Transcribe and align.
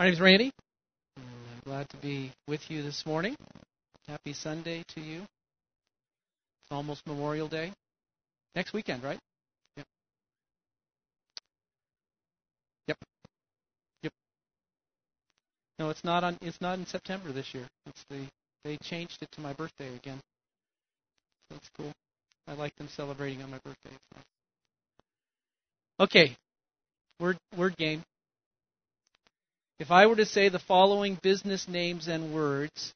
My 0.00 0.06
name 0.06 0.14
is 0.14 0.20
Randy. 0.22 0.50
And 1.18 1.26
I'm 1.26 1.60
glad 1.62 1.90
to 1.90 1.98
be 1.98 2.32
with 2.48 2.70
you 2.70 2.82
this 2.82 3.04
morning. 3.04 3.36
Happy 4.08 4.32
Sunday 4.32 4.82
to 4.94 5.00
you. 5.02 5.18
It's 5.20 6.70
almost 6.70 7.06
Memorial 7.06 7.48
Day. 7.48 7.70
Next 8.54 8.72
weekend, 8.72 9.04
right? 9.04 9.18
Yep. 9.76 9.86
Yep. 12.88 12.96
Yep. 14.04 14.12
No, 15.78 15.90
it's 15.90 16.02
not 16.02 16.24
on 16.24 16.38
it's 16.40 16.62
not 16.62 16.78
in 16.78 16.86
September 16.86 17.30
this 17.30 17.52
year. 17.52 17.66
It's 17.84 18.02
the 18.08 18.20
they 18.64 18.78
changed 18.78 19.18
it 19.20 19.30
to 19.32 19.42
my 19.42 19.52
birthday 19.52 19.94
again. 19.96 20.18
So 21.50 21.56
that's 21.56 21.68
cool. 21.76 21.92
I 22.48 22.54
like 22.54 22.74
them 22.76 22.88
celebrating 22.88 23.42
on 23.42 23.50
my 23.50 23.58
birthday. 23.58 23.94
Okay. 26.00 26.34
Word 27.20 27.36
word 27.54 27.76
game. 27.76 28.02
If 29.80 29.90
I 29.90 30.06
were 30.06 30.16
to 30.16 30.26
say 30.26 30.50
the 30.50 30.58
following 30.58 31.14
business 31.22 31.66
names 31.66 32.06
and 32.06 32.34
words, 32.34 32.92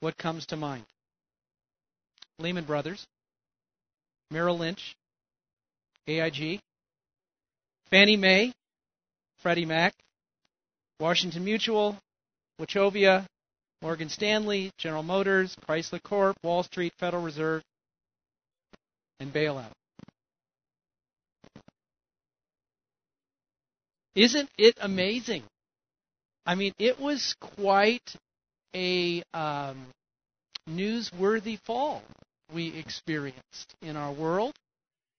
what 0.00 0.16
comes 0.16 0.46
to 0.46 0.56
mind? 0.56 0.84
Lehman 2.38 2.64
Brothers, 2.64 3.06
Merrill 4.30 4.56
Lynch, 4.56 4.96
AIG, 6.06 6.60
Fannie 7.90 8.16
Mae, 8.16 8.54
Freddie 9.42 9.66
Mac, 9.66 9.92
Washington 11.00 11.44
Mutual, 11.44 11.98
Wachovia, 12.58 13.26
Morgan 13.82 14.08
Stanley, 14.08 14.70
General 14.78 15.02
Motors, 15.02 15.54
Chrysler 15.68 16.02
Corp, 16.02 16.38
Wall 16.42 16.62
Street, 16.62 16.94
Federal 16.98 17.22
Reserve, 17.22 17.62
and 19.20 19.30
bailout. 19.30 19.72
Isn't 24.14 24.48
it 24.56 24.78
amazing 24.80 25.42
I 26.48 26.54
mean, 26.54 26.72
it 26.78 26.98
was 26.98 27.36
quite 27.58 28.16
a 28.74 29.22
um, 29.34 29.84
newsworthy 30.66 31.58
fall 31.60 32.02
we 32.50 32.68
experienced 32.68 33.74
in 33.82 33.96
our 33.96 34.10
world. 34.10 34.54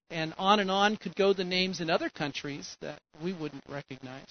And 0.09 0.33
on 0.39 0.59
and 0.59 0.71
on 0.71 0.97
could 0.97 1.15
go 1.15 1.33
the 1.33 1.43
names 1.43 1.81
in 1.81 1.89
other 1.91 2.09
countries 2.09 2.75
that 2.81 2.97
we 3.21 3.33
wouldn't 3.33 3.63
recognize. 3.69 4.25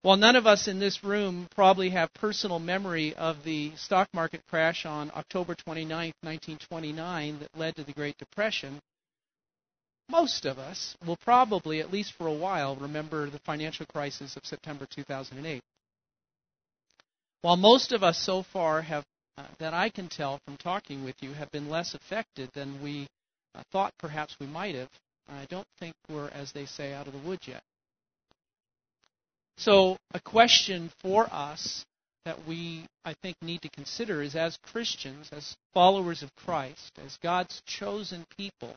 While 0.00 0.16
none 0.16 0.34
of 0.34 0.46
us 0.46 0.66
in 0.66 0.78
this 0.78 1.04
room 1.04 1.46
probably 1.54 1.90
have 1.90 2.08
personal 2.14 2.58
memory 2.58 3.14
of 3.14 3.44
the 3.44 3.72
stock 3.76 4.08
market 4.14 4.40
crash 4.48 4.86
on 4.86 5.10
October 5.14 5.54
29, 5.54 5.90
1929, 6.22 7.40
that 7.40 7.48
led 7.54 7.76
to 7.76 7.84
the 7.84 7.92
Great 7.92 8.16
Depression, 8.16 8.80
most 10.08 10.46
of 10.46 10.58
us 10.58 10.96
will 11.06 11.16
probably, 11.16 11.80
at 11.80 11.92
least 11.92 12.12
for 12.14 12.26
a 12.26 12.32
while, 12.32 12.76
remember 12.76 13.28
the 13.28 13.38
financial 13.40 13.86
crisis 13.86 14.36
of 14.36 14.46
September 14.46 14.86
2008. 14.90 15.62
While 17.42 17.56
most 17.56 17.92
of 17.92 18.02
us 18.02 18.18
so 18.18 18.42
far 18.42 18.82
have, 18.82 19.04
uh, 19.36 19.44
that 19.58 19.74
I 19.74 19.90
can 19.90 20.08
tell 20.08 20.40
from 20.44 20.56
talking 20.56 21.04
with 21.04 21.14
you, 21.20 21.32
have 21.32 21.50
been 21.52 21.68
less 21.68 21.94
affected 21.94 22.50
than 22.54 22.82
we 22.82 23.06
uh, 23.54 23.62
thought 23.70 23.92
perhaps 23.98 24.36
we 24.40 24.46
might 24.46 24.74
have, 24.74 24.88
I 25.28 25.46
don't 25.50 25.66
think 25.78 25.94
we're, 26.08 26.28
as 26.30 26.52
they 26.52 26.64
say, 26.66 26.94
out 26.94 27.06
of 27.06 27.12
the 27.12 27.18
woods 27.20 27.46
yet. 27.46 27.62
So, 29.58 29.98
a 30.14 30.20
question 30.20 30.90
for 31.00 31.28
us 31.32 31.84
that 32.24 32.46
we, 32.46 32.86
I 33.04 33.14
think, 33.22 33.36
need 33.42 33.62
to 33.62 33.68
consider 33.70 34.22
is 34.22 34.36
as 34.36 34.56
Christians, 34.62 35.28
as 35.32 35.56
followers 35.74 36.22
of 36.22 36.34
Christ, 36.36 36.92
as 37.04 37.16
God's 37.22 37.60
chosen 37.66 38.24
people, 38.36 38.74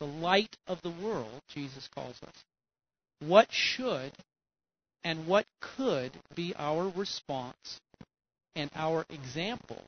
the 0.00 0.06
light 0.06 0.56
of 0.66 0.80
the 0.82 0.90
world, 0.90 1.40
Jesus 1.48 1.88
calls 1.94 2.16
us, 2.22 2.34
what 3.20 3.48
should 3.50 4.12
and 5.04 5.26
what 5.26 5.46
could 5.60 6.12
be 6.34 6.54
our 6.58 6.88
response 6.88 7.80
and 8.54 8.70
our 8.74 9.04
example 9.08 9.82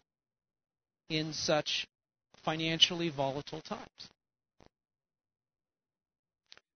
in 1.10 1.32
such 1.32 1.86
financially 2.44 3.10
volatile 3.10 3.60
times? 3.60 4.08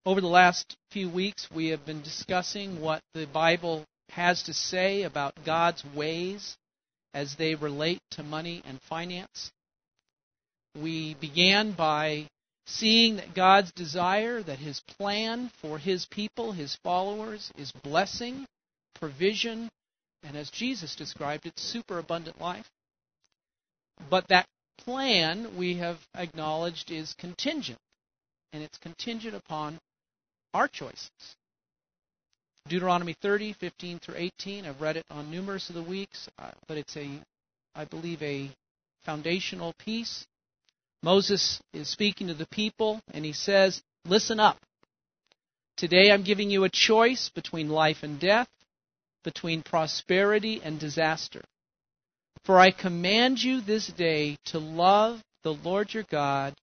Over 0.04 0.21
the 0.21 0.26
last 0.26 0.76
few 0.91 1.09
weeks, 1.09 1.48
we 1.54 1.69
have 1.69 1.87
been 1.87 2.03
discussing 2.03 2.81
what 2.81 3.00
the 3.15 3.26
Bible 3.26 3.84
has 4.10 4.42
to 4.42 4.53
say 4.53 5.03
about 5.03 5.44
God's 5.47 5.84
ways 5.94 6.56
as 7.15 7.37
they 7.37 7.54
relate 7.54 8.00
to 8.10 8.22
money 8.22 8.62
and 8.66 8.81
finance. 8.82 9.53
We 10.75 11.15
began 11.15 11.72
by 11.72 12.26
seeing 12.67 13.17
that 13.17 13.34
God's 13.34 13.73
desire, 13.73 14.43
that 14.43 14.59
His 14.59 14.81
plan 14.81 15.50
for 15.61 15.78
His 15.78 16.06
people, 16.06 16.53
His 16.53 16.77
followers, 16.77 17.53
is 17.56 17.73
blessing, 17.73 18.47
provision, 18.95 19.69
and 20.23 20.37
as 20.37 20.50
Jesus 20.50 20.95
described 20.95 21.47
it, 21.47 21.59
superabundant 21.59 22.41
life. 22.41 22.71
But 24.09 24.28
that 24.28 24.47
plan, 24.78 25.56
we 25.56 25.77
have 25.78 25.99
acknowledged, 26.15 26.91
is 26.91 27.15
contingent, 27.15 27.78
and 28.53 28.62
it's 28.62 28.78
contingent 28.78 29.34
upon 29.34 29.78
our 30.55 30.69
choices. 30.69 31.11
Deuteronomy 32.69 33.15
30, 33.21 33.55
15 33.55 33.99
through 33.99 34.15
18. 34.17 34.67
I've 34.67 34.81
read 34.81 34.97
it 34.97 35.06
on 35.11 35.31
numerous 35.31 35.69
of 35.69 35.75
the 35.75 35.83
weeks, 35.83 36.28
uh, 36.39 36.53
but 36.69 36.77
it's 36.77 36.97
a, 36.97 37.21
I 37.75 37.84
believe, 37.84 38.22
a 38.22 38.51
foundational 39.05 39.75
piece 39.78 40.27
Moses 41.03 41.61
is 41.73 41.89
speaking 41.89 42.29
to 42.29 42.35
the 42.35 42.47
people, 42.47 43.01
and 43.13 43.25
he 43.25 43.33
says, 43.33 43.83
Listen 44.05 44.39
up. 44.39 44.59
Today 45.77 46.13
I'm 46.13 46.23
giving 46.23 46.51
you 46.51 46.65
a 46.65 46.69
choice 46.69 47.29
between 47.29 47.69
life 47.69 48.03
and 48.03 48.21
death, 48.21 48.49
between 49.25 49.63
prosperity 49.63 50.61
and 50.63 50.79
disaster. 50.79 51.43
For 52.45 52.59
I 52.59 52.71
command 52.71 53.43
you 53.43 53.61
this 53.61 53.87
day 53.87 54.37
to 54.47 54.59
love 54.59 55.23
the 55.43 55.55
Lord 55.55 55.95
your 55.95 56.05
God 56.05 56.55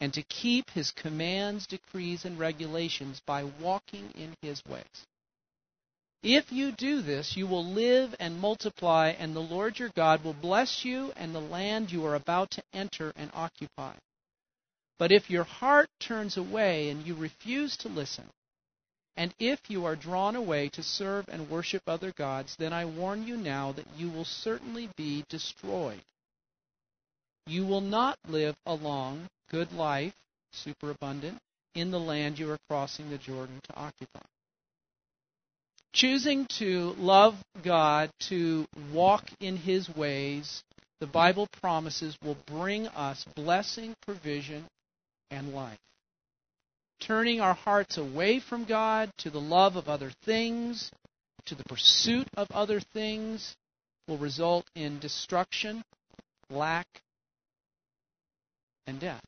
and 0.00 0.12
to 0.14 0.22
keep 0.22 0.70
his 0.70 0.90
commands, 0.90 1.66
decrees, 1.66 2.24
and 2.24 2.38
regulations 2.38 3.20
by 3.26 3.44
walking 3.44 4.10
in 4.14 4.34
his 4.40 4.62
ways. 4.66 5.06
If 6.22 6.52
you 6.52 6.72
do 6.72 7.00
this, 7.00 7.34
you 7.34 7.46
will 7.46 7.64
live 7.64 8.14
and 8.20 8.38
multiply, 8.38 9.08
and 9.08 9.34
the 9.34 9.40
Lord 9.40 9.78
your 9.78 9.88
God 9.88 10.22
will 10.22 10.34
bless 10.34 10.84
you 10.84 11.12
and 11.16 11.34
the 11.34 11.40
land 11.40 11.90
you 11.90 12.04
are 12.04 12.14
about 12.14 12.50
to 12.52 12.62
enter 12.74 13.12
and 13.16 13.30
occupy. 13.32 13.94
But 14.98 15.12
if 15.12 15.30
your 15.30 15.44
heart 15.44 15.88
turns 15.98 16.36
away 16.36 16.90
and 16.90 17.06
you 17.06 17.14
refuse 17.14 17.74
to 17.78 17.88
listen, 17.88 18.26
and 19.16 19.34
if 19.38 19.70
you 19.70 19.86
are 19.86 19.96
drawn 19.96 20.36
away 20.36 20.68
to 20.70 20.82
serve 20.82 21.26
and 21.28 21.48
worship 21.48 21.82
other 21.86 22.12
gods, 22.12 22.54
then 22.56 22.74
I 22.74 22.84
warn 22.84 23.26
you 23.26 23.38
now 23.38 23.72
that 23.72 23.86
you 23.96 24.10
will 24.10 24.26
certainly 24.26 24.90
be 24.96 25.24
destroyed. 25.30 26.02
You 27.46 27.64
will 27.64 27.80
not 27.80 28.18
live 28.28 28.56
a 28.66 28.74
long, 28.74 29.28
good 29.50 29.72
life, 29.72 30.14
superabundant, 30.52 31.38
in 31.74 31.90
the 31.90 31.98
land 31.98 32.38
you 32.38 32.50
are 32.50 32.58
crossing 32.68 33.08
the 33.08 33.18
Jordan 33.18 33.60
to 33.64 33.74
occupy. 33.74 34.20
Choosing 35.92 36.46
to 36.58 36.94
love 36.98 37.34
God, 37.64 38.10
to 38.28 38.66
walk 38.92 39.28
in 39.40 39.56
His 39.56 39.88
ways, 39.94 40.62
the 41.00 41.06
Bible 41.06 41.48
promises 41.60 42.16
will 42.22 42.36
bring 42.46 42.86
us 42.88 43.24
blessing, 43.34 43.94
provision, 44.06 44.66
and 45.30 45.52
life. 45.52 45.78
Turning 47.00 47.40
our 47.40 47.54
hearts 47.54 47.96
away 47.96 48.38
from 48.38 48.64
God 48.64 49.10
to 49.18 49.30
the 49.30 49.40
love 49.40 49.76
of 49.76 49.88
other 49.88 50.12
things, 50.24 50.90
to 51.46 51.54
the 51.54 51.64
pursuit 51.64 52.28
of 52.36 52.46
other 52.50 52.80
things, 52.80 53.56
will 54.06 54.18
result 54.18 54.66
in 54.76 54.98
destruction, 54.98 55.82
lack, 56.50 56.86
and 58.86 59.00
death. 59.00 59.22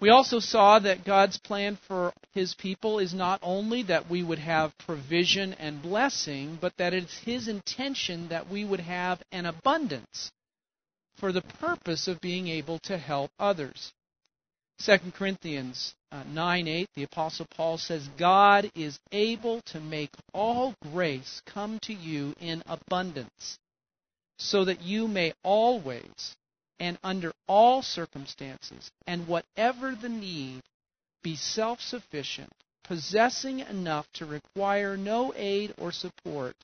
We 0.00 0.10
also 0.10 0.38
saw 0.38 0.78
that 0.78 1.04
God's 1.04 1.38
plan 1.38 1.76
for 1.88 2.12
his 2.32 2.54
people 2.54 3.00
is 3.00 3.12
not 3.12 3.40
only 3.42 3.82
that 3.84 4.08
we 4.08 4.22
would 4.22 4.38
have 4.38 4.78
provision 4.78 5.54
and 5.54 5.82
blessing, 5.82 6.56
but 6.60 6.76
that 6.76 6.94
it's 6.94 7.18
his 7.18 7.48
intention 7.48 8.28
that 8.28 8.48
we 8.48 8.64
would 8.64 8.80
have 8.80 9.20
an 9.32 9.46
abundance 9.46 10.30
for 11.16 11.32
the 11.32 11.42
purpose 11.42 12.06
of 12.06 12.20
being 12.20 12.46
able 12.46 12.78
to 12.80 12.96
help 12.96 13.32
others. 13.40 13.92
2 14.84 14.96
Corinthians 15.12 15.94
uh, 16.12 16.22
9 16.28 16.68
8, 16.68 16.88
the 16.94 17.02
Apostle 17.02 17.46
Paul 17.50 17.78
says, 17.78 18.08
God 18.16 18.70
is 18.76 19.00
able 19.10 19.60
to 19.62 19.80
make 19.80 20.10
all 20.32 20.74
grace 20.92 21.42
come 21.44 21.80
to 21.80 21.92
you 21.92 22.34
in 22.40 22.62
abundance, 22.66 23.58
so 24.38 24.64
that 24.64 24.80
you 24.80 25.08
may 25.08 25.34
always 25.42 26.36
and 26.80 26.98
under 27.02 27.32
all 27.46 27.82
circumstances, 27.82 28.90
and 29.06 29.26
whatever 29.26 29.94
the 29.94 30.08
need, 30.08 30.60
be 31.22 31.34
self 31.36 31.80
sufficient, 31.80 32.52
possessing 32.84 33.60
enough 33.60 34.06
to 34.14 34.26
require 34.26 34.96
no 34.96 35.32
aid 35.36 35.74
or 35.78 35.92
support, 35.92 36.54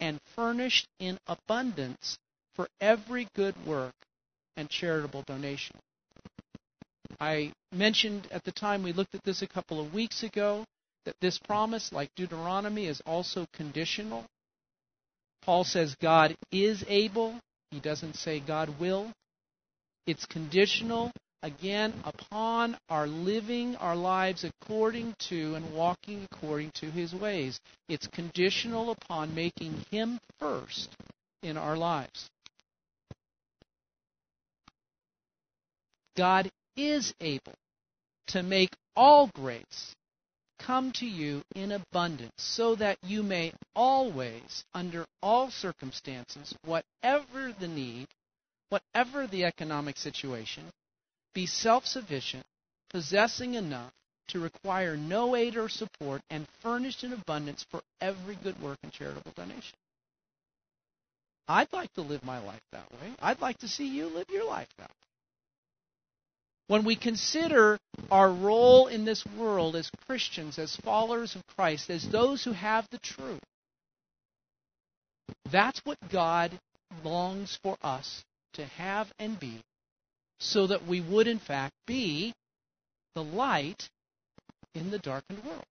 and 0.00 0.20
furnished 0.34 0.86
in 0.98 1.18
abundance 1.26 2.18
for 2.54 2.68
every 2.80 3.28
good 3.34 3.54
work 3.66 3.94
and 4.56 4.68
charitable 4.68 5.22
donation. 5.22 5.76
I 7.20 7.52
mentioned 7.70 8.26
at 8.30 8.44
the 8.44 8.52
time 8.52 8.82
we 8.82 8.92
looked 8.92 9.14
at 9.14 9.22
this 9.24 9.42
a 9.42 9.46
couple 9.46 9.80
of 9.80 9.94
weeks 9.94 10.22
ago 10.22 10.64
that 11.04 11.14
this 11.20 11.38
promise, 11.38 11.92
like 11.92 12.10
Deuteronomy, 12.16 12.86
is 12.86 13.00
also 13.06 13.46
conditional. 13.52 14.24
Paul 15.42 15.64
says 15.64 15.94
God 16.00 16.36
is 16.50 16.84
able. 16.88 17.38
He 17.70 17.80
doesn't 17.80 18.16
say 18.16 18.40
God 18.40 18.78
will. 18.80 19.12
It's 20.06 20.26
conditional, 20.26 21.12
again, 21.42 21.94
upon 22.04 22.76
our 22.88 23.06
living 23.06 23.76
our 23.76 23.96
lives 23.96 24.44
according 24.44 25.14
to 25.28 25.54
and 25.54 25.74
walking 25.74 26.26
according 26.32 26.72
to 26.76 26.90
His 26.90 27.14
ways. 27.14 27.60
It's 27.88 28.06
conditional 28.08 28.90
upon 28.90 29.34
making 29.34 29.84
Him 29.90 30.18
first 30.40 30.90
in 31.42 31.56
our 31.56 31.76
lives. 31.76 32.28
God 36.16 36.50
is 36.76 37.14
able 37.20 37.54
to 38.28 38.42
make 38.42 38.70
all 38.96 39.30
grace 39.34 39.94
come 40.58 40.92
to 40.92 41.06
you 41.06 41.42
in 41.56 41.72
abundance, 41.72 42.32
so 42.36 42.76
that 42.76 42.96
you 43.02 43.22
may 43.22 43.52
always, 43.74 44.64
under 44.74 45.04
all 45.20 45.50
circumstances, 45.50 46.54
whatever 46.64 47.52
the 47.58 47.66
need, 47.66 48.06
whatever 48.72 49.26
the 49.26 49.44
economic 49.44 49.98
situation, 49.98 50.64
be 51.34 51.44
self 51.44 51.84
sufficient, 51.84 52.44
possessing 52.88 53.52
enough 53.52 53.92
to 54.28 54.40
require 54.40 54.96
no 54.96 55.36
aid 55.36 55.56
or 55.56 55.68
support, 55.68 56.22
and 56.30 56.46
furnished 56.62 57.04
in 57.04 57.12
abundance 57.12 57.66
for 57.70 57.82
every 58.00 58.34
good 58.42 58.58
work 58.62 58.78
and 58.82 58.90
charitable 58.90 59.32
donation. 59.36 59.76
I'd 61.46 61.70
like 61.74 61.92
to 61.94 62.00
live 62.00 62.24
my 62.24 62.38
life 62.38 62.62
that 62.72 62.90
way. 62.92 63.12
I'd 63.20 63.42
like 63.42 63.58
to 63.58 63.68
see 63.68 63.88
you 63.88 64.06
live 64.06 64.30
your 64.30 64.46
life 64.46 64.70
that 64.78 64.88
way. 64.88 64.94
When 66.68 66.84
we 66.84 66.96
consider 66.96 67.78
our 68.10 68.32
role 68.32 68.86
in 68.86 69.04
this 69.04 69.22
world 69.38 69.76
as 69.76 69.90
Christians, 70.06 70.58
as 70.58 70.76
followers 70.76 71.36
of 71.36 71.42
Christ, 71.58 71.90
as 71.90 72.08
those 72.08 72.42
who 72.42 72.52
have 72.52 72.88
the 72.90 72.98
truth, 72.98 73.42
that's 75.50 75.82
what 75.84 75.98
God 76.10 76.58
longs 77.04 77.58
for 77.62 77.76
us 77.82 78.24
to 78.54 78.64
have 78.64 79.12
and 79.18 79.38
be, 79.38 79.62
so 80.38 80.66
that 80.66 80.86
we 80.86 81.00
would, 81.00 81.26
in 81.26 81.38
fact, 81.38 81.74
be 81.86 82.34
the 83.14 83.22
light 83.22 83.88
in 84.74 84.90
the 84.90 84.98
darkened 84.98 85.44
world. 85.44 85.64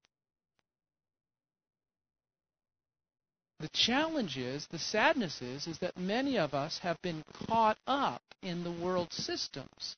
The 3.59 3.69
challenge 3.73 4.37
is, 4.37 4.65
the 4.71 4.79
sadness 4.79 5.39
is, 5.41 5.67
is 5.67 5.77
that 5.79 5.95
many 5.95 6.37
of 6.39 6.55
us 6.55 6.79
have 6.79 6.99
been 7.03 7.23
caught 7.47 7.77
up 7.85 8.21
in 8.41 8.63
the 8.63 8.71
world 8.71 9.13
systems 9.13 9.95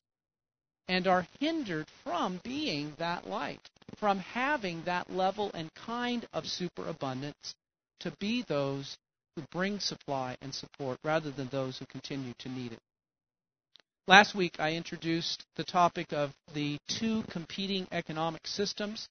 and 0.86 1.06
are 1.06 1.26
hindered 1.40 1.86
from 2.02 2.40
being 2.44 2.92
that 2.98 3.26
light, 3.26 3.70
from 3.96 4.18
having 4.18 4.82
that 4.84 5.10
level 5.10 5.50
and 5.54 5.72
kind 5.74 6.26
of 6.34 6.46
superabundance 6.46 7.54
to 8.00 8.10
be 8.20 8.42
those 8.42 8.98
who 9.36 9.42
bring 9.50 9.80
supply 9.80 10.36
and 10.40 10.54
support 10.54 10.98
rather 11.04 11.30
than 11.30 11.48
those 11.48 11.78
who 11.78 11.86
continue 11.86 12.32
to 12.38 12.48
need 12.48 12.72
it. 12.72 12.78
Last 14.06 14.34
week 14.34 14.56
I 14.58 14.72
introduced 14.72 15.44
the 15.56 15.64
topic 15.64 16.12
of 16.12 16.32
the 16.52 16.78
two 16.88 17.22
competing 17.30 17.86
economic 17.90 18.46
systems. 18.46 19.08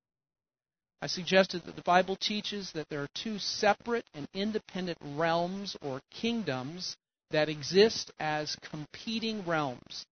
I 1.02 1.08
suggested 1.08 1.64
that 1.66 1.76
the 1.76 1.82
Bible 1.82 2.16
teaches 2.16 2.72
that 2.74 2.90
there 2.90 3.02
are 3.02 3.10
two 3.14 3.40
separate 3.40 4.06
and 4.14 4.28
independent 4.34 4.98
realms 5.02 5.76
or 5.82 6.02
kingdoms 6.12 6.96
that 7.32 7.50
exist 7.50 8.12
as 8.20 8.56
competing 8.70 9.44
realms 9.46 10.06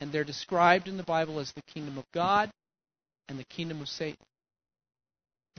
and 0.00 0.12
they're 0.12 0.24
described 0.24 0.88
in 0.88 0.96
the 0.96 1.02
Bible 1.02 1.38
as 1.38 1.52
the 1.52 1.62
kingdom 1.62 1.98
of 1.98 2.04
God 2.12 2.50
and 3.28 3.38
the 3.38 3.44
kingdom 3.44 3.80
of 3.80 3.88
Satan. 3.88 4.24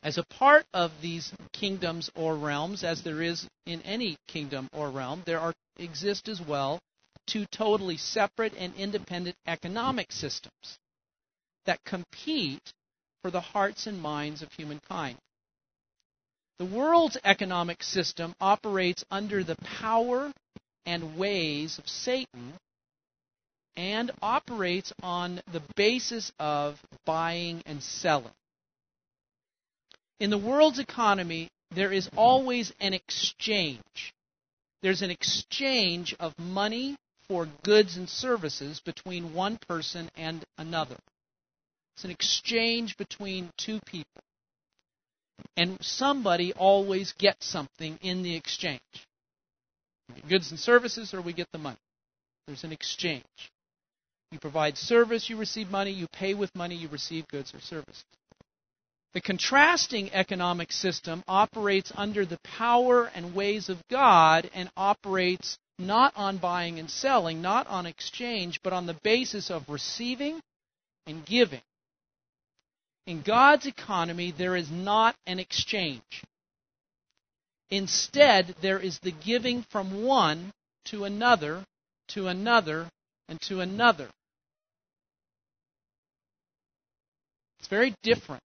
As 0.05 0.19
a 0.19 0.23
part 0.23 0.67
of 0.71 0.91
these 1.01 1.33
kingdoms 1.51 2.11
or 2.13 2.35
realms, 2.37 2.83
as 2.83 3.01
there 3.01 3.23
is 3.23 3.47
in 3.65 3.81
any 3.81 4.17
kingdom 4.27 4.69
or 4.71 4.91
realm, 4.91 5.23
there 5.25 5.39
are 5.39 5.51
exist 5.77 6.27
as 6.29 6.39
well 6.39 6.79
two 7.25 7.47
totally 7.47 7.97
separate 7.97 8.53
and 8.55 8.75
independent 8.75 9.35
economic 9.47 10.11
systems 10.11 10.77
that 11.65 11.83
compete 11.85 12.71
for 13.23 13.31
the 13.31 13.41
hearts 13.41 13.87
and 13.87 13.99
minds 13.99 14.43
of 14.43 14.53
humankind. 14.53 15.17
The 16.59 16.65
world's 16.65 17.17
economic 17.23 17.81
system 17.81 18.35
operates 18.39 19.03
under 19.09 19.43
the 19.43 19.55
power 19.55 20.31
and 20.85 21.17
ways 21.17 21.79
of 21.79 21.89
Satan 21.89 22.53
and 23.75 24.11
operates 24.21 24.93
on 25.01 25.41
the 25.51 25.63
basis 25.75 26.31
of 26.37 26.79
buying 27.05 27.63
and 27.65 27.81
selling. 27.81 28.31
In 30.19 30.29
the 30.29 30.37
world's 30.37 30.79
economy, 30.79 31.49
there 31.71 31.91
is 31.91 32.09
always 32.15 32.71
an 32.79 32.93
exchange. 32.93 34.13
There's 34.81 35.01
an 35.01 35.11
exchange 35.11 36.15
of 36.19 36.37
money 36.39 36.95
for 37.27 37.47
goods 37.63 37.97
and 37.97 38.07
services 38.07 38.79
between 38.79 39.33
one 39.33 39.57
person 39.67 40.09
and 40.15 40.43
another. 40.57 40.97
It's 41.95 42.03
an 42.05 42.11
exchange 42.11 42.97
between 42.97 43.51
two 43.57 43.79
people. 43.85 44.21
And 45.57 45.77
somebody 45.81 46.53
always 46.53 47.13
gets 47.13 47.47
something 47.47 47.97
in 48.01 48.23
the 48.23 48.35
exchange. 48.35 48.81
Goods 50.29 50.51
and 50.51 50.59
services, 50.59 51.13
or 51.13 51.21
we 51.21 51.33
get 51.33 51.47
the 51.51 51.57
money. 51.57 51.77
There's 52.47 52.63
an 52.63 52.71
exchange. 52.71 53.23
You 54.31 54.39
provide 54.39 54.77
service, 54.77 55.29
you 55.29 55.37
receive 55.37 55.71
money. 55.71 55.91
You 55.91 56.07
pay 56.07 56.33
with 56.33 56.53
money, 56.55 56.75
you 56.75 56.89
receive 56.89 57.27
goods 57.27 57.53
or 57.53 57.59
services. 57.59 58.03
The 59.15 59.21
contrasting 59.21 60.11
economic 60.11 60.73
system 60.73 61.23
operates 61.25 61.89
under 61.95 62.25
the 62.25 62.37
power 62.39 63.05
and 63.15 63.33
ways 63.33 63.69
of 63.69 63.81
God 63.87 64.51
and 64.53 64.69
operates 64.75 65.57
not 65.79 66.11
on 66.17 66.37
buying 66.37 66.79
and 66.79 66.91
selling, 66.91 67.41
not 67.41 67.65
on 67.67 67.85
exchange, 67.85 68.59
but 68.61 68.73
on 68.73 68.87
the 68.87 68.99
basis 69.03 69.49
of 69.49 69.69
receiving 69.69 70.41
and 71.07 71.25
giving. 71.25 71.61
In 73.07 73.21
God's 73.21 73.65
economy, 73.65 74.31
there 74.37 74.57
is 74.57 74.69
not 74.69 75.15
an 75.25 75.39
exchange. 75.39 76.25
Instead, 77.69 78.53
there 78.59 78.79
is 78.79 78.99
the 78.99 79.13
giving 79.13 79.63
from 79.71 80.03
one 80.03 80.51
to 80.87 81.05
another, 81.05 81.63
to 82.09 82.27
another, 82.27 82.89
and 83.29 83.39
to 83.43 83.61
another. 83.61 84.09
It's 87.59 87.69
very 87.69 87.95
different. 88.03 88.43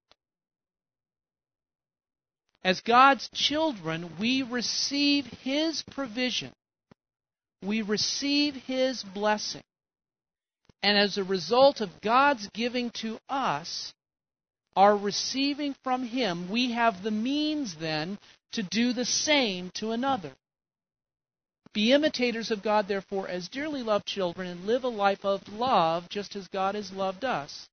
As 2.62 2.80
God's 2.82 3.28
children, 3.30 4.16
we 4.18 4.42
receive 4.42 5.26
His 5.26 5.82
provision. 5.90 6.52
We 7.62 7.82
receive 7.82 8.54
His 8.54 9.02
blessing. 9.02 9.62
And 10.82 10.98
as 10.98 11.16
a 11.16 11.24
result 11.24 11.80
of 11.80 12.00
God's 12.02 12.48
giving 12.52 12.90
to 13.02 13.18
us, 13.28 13.92
our 14.76 14.96
receiving 14.96 15.74
from 15.82 16.04
Him, 16.04 16.50
we 16.50 16.72
have 16.72 17.02
the 17.02 17.10
means 17.10 17.76
then 17.76 18.18
to 18.52 18.62
do 18.62 18.92
the 18.92 19.04
same 19.04 19.70
to 19.74 19.92
another. 19.92 20.32
Be 21.72 21.92
imitators 21.92 22.50
of 22.50 22.62
God, 22.62 22.88
therefore, 22.88 23.28
as 23.28 23.48
dearly 23.48 23.82
loved 23.82 24.06
children, 24.06 24.48
and 24.48 24.66
live 24.66 24.84
a 24.84 24.88
life 24.88 25.24
of 25.24 25.48
love 25.48 26.08
just 26.08 26.34
as 26.34 26.48
God 26.48 26.74
has 26.74 26.92
loved 26.92 27.24
us. 27.24 27.68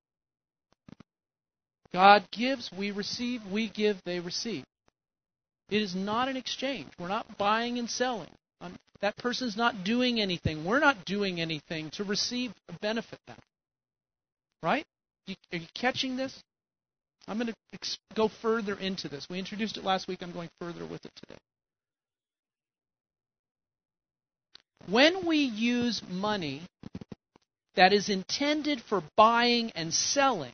God 1.92 2.30
gives, 2.30 2.70
we 2.70 2.90
receive, 2.90 3.44
we 3.46 3.68
give, 3.68 4.00
they 4.04 4.20
receive. 4.20 4.64
It 5.70 5.82
is 5.82 5.94
not 5.94 6.28
an 6.28 6.36
exchange. 6.36 6.88
We're 6.98 7.08
not 7.08 7.36
buying 7.36 7.78
and 7.78 7.90
selling. 7.90 8.30
Um, 8.60 8.76
that 9.00 9.16
person's 9.16 9.56
not 9.56 9.84
doing 9.84 10.20
anything. 10.20 10.64
We're 10.64 10.80
not 10.80 11.04
doing 11.04 11.40
anything 11.40 11.90
to 11.90 12.04
receive 12.04 12.52
a 12.68 12.72
benefit 12.74 13.18
that. 13.26 13.38
Right? 14.62 14.84
are 15.52 15.58
you 15.58 15.66
catching 15.74 16.16
this? 16.16 16.42
I'm 17.26 17.36
going 17.36 17.48
to 17.48 17.54
ex- 17.74 17.98
go 18.14 18.30
further 18.40 18.74
into 18.74 19.08
this. 19.08 19.26
We 19.28 19.38
introduced 19.38 19.76
it 19.76 19.84
last 19.84 20.08
week. 20.08 20.22
I'm 20.22 20.32
going 20.32 20.48
further 20.58 20.86
with 20.86 21.04
it 21.04 21.12
today. 21.14 21.38
When 24.88 25.26
we 25.26 25.38
use 25.38 26.00
money 26.08 26.62
that 27.76 27.92
is 27.92 28.08
intended 28.08 28.80
for 28.88 29.02
buying 29.16 29.70
and 29.72 29.92
selling, 29.92 30.52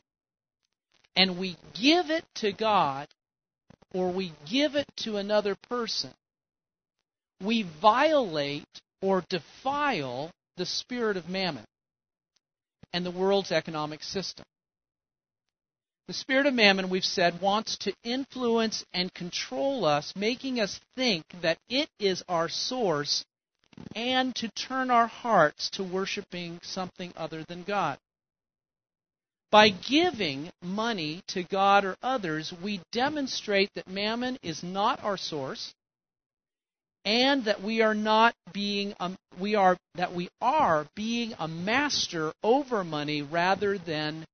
and 1.14 1.38
we 1.38 1.56
give 1.80 2.10
it 2.10 2.24
to 2.36 2.52
God 2.52 3.06
or 3.94 4.10
we 4.10 4.32
give 4.50 4.74
it 4.74 4.86
to 4.96 5.16
another 5.16 5.56
person, 5.68 6.10
we 7.42 7.62
violate 7.80 8.66
or 9.00 9.24
defile 9.28 10.30
the 10.56 10.66
spirit 10.66 11.16
of 11.16 11.28
mammon 11.28 11.64
and 12.92 13.06
the 13.06 13.10
world's 13.10 13.52
economic 13.52 14.02
system. 14.02 14.44
The 16.06 16.12
spirit 16.12 16.46
of 16.46 16.52
mammon, 16.52 16.90
we've 16.90 17.04
said, 17.04 17.40
wants 17.40 17.78
to 17.78 17.94
influence 18.02 18.84
and 18.92 19.12
control 19.14 19.86
us, 19.86 20.12
making 20.14 20.60
us 20.60 20.78
think 20.94 21.24
that 21.40 21.58
it 21.68 21.88
is 21.98 22.22
our 22.28 22.48
source 22.48 23.24
and 23.96 24.34
to 24.36 24.48
turn 24.48 24.90
our 24.90 25.06
hearts 25.06 25.70
to 25.70 25.82
worshiping 25.82 26.60
something 26.62 27.12
other 27.16 27.42
than 27.44 27.62
God. 27.62 27.98
By 29.54 29.68
giving 29.68 30.50
money 30.64 31.22
to 31.28 31.44
God 31.44 31.84
or 31.84 31.96
others, 32.02 32.52
we 32.60 32.80
demonstrate 32.90 33.70
that 33.76 33.86
mammon 33.86 34.36
is 34.42 34.64
not 34.64 35.04
our 35.04 35.16
source 35.16 35.72
and 37.04 37.44
that 37.44 37.62
we 37.62 37.80
are 37.80 37.94
not 37.94 38.34
being 38.52 38.94
um, 38.98 39.16
we 39.38 39.54
are 39.54 39.76
that 39.94 40.12
we 40.12 40.28
are 40.40 40.88
being 40.96 41.34
a 41.38 41.46
master 41.46 42.32
over 42.42 42.82
money 42.82 43.22
rather 43.22 43.78
than 43.78 44.24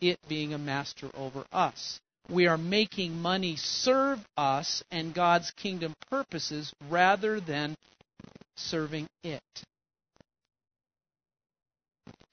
it 0.00 0.18
being 0.26 0.52
a 0.52 0.58
master 0.58 1.08
over 1.14 1.44
us. 1.52 2.00
We 2.28 2.48
are 2.48 2.58
making 2.58 3.22
money 3.22 3.54
serve 3.54 4.18
us 4.36 4.82
and 4.90 5.14
God's 5.14 5.52
kingdom 5.52 5.94
purposes 6.10 6.72
rather 6.90 7.38
than 7.38 7.76
serving 8.56 9.06
it. 9.22 9.40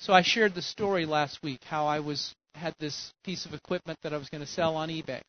So 0.05 0.13
I 0.13 0.21
shared 0.21 0.53
the 0.53 0.61
story 0.61 1.07
last 1.07 1.41
week 1.41 1.61
how 1.63 1.87
I 1.87 1.99
was 1.99 2.35
had 2.53 2.75
this 2.79 3.11
piece 3.23 3.47
of 3.47 3.55
equipment 3.55 3.97
that 4.03 4.13
I 4.13 4.17
was 4.17 4.29
going 4.29 4.45
to 4.45 4.47
sell 4.47 4.75
on 4.75 4.89
eBay. 4.89 5.19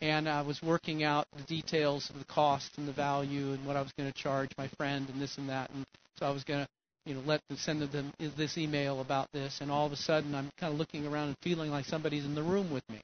And 0.00 0.28
I 0.28 0.42
was 0.42 0.60
working 0.60 1.04
out 1.04 1.28
the 1.36 1.44
details 1.44 2.10
of 2.10 2.18
the 2.18 2.24
cost 2.24 2.72
and 2.76 2.88
the 2.88 2.92
value 2.92 3.52
and 3.52 3.64
what 3.64 3.76
I 3.76 3.82
was 3.82 3.92
going 3.96 4.10
to 4.12 4.18
charge 4.20 4.50
my 4.58 4.66
friend 4.76 5.08
and 5.08 5.22
this 5.22 5.38
and 5.38 5.48
that. 5.48 5.70
And 5.70 5.86
so 6.18 6.26
I 6.26 6.30
was 6.30 6.42
going 6.42 6.64
to, 6.64 6.68
you 7.06 7.14
know, 7.14 7.22
let 7.24 7.40
them 7.48 7.56
send 7.56 7.80
them 7.92 8.12
this 8.18 8.58
email 8.58 9.00
about 9.00 9.28
this. 9.32 9.60
And 9.60 9.70
all 9.70 9.86
of 9.86 9.92
a 9.92 9.96
sudden, 9.96 10.34
I'm 10.34 10.50
kind 10.58 10.72
of 10.72 10.78
looking 10.80 11.06
around 11.06 11.28
and 11.28 11.36
feeling 11.44 11.70
like 11.70 11.84
somebody's 11.84 12.24
in 12.24 12.34
the 12.34 12.42
room 12.42 12.72
with 12.72 12.82
me. 12.90 13.00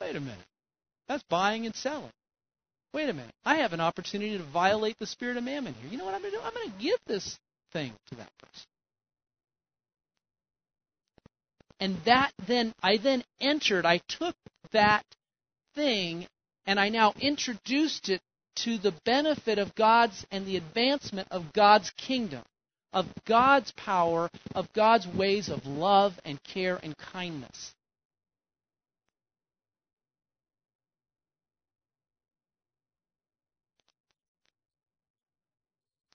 Wait 0.00 0.16
a 0.16 0.20
minute, 0.20 0.38
that's 1.06 1.22
buying 1.28 1.66
and 1.66 1.74
selling. 1.74 2.12
Wait 2.94 3.10
a 3.10 3.12
minute, 3.12 3.34
I 3.44 3.56
have 3.56 3.74
an 3.74 3.80
opportunity 3.80 4.38
to 4.38 4.44
violate 4.44 4.98
the 4.98 5.06
spirit 5.06 5.36
of 5.36 5.44
mammon 5.44 5.74
here. 5.74 5.90
You 5.90 5.98
know 5.98 6.06
what 6.06 6.14
I'm 6.14 6.22
going 6.22 6.32
to 6.32 6.38
do? 6.38 6.42
I'm 6.42 6.54
going 6.54 6.70
to 6.70 6.82
give 6.82 6.98
this 7.06 7.38
thing 7.74 7.92
to 8.08 8.14
that 8.14 8.30
person. 8.38 8.64
And 11.78 11.96
that 12.04 12.32
then, 12.46 12.72
I 12.82 12.96
then 12.96 13.22
entered, 13.40 13.84
I 13.84 13.98
took 14.08 14.34
that 14.72 15.04
thing 15.74 16.26
and 16.66 16.80
I 16.80 16.88
now 16.88 17.12
introduced 17.20 18.08
it 18.08 18.20
to 18.56 18.78
the 18.78 18.92
benefit 19.04 19.58
of 19.58 19.74
God's 19.74 20.26
and 20.30 20.46
the 20.46 20.56
advancement 20.56 21.28
of 21.30 21.52
God's 21.52 21.90
kingdom, 21.90 22.42
of 22.92 23.06
God's 23.26 23.72
power, 23.72 24.30
of 24.54 24.72
God's 24.72 25.06
ways 25.06 25.48
of 25.48 25.66
love 25.66 26.18
and 26.24 26.42
care 26.42 26.80
and 26.82 26.96
kindness. 26.96 27.74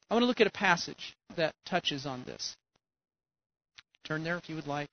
I 0.10 0.16
want 0.16 0.24
to 0.24 0.28
look 0.28 0.42
at 0.42 0.48
a 0.48 0.52
passage 0.52 1.16
that 1.38 1.56
touches 1.66 2.06
on 2.06 2.26
this. 2.26 2.58
Turn 4.04 4.26
there 4.26 4.36
if 4.36 4.50
you 4.50 4.56
would 4.56 4.68
like. 4.68 4.90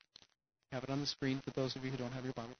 Have 0.72 0.84
it 0.84 0.90
on 0.90 1.00
the 1.00 1.06
screen 1.06 1.40
for 1.44 1.50
those 1.50 1.74
of 1.76 1.84
you 1.84 1.90
who 1.90 1.96
don't 1.96 2.12
have 2.12 2.24
your 2.24 2.34
Bible. 2.34 2.54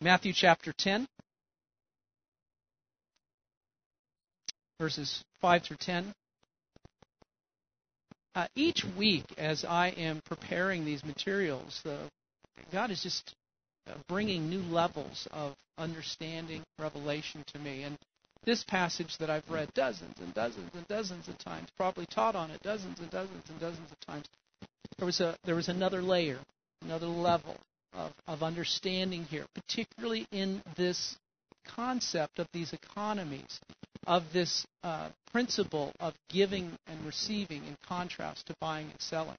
Matthew 0.00 0.34
chapter 0.34 0.74
10, 0.76 1.08
verses 4.78 5.24
5 5.40 5.62
through 5.62 5.78
10. 5.78 6.14
Uh, 8.34 8.46
each 8.54 8.84
week, 8.98 9.24
as 9.38 9.64
I 9.64 9.88
am 9.90 10.20
preparing 10.26 10.84
these 10.84 11.04
materials, 11.04 11.82
God 12.72 12.90
is 12.90 13.02
just 13.02 13.34
uh, 13.88 13.92
bringing 14.08 14.50
new 14.50 14.62
levels 14.62 15.26
of 15.30 15.54
understanding, 15.78 16.62
revelation 16.78 17.44
to 17.54 17.58
me. 17.58 17.84
And 17.84 17.96
this 18.44 18.64
passage 18.64 19.16
that 19.18 19.30
I've 19.30 19.48
read 19.48 19.72
dozens 19.72 20.18
and 20.20 20.34
dozens 20.34 20.70
and 20.74 20.86
dozens 20.88 21.28
of 21.28 21.38
times, 21.38 21.68
probably 21.76 22.06
taught 22.06 22.34
on 22.36 22.50
it 22.50 22.62
dozens 22.62 22.98
and 22.98 23.10
dozens 23.10 23.48
and 23.48 23.58
dozens 23.60 23.90
of 23.90 24.00
times, 24.00 24.26
there 24.98 25.06
was 25.06 25.20
a 25.20 25.36
there 25.44 25.54
was 25.54 25.68
another 25.68 26.02
layer, 26.02 26.38
another 26.82 27.06
level 27.06 27.56
of, 27.92 28.12
of 28.26 28.42
understanding 28.42 29.24
here, 29.24 29.46
particularly 29.54 30.26
in 30.32 30.62
this 30.76 31.16
concept 31.66 32.38
of 32.38 32.46
these 32.52 32.72
economies, 32.72 33.60
of 34.06 34.24
this 34.32 34.66
uh, 34.82 35.08
principle 35.32 35.92
of 36.00 36.14
giving 36.28 36.72
and 36.86 37.04
receiving 37.06 37.64
in 37.64 37.76
contrast 37.86 38.46
to 38.46 38.54
buying 38.60 38.90
and 38.90 39.00
selling. 39.00 39.36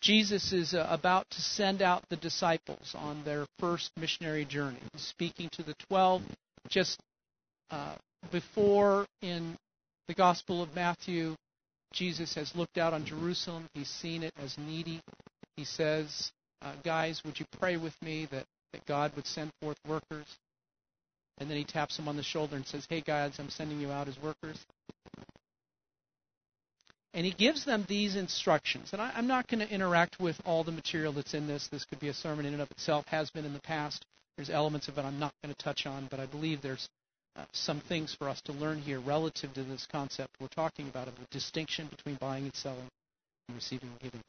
Jesus 0.00 0.52
is 0.52 0.74
uh, 0.74 0.86
about 0.90 1.28
to 1.30 1.40
send 1.40 1.82
out 1.82 2.04
the 2.10 2.16
disciples 2.16 2.94
on 2.94 3.24
their 3.24 3.46
first 3.58 3.90
missionary 3.98 4.44
journey. 4.44 4.78
Speaking 4.96 5.48
to 5.52 5.62
the 5.62 5.74
twelve 5.88 6.22
just 6.68 6.98
uh, 7.70 7.94
before 8.30 9.06
in 9.22 9.56
the 10.08 10.14
Gospel 10.14 10.62
of 10.62 10.74
Matthew, 10.74 11.36
Jesus 11.94 12.34
has 12.34 12.54
looked 12.54 12.76
out 12.76 12.92
on 12.92 13.04
Jerusalem. 13.04 13.68
He's 13.72 13.88
seen 13.88 14.22
it 14.22 14.34
as 14.42 14.58
needy. 14.58 15.00
He 15.56 15.64
says, 15.64 16.32
uh, 16.60 16.72
Guys, 16.84 17.22
would 17.24 17.38
you 17.38 17.46
pray 17.58 17.76
with 17.76 17.94
me 18.02 18.26
that, 18.32 18.44
that 18.72 18.84
God 18.86 19.12
would 19.16 19.26
send 19.26 19.52
forth 19.60 19.78
workers? 19.86 20.26
And 21.38 21.48
then 21.50 21.56
he 21.56 21.64
taps 21.64 21.96
them 21.96 22.08
on 22.08 22.16
the 22.16 22.22
shoulder 22.22 22.56
and 22.56 22.66
says, 22.66 22.86
Hey, 22.88 23.00
guys, 23.00 23.34
I'm 23.38 23.50
sending 23.50 23.80
you 23.80 23.90
out 23.90 24.08
as 24.08 24.20
workers. 24.20 24.58
And 27.14 27.24
he 27.24 27.32
gives 27.32 27.64
them 27.64 27.86
these 27.88 28.16
instructions. 28.16 28.92
And 28.92 29.00
I, 29.00 29.12
I'm 29.14 29.28
not 29.28 29.46
going 29.46 29.64
to 29.64 29.72
interact 29.72 30.18
with 30.18 30.36
all 30.44 30.64
the 30.64 30.72
material 30.72 31.12
that's 31.12 31.32
in 31.32 31.46
this. 31.46 31.68
This 31.68 31.84
could 31.84 32.00
be 32.00 32.08
a 32.08 32.14
sermon 32.14 32.44
in 32.44 32.54
and 32.54 32.62
of 32.62 32.70
itself, 32.72 33.06
has 33.06 33.30
been 33.30 33.44
in 33.44 33.52
the 33.52 33.60
past. 33.60 34.04
There's 34.36 34.50
elements 34.50 34.88
of 34.88 34.98
it 34.98 35.04
I'm 35.04 35.20
not 35.20 35.32
going 35.42 35.54
to 35.54 35.62
touch 35.62 35.86
on, 35.86 36.08
but 36.10 36.18
I 36.18 36.26
believe 36.26 36.60
there's 36.60 36.88
uh, 37.36 37.44
some 37.52 37.80
things 37.80 38.14
for 38.14 38.28
us 38.28 38.40
to 38.42 38.52
learn 38.52 38.78
here 38.78 39.00
relative 39.00 39.52
to 39.54 39.62
this 39.64 39.86
concept 39.90 40.30
we're 40.40 40.48
talking 40.48 40.88
about 40.88 41.08
of 41.08 41.14
the 41.16 41.26
distinction 41.30 41.88
between 41.88 42.16
buying 42.16 42.44
and 42.44 42.54
selling 42.54 42.88
and 43.48 43.56
receiving 43.56 43.88
and 43.88 44.00
giving. 44.00 44.22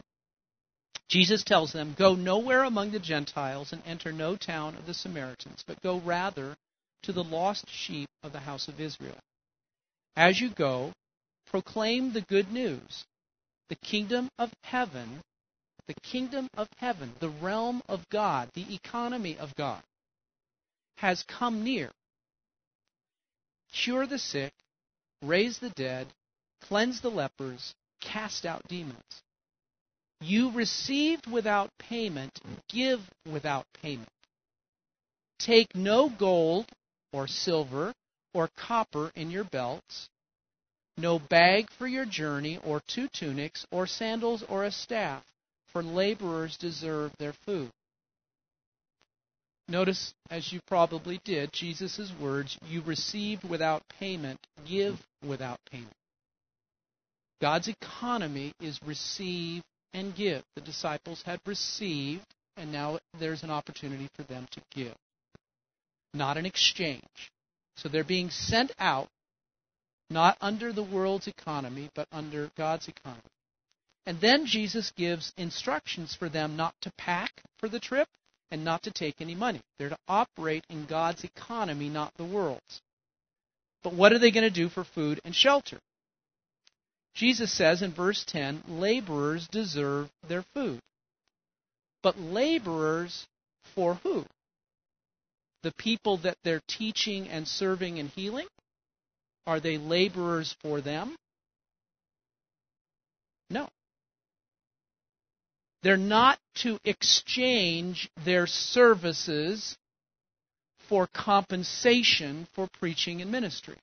Jesus 1.08 1.44
tells 1.44 1.72
them, 1.72 1.94
Go 1.96 2.14
nowhere 2.14 2.64
among 2.64 2.90
the 2.90 2.98
Gentiles 2.98 3.72
and 3.72 3.82
enter 3.86 4.10
no 4.10 4.36
town 4.36 4.74
of 4.74 4.86
the 4.86 4.94
Samaritans, 4.94 5.62
but 5.66 5.80
go 5.82 6.00
rather 6.00 6.56
to 7.04 7.12
the 7.12 7.22
lost 7.22 7.68
sheep 7.68 8.08
of 8.24 8.32
the 8.32 8.40
house 8.40 8.66
of 8.66 8.80
Israel. 8.80 9.18
As 10.16 10.40
you 10.40 10.50
go, 10.50 10.92
proclaim 11.46 12.12
the 12.12 12.22
good 12.22 12.50
news. 12.50 13.04
The 13.68 13.76
kingdom 13.76 14.28
of 14.38 14.52
heaven, 14.62 15.20
the 15.86 15.94
kingdom 16.02 16.48
of 16.56 16.68
heaven, 16.78 17.12
the 17.20 17.28
realm 17.28 17.82
of 17.88 18.08
God, 18.10 18.50
the 18.54 18.74
economy 18.74 19.36
of 19.38 19.54
God, 19.54 19.82
has 20.96 21.22
come 21.24 21.62
near 21.62 21.90
cure 23.84 24.06
the 24.06 24.18
sick, 24.18 24.52
raise 25.22 25.58
the 25.58 25.70
dead, 25.70 26.06
cleanse 26.62 27.00
the 27.00 27.10
lepers, 27.10 27.74
cast 28.00 28.46
out 28.46 28.62
demons. 28.68 29.22
You 30.20 30.50
received 30.52 31.26
without 31.26 31.70
payment, 31.78 32.40
give 32.68 33.00
without 33.30 33.66
payment. 33.82 34.08
Take 35.38 35.74
no 35.74 36.08
gold 36.08 36.66
or 37.12 37.28
silver 37.28 37.92
or 38.32 38.48
copper 38.56 39.12
in 39.14 39.30
your 39.30 39.44
belts, 39.44 40.08
no 40.96 41.18
bag 41.18 41.68
for 41.78 41.86
your 41.86 42.06
journey, 42.06 42.58
or 42.64 42.80
two 42.86 43.08
tunics, 43.08 43.66
or 43.70 43.86
sandals, 43.86 44.42
or 44.48 44.64
a 44.64 44.70
staff, 44.70 45.22
for 45.72 45.82
laborers 45.82 46.56
deserve 46.56 47.12
their 47.18 47.34
food. 47.34 47.70
Notice, 49.68 50.14
as 50.30 50.52
you 50.52 50.60
probably 50.66 51.20
did, 51.24 51.52
Jesus' 51.52 52.12
words, 52.20 52.56
you 52.68 52.82
received 52.82 53.42
without 53.48 53.82
payment, 53.98 54.38
give 54.64 54.96
without 55.26 55.58
payment. 55.70 55.92
God's 57.40 57.68
economy 57.68 58.52
is 58.60 58.80
receive 58.84 59.62
and 59.92 60.14
give. 60.14 60.42
The 60.54 60.60
disciples 60.60 61.22
had 61.22 61.40
received, 61.46 62.26
and 62.56 62.70
now 62.70 63.00
there's 63.18 63.42
an 63.42 63.50
opportunity 63.50 64.08
for 64.14 64.22
them 64.22 64.46
to 64.52 64.60
give. 64.72 64.94
Not 66.14 66.36
an 66.36 66.46
exchange. 66.46 67.32
So 67.76 67.88
they're 67.88 68.04
being 68.04 68.30
sent 68.30 68.72
out, 68.78 69.08
not 70.08 70.38
under 70.40 70.72
the 70.72 70.82
world's 70.82 71.26
economy, 71.26 71.90
but 71.94 72.06
under 72.12 72.50
God's 72.56 72.88
economy. 72.88 73.20
And 74.06 74.20
then 74.20 74.46
Jesus 74.46 74.92
gives 74.92 75.32
instructions 75.36 76.14
for 76.14 76.28
them 76.28 76.56
not 76.56 76.74
to 76.82 76.92
pack 76.96 77.42
for 77.58 77.68
the 77.68 77.80
trip, 77.80 78.08
and 78.50 78.64
not 78.64 78.82
to 78.84 78.90
take 78.90 79.20
any 79.20 79.34
money. 79.34 79.60
They're 79.78 79.88
to 79.88 79.98
operate 80.08 80.64
in 80.68 80.86
God's 80.86 81.24
economy, 81.24 81.88
not 81.88 82.12
the 82.16 82.24
world's. 82.24 82.80
But 83.82 83.94
what 83.94 84.12
are 84.12 84.18
they 84.18 84.30
going 84.30 84.44
to 84.44 84.50
do 84.50 84.68
for 84.68 84.84
food 84.84 85.20
and 85.24 85.34
shelter? 85.34 85.78
Jesus 87.14 87.52
says 87.52 87.82
in 87.82 87.92
verse 87.92 88.24
10 88.26 88.64
laborers 88.68 89.48
deserve 89.48 90.10
their 90.28 90.44
food. 90.54 90.80
But 92.02 92.20
laborers 92.20 93.26
for 93.74 93.94
who? 94.02 94.24
The 95.62 95.72
people 95.72 96.18
that 96.18 96.36
they're 96.44 96.62
teaching 96.68 97.28
and 97.28 97.48
serving 97.48 97.98
and 97.98 98.10
healing? 98.10 98.46
Are 99.46 99.60
they 99.60 99.78
laborers 99.78 100.54
for 100.60 100.80
them? 100.80 101.16
No. 103.48 103.68
They're 105.86 105.96
not 105.96 106.40
to 106.62 106.80
exchange 106.84 108.10
their 108.24 108.48
services 108.48 109.76
for 110.88 111.06
compensation 111.06 112.48
for 112.54 112.66
preaching 112.80 113.22
and 113.22 113.30
ministry. 113.30 113.76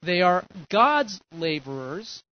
They 0.00 0.22
are 0.22 0.46
God's 0.70 1.20
laborers 1.30 2.22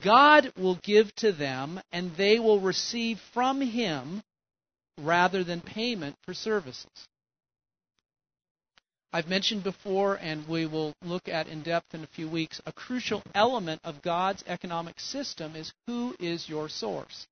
God 0.00 0.52
will 0.56 0.78
give 0.82 1.14
to 1.16 1.32
them 1.32 1.82
and 1.92 2.16
they 2.16 2.38
will 2.38 2.60
receive 2.60 3.20
from 3.34 3.60
Him 3.60 4.22
rather 4.98 5.44
than 5.44 5.60
payment 5.60 6.16
for 6.22 6.32
services. 6.32 6.86
I've 9.12 9.28
mentioned 9.28 9.62
before, 9.62 10.14
and 10.16 10.48
we 10.48 10.64
will 10.64 10.94
look 11.02 11.28
at 11.28 11.46
in 11.46 11.62
depth 11.62 11.94
in 11.94 12.02
a 12.02 12.06
few 12.06 12.28
weeks, 12.28 12.62
a 12.64 12.72
crucial 12.72 13.22
element 13.34 13.82
of 13.84 14.00
God's 14.00 14.42
economic 14.46 14.98
system 14.98 15.54
is 15.54 15.72
who 15.86 16.16
is 16.18 16.48
your 16.48 16.70
source. 16.70 17.26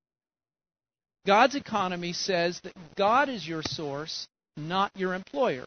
God's 1.26 1.54
economy 1.54 2.12
says 2.12 2.60
that 2.60 2.75
God 2.96 3.28
is 3.28 3.49
your 3.49 3.62
source, 3.62 4.28
not 4.56 4.90
your 4.94 5.14
employer, 5.14 5.66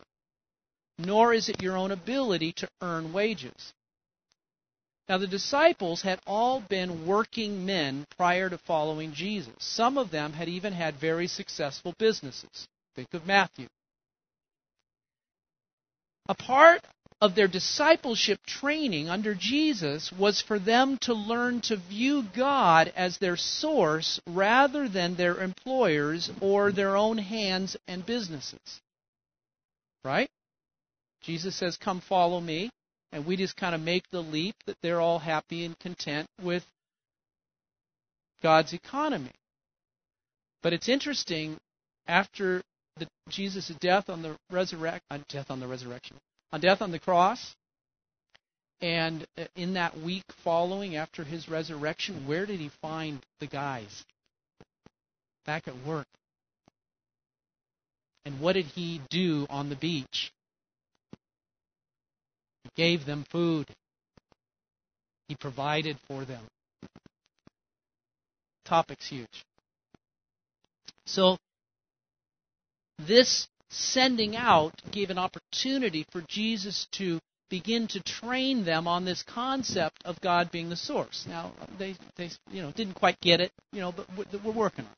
nor 1.00 1.34
is 1.34 1.50
it 1.50 1.62
your 1.62 1.78
own 1.78 1.92
ability 1.92 2.54
to 2.54 2.70
earn 2.82 3.12
wages. 3.12 3.74
Now, 5.10 5.18
the 5.18 5.28
disciples 5.28 6.02
had 6.02 6.20
all 6.26 6.62
been 6.62 7.06
working 7.06 7.66
men 7.66 8.06
prior 8.18 8.50
to 8.50 8.58
following 8.58 9.14
Jesus. 9.14 9.54
Some 9.60 9.98
of 9.98 10.12
them 10.12 10.34
had 10.34 10.48
even 10.48 10.74
had 10.74 10.96
very 10.96 11.28
successful 11.28 11.94
businesses. 11.98 12.68
Think 12.96 13.14
of 13.14 13.26
Matthew. 13.26 13.68
A 16.28 16.36
part 16.36 16.84
of 17.22 17.36
their 17.36 17.48
discipleship 17.48 18.46
training 18.46 19.10
under 19.10 19.34
Jesus 19.34 20.12
was 20.12 20.42
for 20.42 20.60
them 20.60 20.98
to 21.00 21.14
learn 21.14 21.62
to 21.62 21.78
view 21.78 22.24
God 22.36 22.92
as 22.96 23.18
their 23.18 23.38
source 23.38 24.20
rather 24.28 24.90
than 24.90 25.16
their 25.16 25.42
employers 25.42 26.30
or 26.42 26.72
their 26.72 26.98
own 26.98 27.18
hands 27.18 27.78
and 27.88 28.06
businesses. 28.06 28.82
Right? 30.04 30.30
Jesus 31.22 31.56
says, 31.56 31.78
Come 31.78 32.02
follow 32.02 32.42
me 32.42 32.70
and 33.14 33.26
we 33.26 33.38
just 33.38 33.56
kind 33.56 33.76
of 33.76 33.82
make 33.82 34.10
the 34.10 34.24
leap 34.24 34.56
that 34.66 34.78
they're 34.82 35.00
all 35.00 35.20
happy 35.20 35.64
and 35.66 35.78
content 35.80 36.28
with 36.42 36.66
God's 38.42 38.74
economy. 38.74 39.32
But 40.62 40.74
it's 40.74 40.90
interesting 40.90 41.58
after 42.08 42.64
the, 42.98 43.08
Jesus' 43.30 43.72
death 43.80 44.10
on 44.10 44.22
the 44.22 44.38
on 44.52 44.96
uh, 45.10 45.18
death 45.30 45.50
on 45.50 45.60
the 45.60 45.68
resurrection 45.68 46.18
on 46.52 46.62
death 46.62 46.82
on 46.82 46.92
the 46.92 47.00
cross 47.00 47.56
and 48.82 49.26
uh, 49.38 49.46
in 49.56 49.74
that 49.74 50.00
week 50.00 50.24
following 50.44 50.96
after 50.96 51.24
his 51.24 51.50
resurrection 51.50 52.28
where 52.28 52.46
did 52.46 52.60
he 52.60 52.70
find 52.82 53.20
the 53.40 53.48
guys 53.48 54.04
back 55.46 55.68
at 55.68 55.76
work 55.86 56.08
and 58.26 58.40
what 58.40 58.54
did 58.54 58.66
he 58.66 59.02
do 59.10 59.46
on 59.50 59.70
the 59.70 59.76
beach 59.76 60.32
He 62.64 62.70
gave 62.76 63.06
them 63.06 63.26
food. 63.30 63.68
He 65.28 65.36
provided 65.36 65.98
for 66.08 66.26
them. 66.26 66.44
Topic's 68.66 69.08
huge. 69.08 69.46
So, 71.06 71.38
this 73.00 73.48
sending 73.70 74.36
out 74.36 74.74
gave 74.92 75.10
an 75.10 75.18
opportunity 75.18 76.06
for 76.12 76.22
Jesus 76.28 76.88
to 76.94 77.20
begin 77.50 77.88
to 77.88 78.02
train 78.02 78.66
them 78.66 78.88
on 78.88 79.06
this 79.06 79.24
concept 79.24 80.02
of 80.06 80.20
God 80.22 80.52
being 80.52 80.70
the 80.70 80.76
source. 80.76 81.26
Now, 81.28 81.52
they, 81.78 81.96
they 82.16 82.30
you 82.52 82.62
know, 82.62 82.72
didn't 82.72 82.96
quite 82.96 83.20
get 83.22 83.42
it, 83.42 83.52
you 83.72 83.80
know, 83.80 83.92
but 83.92 84.08
we're 84.44 84.52
working 84.52 84.86
on 84.86 84.92
it. 84.92 84.98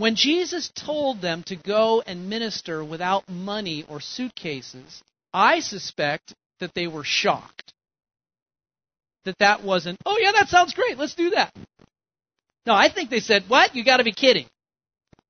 When 0.00 0.16
Jesus 0.16 0.70
told 0.74 1.20
them 1.20 1.44
to 1.44 1.56
go 1.56 2.02
and 2.04 2.28
minister 2.28 2.84
without 2.84 3.28
money 3.28 3.84
or 3.88 4.00
suitcases, 4.00 5.02
I 5.32 5.60
suspect 5.60 6.34
that 6.60 6.74
they 6.74 6.86
were 6.86 7.04
shocked. 7.04 7.72
That 9.24 9.38
that 9.38 9.62
wasn't, 9.62 9.98
oh 10.04 10.18
yeah, 10.20 10.32
that 10.32 10.48
sounds 10.48 10.74
great, 10.74 10.98
let's 10.98 11.14
do 11.14 11.30
that. 11.30 11.54
No, 12.66 12.74
I 12.74 12.88
think 12.88 13.10
they 13.10 13.20
said, 13.20 13.44
what? 13.48 13.74
You 13.74 13.84
gotta 13.84 14.04
be 14.04 14.12
kidding. 14.12 14.46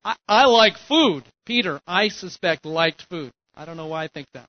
I, 0.05 0.17
I 0.29 0.47
like 0.47 0.77
food. 0.89 1.25
Peter, 1.47 1.81
I 1.87 2.09
suspect, 2.09 2.67
liked 2.67 3.03
food. 3.09 3.33
I 3.57 3.65
don't 3.65 3.77
know 3.77 3.87
why 3.87 4.05
I 4.05 4.09
think 4.09 4.27
that. 4.35 4.49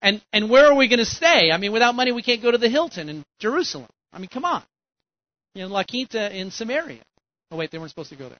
And 0.00 0.22
and 0.32 0.48
where 0.48 0.66
are 0.66 0.74
we 0.74 0.88
going 0.88 1.00
to 1.00 1.04
stay? 1.04 1.50
I 1.50 1.56
mean, 1.56 1.72
without 1.72 1.94
money, 1.94 2.12
we 2.12 2.22
can't 2.22 2.42
go 2.42 2.50
to 2.50 2.58
the 2.58 2.68
Hilton 2.68 3.08
in 3.08 3.24
Jerusalem. 3.40 3.88
I 4.12 4.18
mean, 4.18 4.28
come 4.28 4.44
on. 4.44 4.62
You 5.54 5.62
know, 5.62 5.68
La 5.68 5.82
Quinta 5.82 6.34
in 6.34 6.50
Samaria. 6.50 7.02
Oh 7.50 7.56
wait, 7.56 7.70
they 7.70 7.78
weren't 7.78 7.90
supposed 7.90 8.10
to 8.10 8.16
go 8.16 8.28
there. 8.28 8.38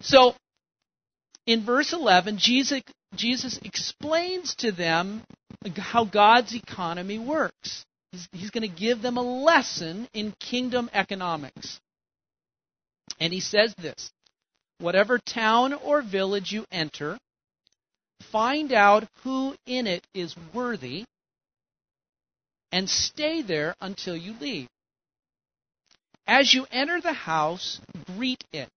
So, 0.00 0.34
in 1.46 1.64
verse 1.64 1.92
11, 1.92 2.38
Jesus 2.38 2.82
Jesus 3.14 3.58
explains 3.62 4.54
to 4.56 4.72
them 4.72 5.22
how 5.76 6.04
God's 6.04 6.54
economy 6.54 7.18
works. 7.18 7.84
He's, 8.12 8.28
he's 8.32 8.50
going 8.50 8.68
to 8.68 8.74
give 8.74 9.02
them 9.02 9.16
a 9.16 9.22
lesson 9.22 10.08
in 10.12 10.34
kingdom 10.40 10.90
economics. 10.92 11.80
And 13.20 13.32
he 13.32 13.40
says 13.40 13.74
this 13.80 14.10
Whatever 14.78 15.18
town 15.18 15.72
or 15.72 16.02
village 16.02 16.52
you 16.52 16.66
enter, 16.70 17.18
find 18.32 18.72
out 18.72 19.08
who 19.22 19.54
in 19.66 19.86
it 19.86 20.06
is 20.14 20.34
worthy, 20.52 21.04
and 22.72 22.88
stay 22.88 23.42
there 23.42 23.74
until 23.80 24.16
you 24.16 24.34
leave. 24.40 24.68
As 26.26 26.52
you 26.52 26.66
enter 26.72 27.00
the 27.00 27.12
house, 27.12 27.80
greet 28.16 28.42
it, 28.52 28.70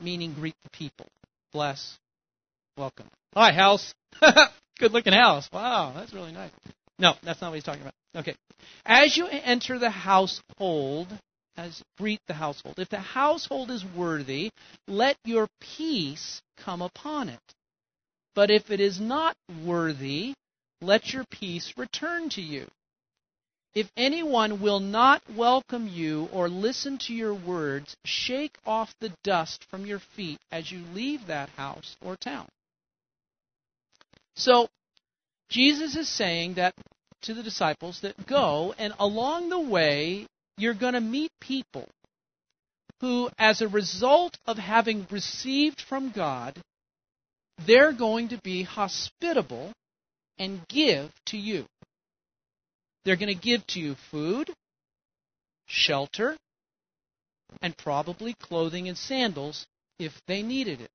meaning 0.00 0.34
greet 0.34 0.56
the 0.64 0.70
people. 0.70 1.06
Bless, 1.52 1.98
Welcome. 2.78 3.06
Hi, 3.34 3.52
house. 3.52 3.94
Good 4.78 4.92
looking 4.92 5.14
house. 5.14 5.48
Wow, 5.50 5.94
that's 5.96 6.12
really 6.12 6.32
nice. 6.32 6.50
No, 6.98 7.14
that's 7.22 7.40
not 7.40 7.48
what 7.48 7.54
he's 7.54 7.64
talking 7.64 7.80
about. 7.80 7.94
Okay. 8.14 8.34
As 8.84 9.16
you 9.16 9.28
enter 9.28 9.78
the 9.78 9.88
household, 9.88 11.08
as 11.56 11.82
greet 11.98 12.20
the 12.26 12.34
household. 12.34 12.78
If 12.78 12.88
the 12.88 13.00
household 13.00 13.70
is 13.70 13.84
worthy, 13.84 14.50
let 14.86 15.16
your 15.24 15.48
peace 15.60 16.40
come 16.56 16.82
upon 16.82 17.28
it. 17.28 17.54
But 18.34 18.50
if 18.50 18.70
it 18.70 18.80
is 18.80 19.00
not 19.00 19.36
worthy, 19.64 20.34
let 20.80 21.12
your 21.12 21.24
peace 21.30 21.72
return 21.76 22.28
to 22.30 22.42
you. 22.42 22.66
If 23.74 23.90
anyone 23.96 24.60
will 24.60 24.80
not 24.80 25.22
welcome 25.34 25.86
you 25.86 26.28
or 26.32 26.48
listen 26.48 26.98
to 27.06 27.12
your 27.12 27.34
words, 27.34 27.94
shake 28.04 28.56
off 28.64 28.94
the 29.00 29.12
dust 29.22 29.66
from 29.70 29.84
your 29.84 29.98
feet 29.98 30.38
as 30.50 30.70
you 30.70 30.82
leave 30.94 31.26
that 31.26 31.50
house 31.50 31.96
or 32.02 32.16
town. 32.16 32.48
So, 34.34 34.68
Jesus 35.50 35.94
is 35.94 36.08
saying 36.08 36.54
that 36.54 36.74
to 37.22 37.34
the 37.34 37.42
disciples 37.42 38.00
that 38.00 38.26
go, 38.26 38.74
and 38.78 38.94
along 38.98 39.48
the 39.48 39.60
way, 39.60 40.26
you're 40.56 40.74
going 40.74 40.94
to 40.94 41.00
meet 41.00 41.30
people 41.40 41.88
who, 43.00 43.28
as 43.38 43.60
a 43.60 43.68
result 43.68 44.38
of 44.46 44.56
having 44.56 45.06
received 45.10 45.80
from 45.80 46.10
God, 46.10 46.58
they're 47.66 47.92
going 47.92 48.28
to 48.28 48.38
be 48.42 48.62
hospitable 48.62 49.72
and 50.38 50.66
give 50.68 51.10
to 51.26 51.36
you. 51.36 51.66
They're 53.04 53.16
going 53.16 53.34
to 53.34 53.40
give 53.40 53.66
to 53.68 53.80
you 53.80 53.96
food, 54.10 54.50
shelter, 55.66 56.36
and 57.62 57.76
probably 57.76 58.34
clothing 58.34 58.88
and 58.88 58.96
sandals 58.96 59.66
if 59.98 60.12
they 60.26 60.42
needed 60.42 60.80
it. 60.80 60.90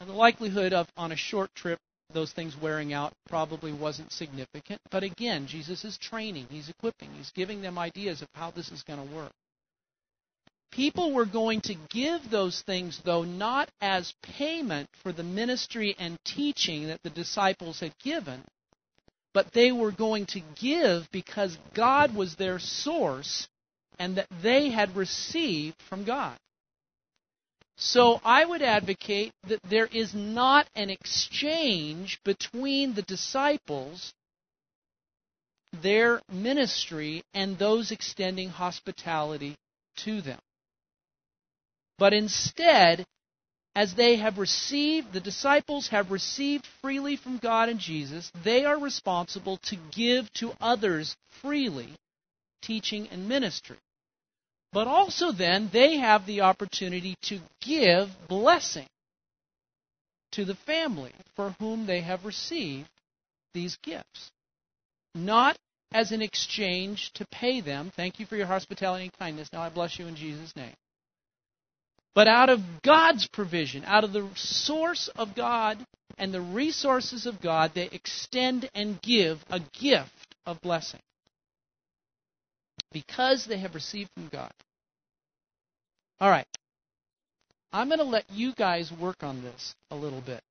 And 0.00 0.08
the 0.08 0.14
likelihood 0.14 0.72
of, 0.72 0.88
on 0.96 1.12
a 1.12 1.16
short 1.16 1.54
trip, 1.54 1.78
those 2.12 2.32
things 2.32 2.56
wearing 2.60 2.92
out 2.92 3.12
probably 3.28 3.72
wasn't 3.72 4.12
significant. 4.12 4.80
But 4.90 5.02
again, 5.02 5.46
Jesus 5.46 5.84
is 5.84 5.98
training, 5.98 6.46
he's 6.50 6.68
equipping, 6.68 7.10
he's 7.14 7.30
giving 7.30 7.60
them 7.60 7.78
ideas 7.78 8.22
of 8.22 8.28
how 8.34 8.50
this 8.50 8.70
is 8.70 8.82
going 8.82 9.06
to 9.06 9.14
work. 9.14 9.32
People 10.70 11.12
were 11.12 11.26
going 11.26 11.60
to 11.62 11.74
give 11.90 12.30
those 12.30 12.62
things, 12.62 13.00
though, 13.04 13.24
not 13.24 13.70
as 13.80 14.14
payment 14.22 14.88
for 15.02 15.12
the 15.12 15.22
ministry 15.22 15.96
and 15.98 16.18
teaching 16.24 16.88
that 16.88 17.02
the 17.02 17.10
disciples 17.10 17.80
had 17.80 17.98
given, 17.98 18.42
but 19.32 19.52
they 19.52 19.72
were 19.72 19.92
going 19.92 20.26
to 20.26 20.40
give 20.60 21.10
because 21.10 21.56
God 21.74 22.14
was 22.14 22.36
their 22.36 22.58
source 22.58 23.48
and 23.98 24.16
that 24.16 24.28
they 24.42 24.70
had 24.70 24.94
received 24.94 25.76
from 25.88 26.04
God. 26.04 26.36
So 27.78 28.20
I 28.24 28.44
would 28.44 28.60
advocate 28.60 29.32
that 29.46 29.62
there 29.62 29.86
is 29.86 30.12
not 30.12 30.68
an 30.74 30.90
exchange 30.90 32.18
between 32.24 32.94
the 32.94 33.02
disciples, 33.02 34.12
their 35.80 36.20
ministry, 36.30 37.22
and 37.34 37.56
those 37.56 37.92
extending 37.92 38.48
hospitality 38.48 39.54
to 39.98 40.20
them. 40.20 40.40
But 41.98 42.12
instead, 42.12 43.06
as 43.76 43.94
they 43.94 44.16
have 44.16 44.38
received, 44.38 45.12
the 45.12 45.20
disciples 45.20 45.86
have 45.88 46.10
received 46.10 46.66
freely 46.80 47.14
from 47.14 47.38
God 47.38 47.68
and 47.68 47.78
Jesus, 47.78 48.32
they 48.42 48.64
are 48.64 48.78
responsible 48.78 49.56
to 49.58 49.76
give 49.92 50.32
to 50.34 50.52
others 50.60 51.16
freely, 51.42 51.94
teaching 52.60 53.08
and 53.10 53.28
ministry. 53.28 53.78
But 54.72 54.86
also, 54.86 55.32
then, 55.32 55.70
they 55.72 55.96
have 55.96 56.26
the 56.26 56.42
opportunity 56.42 57.16
to 57.22 57.40
give 57.60 58.10
blessing 58.28 58.86
to 60.32 60.44
the 60.44 60.54
family 60.54 61.12
for 61.36 61.54
whom 61.58 61.86
they 61.86 62.00
have 62.02 62.24
received 62.24 62.90
these 63.54 63.76
gifts. 63.82 64.30
Not 65.14 65.56
as 65.92 66.12
an 66.12 66.20
exchange 66.20 67.12
to 67.14 67.26
pay 67.32 67.60
them. 67.60 67.90
Thank 67.96 68.20
you 68.20 68.26
for 68.26 68.36
your 68.36 68.46
hospitality 68.46 69.04
and 69.04 69.12
kindness. 69.18 69.48
Now 69.52 69.62
I 69.62 69.70
bless 69.70 69.98
you 69.98 70.06
in 70.06 70.16
Jesus' 70.16 70.54
name. 70.54 70.74
But 72.14 72.28
out 72.28 72.50
of 72.50 72.60
God's 72.82 73.26
provision, 73.28 73.84
out 73.86 74.04
of 74.04 74.12
the 74.12 74.28
source 74.34 75.08
of 75.16 75.34
God 75.34 75.78
and 76.18 76.34
the 76.34 76.40
resources 76.40 77.26
of 77.26 77.40
God, 77.40 77.72
they 77.74 77.88
extend 77.92 78.68
and 78.74 79.00
give 79.00 79.44
a 79.48 79.60
gift 79.80 80.34
of 80.44 80.60
blessing. 80.60 81.00
Because 82.92 83.46
they 83.46 83.58
have 83.58 83.74
received 83.74 84.10
from 84.14 84.28
God. 84.28 84.52
All 86.20 86.30
right. 86.30 86.46
I'm 87.72 87.88
going 87.88 87.98
to 87.98 88.04
let 88.04 88.24
you 88.30 88.54
guys 88.54 88.90
work 88.90 89.22
on 89.22 89.42
this 89.42 89.74
a 89.90 89.96
little 89.96 90.22
bit 90.22 90.42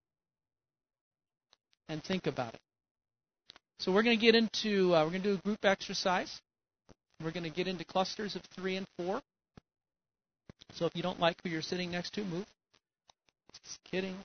and 1.89 2.03
think 2.03 2.27
about 2.27 2.53
it. 2.53 2.59
So 3.79 3.91
we're 3.91 4.03
going 4.03 4.17
to 4.17 4.21
get 4.21 4.35
into 4.35 4.93
uh, 4.95 5.03
we're 5.03 5.11
going 5.11 5.23
to 5.23 5.29
do 5.29 5.35
a 5.35 5.41
group 5.41 5.63
exercise. 5.63 6.41
We're 7.23 7.31
going 7.31 7.43
to 7.43 7.49
get 7.49 7.67
into 7.67 7.85
clusters 7.85 8.35
of 8.35 8.41
three 8.55 8.75
and 8.75 8.85
four. 8.97 9.21
So 10.73 10.85
if 10.85 10.95
you 10.95 11.01
don't 11.01 11.19
like 11.19 11.37
who 11.43 11.49
you're 11.49 11.61
sitting 11.61 11.91
next 11.91 12.13
to, 12.13 12.23
move. 12.23 12.45
Just 13.65 13.79
kidding. 13.83 14.15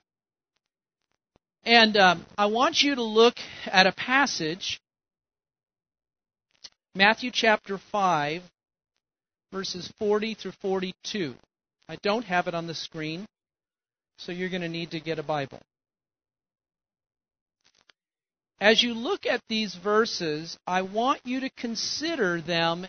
And 1.63 1.95
um, 1.97 2.25
I 2.37 2.47
want 2.47 2.81
you 2.81 2.95
to 2.95 3.03
look 3.03 3.35
at 3.65 3.87
a 3.87 3.91
passage, 3.93 4.81
Matthew 6.95 7.31
chapter 7.33 7.79
5, 7.91 8.43
verses 9.51 9.91
40 9.97 10.35
through 10.35 10.51
42. 10.61 11.33
I 11.89 11.97
don't 12.03 12.25
have 12.25 12.47
it 12.47 12.53
on 12.53 12.67
the 12.67 12.75
screen, 12.75 13.25
so 14.19 14.31
you're 14.31 14.49
going 14.49 14.61
to 14.61 14.69
need 14.69 14.91
to 14.91 14.99
get 14.99 15.17
a 15.17 15.23
Bible. 15.23 15.59
As 18.61 18.83
you 18.83 18.93
look 18.93 19.25
at 19.25 19.41
these 19.49 19.73
verses, 19.73 20.55
I 20.67 20.83
want 20.83 21.21
you 21.25 21.39
to 21.39 21.49
consider 21.49 22.39
them 22.39 22.85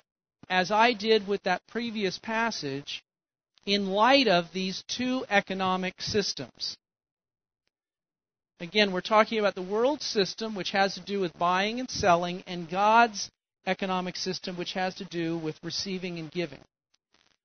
as 0.51 0.71
I 0.71 0.93
did 0.93 1.27
with 1.27 1.43
that 1.45 1.67
previous 1.67 2.19
passage 2.19 3.03
in 3.65 3.89
light 3.89 4.29
of 4.29 4.53
these 4.53 4.85
two 4.87 5.25
economic 5.31 6.03
systems. 6.03 6.77
Again, 8.61 8.93
we're 8.93 9.01
talking 9.01 9.39
about 9.39 9.55
the 9.55 9.63
world 9.63 10.03
system, 10.03 10.55
which 10.55 10.73
has 10.73 10.95
to 10.95 11.01
do 11.01 11.21
with 11.21 11.33
buying 11.39 11.81
and 11.81 11.91
selling, 11.91 12.45
and 12.47 12.69
God's 12.69 13.31
economic 13.67 14.17
system, 14.17 14.57
which 14.57 14.73
has 14.73 14.95
to 14.97 15.05
do 15.05 15.37
with 15.39 15.59
receiving 15.63 16.19
and 16.19 16.31
giving. 16.31 16.61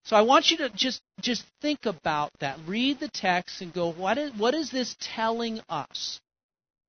So 0.03 0.15
I 0.15 0.21
want 0.21 0.49
you 0.49 0.57
to 0.57 0.69
just 0.69 1.01
just 1.21 1.45
think 1.61 1.85
about 1.85 2.31
that. 2.39 2.57
Read 2.65 2.99
the 2.99 3.09
text 3.09 3.61
and 3.61 3.73
go, 3.73 3.91
what 3.91 4.17
is 4.17 4.33
what 4.33 4.53
is 4.53 4.71
this 4.71 4.95
telling 4.99 5.61
us 5.69 6.19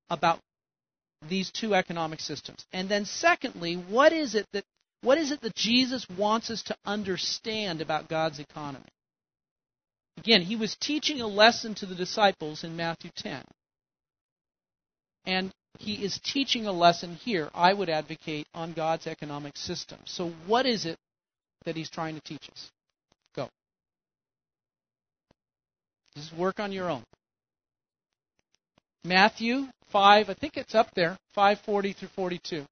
about 0.09 0.39
these 1.27 1.51
two 1.51 1.75
economic 1.75 2.19
systems? 2.19 2.65
And 2.73 2.89
then 2.89 3.05
secondly, 3.05 3.75
what 3.75 4.13
is 4.13 4.35
it 4.35 4.47
that 4.53 4.63
what 5.01 5.17
is 5.17 5.31
it 5.31 5.41
that 5.41 5.55
Jesus 5.55 6.07
wants 6.17 6.49
us 6.49 6.63
to 6.63 6.75
understand 6.85 7.81
about 7.81 8.07
God's 8.07 8.39
economy? 8.39 8.85
Again, 10.17 10.41
he 10.41 10.55
was 10.55 10.75
teaching 10.75 11.21
a 11.21 11.27
lesson 11.27 11.73
to 11.75 11.85
the 11.85 11.95
disciples 11.95 12.63
in 12.63 12.75
Matthew 12.75 13.11
10. 13.15 13.43
And 15.25 15.51
he 15.79 16.03
is 16.03 16.19
teaching 16.23 16.67
a 16.67 16.71
lesson 16.71 17.15
here, 17.15 17.49
I 17.53 17.73
would 17.73 17.89
advocate, 17.89 18.47
on 18.53 18.73
God's 18.73 19.07
economic 19.07 19.57
system. 19.57 19.99
So, 20.05 20.29
what 20.45 20.65
is 20.65 20.85
it 20.85 20.97
that 21.65 21.75
he's 21.75 21.89
trying 21.89 22.15
to 22.15 22.21
teach 22.21 22.49
us? 22.51 22.69
Go. 23.35 23.49
Just 26.15 26.35
work 26.35 26.59
on 26.59 26.71
your 26.71 26.89
own. 26.89 27.03
Matthew 29.03 29.65
5, 29.91 30.29
I 30.29 30.33
think 30.35 30.57
it's 30.57 30.75
up 30.75 30.89
there, 30.95 31.17
540 31.33 31.93
through 31.93 32.09
42. 32.09 32.65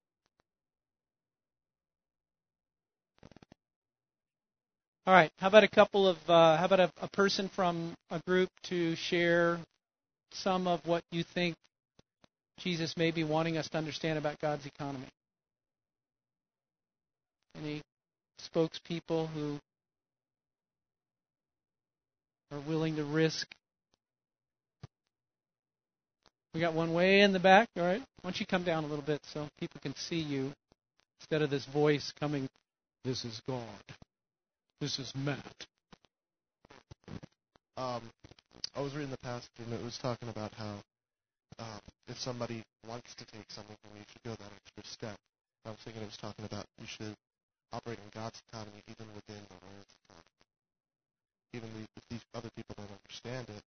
All 5.06 5.14
right. 5.14 5.30
How 5.38 5.48
about 5.48 5.64
a 5.64 5.68
couple 5.68 6.06
of, 6.06 6.18
uh, 6.28 6.56
how 6.56 6.66
about 6.66 6.80
a, 6.80 6.92
a 7.00 7.08
person 7.08 7.48
from 7.48 7.94
a 8.10 8.20
group 8.20 8.48
to 8.64 8.94
share 8.94 9.58
some 10.32 10.68
of 10.68 10.86
what 10.86 11.02
you 11.10 11.24
think 11.24 11.56
Jesus 12.60 12.96
may 12.96 13.10
be 13.10 13.24
wanting 13.24 13.56
us 13.56 13.68
to 13.70 13.78
understand 13.78 14.18
about 14.18 14.40
God's 14.40 14.66
economy? 14.66 15.08
Any 17.58 17.82
spokespeople 18.40 19.28
who 19.28 19.58
are 22.52 22.60
willing 22.60 22.96
to 22.96 23.04
risk 23.04 23.46
we 26.52 26.60
got 26.60 26.74
one 26.74 26.92
way 26.92 27.20
in 27.20 27.32
the 27.32 27.38
back. 27.38 27.68
All 27.76 27.84
right. 27.84 28.00
Why 28.00 28.30
don't 28.30 28.40
you 28.40 28.46
come 28.46 28.64
down 28.64 28.84
a 28.84 28.86
little 28.86 29.04
bit 29.04 29.20
so 29.32 29.46
people 29.58 29.80
can 29.80 29.94
see 29.94 30.18
you 30.18 30.52
instead 31.20 31.42
of 31.42 31.50
this 31.50 31.64
voice 31.66 32.12
coming, 32.18 32.48
This 33.04 33.24
is 33.24 33.40
God. 33.48 33.62
This 34.80 34.98
is 34.98 35.12
Matt. 35.14 35.66
Um, 37.76 38.02
I 38.74 38.80
was 38.80 38.94
reading 38.94 39.10
the 39.10 39.18
passage 39.18 39.50
and 39.58 39.72
it 39.72 39.82
was 39.82 39.96
talking 39.98 40.28
about 40.28 40.52
how 40.54 40.74
uh, 41.60 41.78
if 42.08 42.18
somebody 42.18 42.62
wants 42.88 43.14
to 43.14 43.24
take 43.26 43.44
something 43.50 43.76
from 43.84 43.92
you, 43.94 44.00
you 44.00 44.08
should 44.10 44.24
go 44.24 44.34
that 44.42 44.52
extra 44.64 44.84
step. 44.84 45.16
I 45.66 45.70
was 45.70 45.78
thinking 45.84 46.02
it 46.02 46.06
was 46.06 46.16
talking 46.16 46.44
about 46.46 46.64
you 46.80 46.86
should 46.86 47.14
operate 47.72 47.98
in 48.00 48.10
God's 48.14 48.40
economy 48.48 48.80
even 48.88 49.06
within 49.14 49.42
the 49.48 49.56
world's 49.60 49.94
economy. 50.08 50.40
Even 51.52 51.68
if 51.96 52.04
these 52.08 52.24
other 52.34 52.48
people 52.56 52.74
don't 52.78 52.90
understand 53.04 53.46
it, 53.50 53.62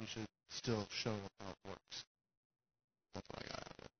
you 0.00 0.06
should 0.06 0.28
still 0.50 0.86
show 0.90 1.10
them 1.10 1.32
how 1.40 1.50
it 1.50 1.68
works. 1.68 2.04
That's 3.14 3.26
what 3.30 3.44
I 3.44 3.48
got 3.48 3.58
out 3.60 3.72
of 3.78 3.84
it. 3.84 3.90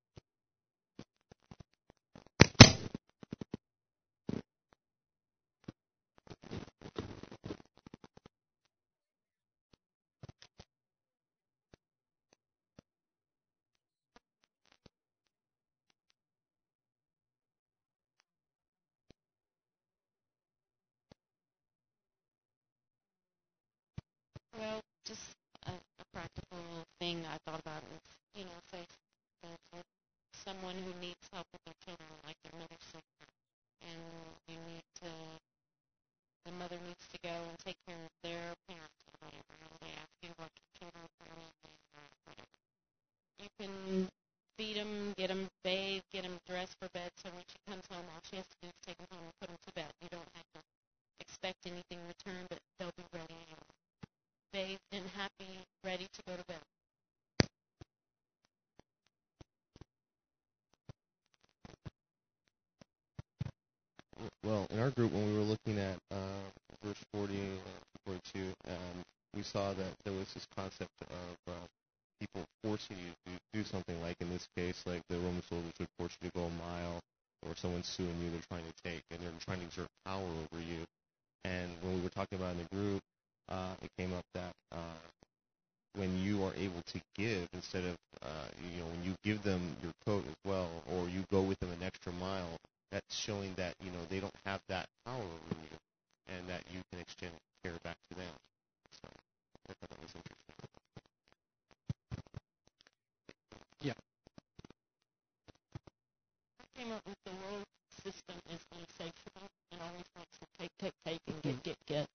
Well, 24.59 24.81
just 25.07 25.21
a, 25.67 25.71
a 25.73 26.05
practical 26.13 26.59
thing 27.01 27.20
I 27.31 27.39
thought 27.47 27.63
about 27.63 27.83
is, 27.95 28.03
you 28.35 28.45
know, 28.45 28.59
say 28.75 28.83
there's 29.43 29.87
someone 30.35 30.75
who 30.83 30.91
needs 30.99 31.23
help 31.31 31.47
with 31.55 31.63
their 31.63 31.79
children, 31.87 32.11
like 32.27 32.35
their 32.43 32.59
mother's 32.59 32.87
sick, 32.91 33.07
and 33.87 34.03
you 34.51 34.59
need 34.67 34.83
to, 34.99 35.11
the 36.45 36.53
mother 36.59 36.75
needs 36.83 37.07
to 37.15 37.19
go 37.23 37.31
and 37.31 37.55
take 37.63 37.79
care 37.87 37.95
of 38.03 38.11
their 38.27 38.51
parents 38.67 39.01
or 39.07 39.15
whatever, 39.23 39.53
and 39.63 39.75
they 39.79 39.95
ask 39.95 40.11
you 40.27 40.35
what 40.43 40.51
your 40.59 40.71
children 40.75 41.07
are 41.07 41.29
doing 41.31 41.55
or 41.95 42.05
whatever. 42.27 42.51
You 43.39 43.51
can 43.63 43.75
feed 44.59 44.77
them, 44.77 45.15
get 45.17 45.29
them 45.31 45.47
bathed, 45.63 46.05
get 46.11 46.27
them 46.27 46.35
dressed 46.51 46.75
for 46.83 46.91
bed, 46.91 47.15
so 47.23 47.31
when 47.31 47.47
she 47.47 47.59
comes 47.71 47.87
home, 47.87 48.05
all 48.11 48.23
she 48.27 48.37
has 48.43 48.47
to 48.47 48.59
do 48.63 48.69
is 48.69 48.79
take 48.83 48.99
them 48.99 49.07
home 49.15 49.23
and 49.23 49.37
put 49.39 49.49
them 49.49 49.61
to 49.63 49.73
bed. 49.79 49.91
You 50.03 50.11
don't 50.11 50.33
have 50.35 50.49
to 50.59 50.61
expect 51.23 51.63
anything 51.67 52.03
in 52.03 52.07
return, 52.11 52.43
but 52.51 52.59
they'll 52.79 52.97
be 52.99 53.07
ready 53.15 53.39
and 53.55 53.63
bathed 54.53 54.91
and 54.91 55.07
happy, 55.15 55.63
ready 55.85 56.11
to 56.11 56.21
go 56.27 56.35
to 56.35 56.45
bed. 56.51 56.59
Well, 64.45 64.67
in 64.71 64.79
our 64.81 64.91
group, 64.91 65.13
when 65.13 65.27
we 65.27 65.39
were 65.39 65.45
looking 65.45 65.79
at 65.79 65.97
uh, 66.11 66.17
verse 66.83 66.99
40 67.15 67.35
and 67.39 67.61
42, 68.07 68.53
um, 68.69 68.77
we 69.35 69.43
saw 69.43 69.73
that 69.73 69.93
there 70.05 70.13
was 70.15 70.33
this 70.35 70.47
concept 70.57 70.91
of 71.03 71.53
uh, 71.55 71.67
you 72.97 73.13
to 73.27 73.33
do 73.53 73.65
something, 73.65 74.01
like 74.03 74.17
in 74.21 74.31
this 74.31 74.49
case, 74.57 74.83
like 74.87 75.03
the 75.09 75.19
Roman 75.19 75.43
soldiers 75.49 75.73
would 75.79 75.89
force 75.99 76.17
you 76.23 76.31
to 76.31 76.39
go 76.39 76.45
a 76.47 76.51
mile, 76.51 77.01
or 77.47 77.55
someone's 77.57 77.89
suing 77.89 78.15
you, 78.23 78.31
they're 78.31 78.41
trying 78.51 78.65
to 78.65 78.75
take, 78.91 79.03
and 79.11 79.21
they're 79.21 79.33
trying 79.45 79.61
to 79.61 79.67
exert 79.67 79.89
power 80.07 80.23
over 80.25 80.63
you. 80.63 80.85
And 81.45 81.71
when 81.83 81.95
we 81.97 82.01
were 82.03 82.11
talking 82.11 82.39
about 82.39 82.53
in 82.53 82.59
the 82.59 82.77
group, 82.77 83.03
uh, 83.49 83.75
it 83.83 83.91
came 83.99 84.13
up 84.15 84.25
that 84.35 84.53
uh, 84.73 84.99
when 85.97 86.19
you 86.19 86.45
are 86.45 86.55
able 86.57 86.83
to 86.83 87.01
give 87.17 87.49
instead 87.53 87.85
of, 87.85 87.97
uh, 88.23 88.49
you 88.73 88.81
know, 88.81 88.87
when 88.87 89.05
you 89.05 89.15
give 89.25 89.43
them 89.43 89.77
your 89.83 89.93
coat 90.07 90.25
as 90.29 90.37
well, 90.45 90.69
or 90.93 91.09
you 91.09 91.25
go 91.33 91.43
with 91.43 91.59
them 91.61 91.71
an 91.71 91.83
extra 91.85 92.13
mile, 92.13 92.57
that's 92.93 93.15
showing 93.17 93.55
that 93.57 93.75
you 93.85 93.91
know 93.91 93.99
they 94.11 94.21
don't 94.21 94.35
have 94.45 94.61
that 94.69 94.87
power 95.07 95.17
over 95.23 95.57
you, 95.63 95.79
and 96.37 96.49
that 96.49 96.63
you 96.73 96.81
can 96.93 97.01
extend 97.01 97.33
care 97.65 97.73
back 97.85 97.97
to 98.11 98.17
them. 98.17 98.35
So 99.03 99.09
I 99.69 99.73
thought 99.75 99.91
that 99.91 100.01
was 100.03 100.15
interesting. 100.15 100.35
Came 106.81 106.93
up 106.93 107.05
with 107.05 107.21
the 107.27 107.33
world 107.45 107.65
system 108.03 108.37
is 108.49 108.61
insatiable 108.73 109.45
and 109.71 109.81
always 109.85 110.09
wants 110.17 110.33
to 110.41 110.47
take, 110.59 110.73
take, 110.81 110.97
take, 111.05 111.21
and 111.29 111.43
get, 111.43 111.63
get, 111.63 111.77
get. 111.87 112.07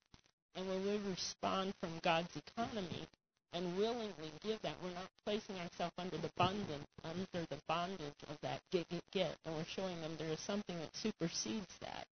And 0.55 0.67
when 0.67 0.81
we 0.83 0.97
respond 1.11 1.71
from 1.79 1.91
God's 2.01 2.33
economy 2.49 3.05
and 3.53 3.77
willingly 3.77 4.31
give 4.43 4.59
that. 4.63 4.73
We're 4.83 4.89
not 4.93 5.07
placing 5.25 5.55
ourselves 5.55 5.93
under 5.97 6.17
the 6.17 6.29
bondage, 6.35 6.81
under 7.03 7.45
the 7.49 7.57
bondage 7.67 8.19
of 8.27 8.37
that 8.41 8.59
get, 8.71 8.89
get, 8.89 9.01
get, 9.13 9.35
and 9.45 9.55
we're 9.55 9.65
showing 9.65 10.01
them 10.01 10.11
there 10.17 10.29
is 10.33 10.39
something 10.41 10.77
that 10.77 10.89
supersedes 10.95 11.73
that, 11.81 12.05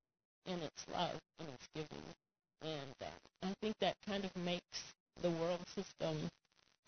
and 0.46 0.62
it's 0.62 0.86
love 0.94 1.18
and 1.39 1.50
it's 1.50 1.68
giving. 1.74 2.04
And 2.62 2.96
uh, 3.02 3.48
I 3.48 3.54
think 3.62 3.76
that 3.82 3.96
kind 4.08 4.24
of 4.24 4.36
makes 4.38 4.94
the 5.22 5.32
world 5.32 5.60
system 5.76 6.18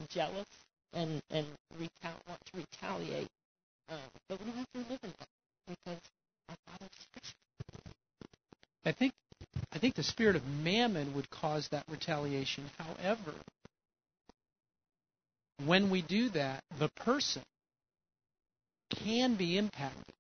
jealous 0.10 0.48
and 0.94 1.22
and 1.32 1.48
retal- 1.78 2.22
want 2.28 2.40
to 2.54 2.58
retaliate. 2.58 3.28
Um, 3.90 3.98
but 4.30 4.40
we 4.40 4.46
don't 4.52 4.58
have 4.58 4.72
to 4.74 4.80
live 4.92 5.00
in 5.04 5.10
that 5.20 5.28
because 5.68 6.00
our 6.50 6.56
Father's 6.66 6.90
special. 7.12 7.36
I 8.86 8.92
think 8.92 9.14
I 9.74 9.80
think 9.80 9.96
the 9.96 10.04
spirit 10.16 10.38
of 10.38 10.48
mammon 10.48 11.14
would 11.14 11.30
cause 11.30 11.68
that 11.72 11.84
retaliation. 11.90 12.64
However, 12.78 13.34
when 15.66 15.90
we 15.90 16.02
do 16.02 16.30
that, 16.30 16.64
the 16.80 16.88
person 16.96 17.42
can 19.04 19.36
be 19.36 19.58
impacted, 19.58 20.16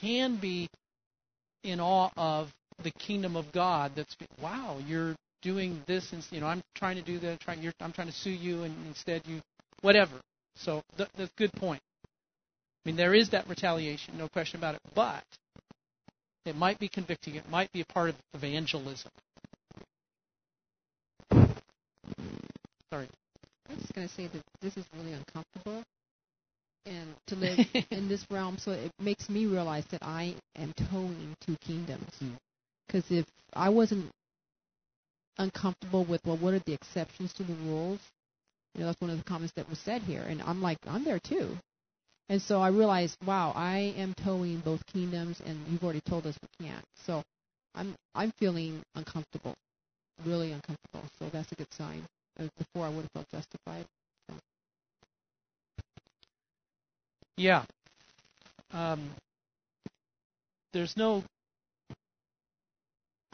can 0.00 0.36
be 0.40 0.68
in 1.62 1.78
awe 1.78 2.10
of 2.16 2.52
the 2.82 2.90
kingdom 2.90 3.36
of 3.36 3.52
God. 3.52 3.92
That's 3.94 4.16
wow, 4.42 4.80
you're 4.84 5.14
doing 5.42 5.80
this, 5.86 6.12
and 6.12 6.26
you 6.32 6.40
know, 6.40 6.46
I'm 6.46 6.62
trying 6.74 6.96
to 6.96 7.02
do 7.02 7.20
that. 7.20 7.38
Trying, 7.38 7.62
you're, 7.62 7.72
I'm 7.80 7.92
trying 7.92 8.08
to 8.08 8.12
sue 8.12 8.30
you, 8.30 8.64
and 8.64 8.74
instead 8.88 9.22
you, 9.24 9.40
whatever. 9.82 10.20
So 10.56 10.82
th- 10.96 11.08
that's 11.16 11.30
a 11.30 11.38
good 11.38 11.52
point. 11.52 11.80
I 12.04 12.88
mean, 12.88 12.96
there 12.96 13.14
is 13.14 13.30
that 13.30 13.48
retaliation, 13.48 14.18
no 14.18 14.28
question 14.28 14.58
about 14.58 14.74
it. 14.74 14.80
But 14.96 15.22
it 16.44 16.56
might 16.56 16.78
be 16.78 16.88
convicting. 16.88 17.36
It 17.36 17.48
might 17.48 17.72
be 17.72 17.80
a 17.80 17.84
part 17.86 18.10
of 18.10 18.16
evangelism. 18.34 19.10
Sorry. 22.90 23.08
I'm 23.70 23.78
just 23.78 23.94
going 23.94 24.06
to 24.06 24.14
say 24.14 24.26
that 24.28 24.42
this 24.60 24.76
is 24.76 24.84
really 24.96 25.12
uncomfortable 25.12 25.82
and 26.86 27.14
to 27.26 27.36
live 27.36 27.58
in 27.90 28.08
this 28.08 28.24
realm. 28.30 28.58
So 28.58 28.72
it 28.72 28.92
makes 29.00 29.28
me 29.28 29.46
realize 29.46 29.84
that 29.90 30.02
I 30.02 30.34
am 30.56 30.72
towing 30.90 31.34
two 31.44 31.56
kingdoms. 31.60 32.10
Hmm. 32.18 32.34
Because 32.86 33.04
if 33.10 33.26
I 33.54 33.70
wasn't 33.70 34.10
uncomfortable 35.38 36.04
with, 36.04 36.20
well, 36.24 36.36
what 36.36 36.54
are 36.54 36.60
the 36.60 36.74
exceptions 36.74 37.32
to 37.34 37.42
the 37.42 37.54
rules? 37.54 38.00
You 38.74 38.80
know, 38.80 38.86
that's 38.86 39.00
one 39.00 39.10
of 39.10 39.18
the 39.18 39.24
comments 39.24 39.54
that 39.56 39.68
was 39.68 39.78
said 39.78 40.02
here. 40.02 40.22
And 40.22 40.42
I'm 40.42 40.60
like, 40.60 40.78
I'm 40.86 41.04
there 41.04 41.20
too. 41.20 41.56
And 42.28 42.40
so 42.40 42.60
I 42.60 42.68
realized, 42.68 43.16
wow, 43.26 43.52
I 43.54 43.94
am 43.98 44.14
towing 44.24 44.60
both 44.60 44.84
kingdoms, 44.86 45.40
and 45.44 45.58
you've 45.68 45.84
already 45.84 46.00
told 46.00 46.26
us 46.26 46.36
we 46.60 46.66
can't. 46.66 46.84
So 47.06 47.22
I'm 47.74 47.94
I'm 48.14 48.32
feeling 48.38 48.82
uncomfortable, 48.94 49.54
really 50.24 50.52
uncomfortable. 50.52 51.04
So 51.18 51.28
that's 51.30 51.50
a 51.52 51.54
good 51.54 51.72
sign. 51.72 52.02
Uh, 52.40 52.48
Before 52.58 52.86
I 52.86 52.88
would 52.88 53.02
have 53.02 53.10
felt 53.12 53.30
justified. 53.30 53.84
Yeah. 57.36 57.64
Um, 58.72 59.10
there's 60.72 60.96
no 60.96 61.22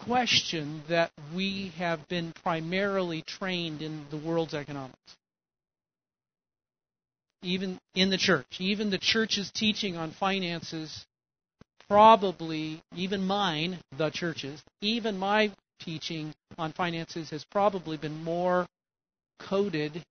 question 0.05 0.83
that 0.89 1.11
we 1.35 1.73
have 1.79 2.07
been 2.09 2.33
primarily 2.43 3.23
trained 3.23 3.83
in 3.83 4.07
the 4.11 4.17
world's 4.17 4.55
economics. 4.55 5.17
Even 7.43 7.79
in 7.95 8.11
the 8.11 8.19
church, 8.19 8.47
even 8.59 8.91
the 8.91 8.99
church's 8.99 9.51
teaching 9.51 9.97
on 9.97 10.11
finances, 10.11 11.07
probably, 11.89 12.83
even 12.95 13.27
mine, 13.27 13.79
the 13.97 14.11
church's, 14.11 14.63
even 14.81 15.17
my 15.17 15.51
teaching 15.81 16.33
on 16.59 16.73
finances 16.73 17.31
has 17.31 17.45
probably 17.51 17.97
been 17.97 18.23
more 18.23 18.67
coded 19.39 20.03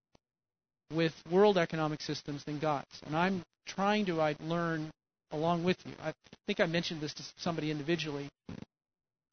with 0.91 1.13
world 1.29 1.57
economic 1.57 2.01
systems 2.01 2.43
than 2.43 2.59
God's. 2.59 3.01
And 3.05 3.15
I'm 3.15 3.43
trying 3.67 4.05
to 4.07 4.19
I 4.19 4.35
learn 4.41 4.89
along 5.31 5.63
with 5.63 5.77
you. 5.85 5.93
I 6.03 6.13
think 6.47 6.59
I 6.59 6.65
mentioned 6.65 7.01
this 7.01 7.13
to 7.13 7.23
somebody 7.37 7.69
individually. 7.69 8.27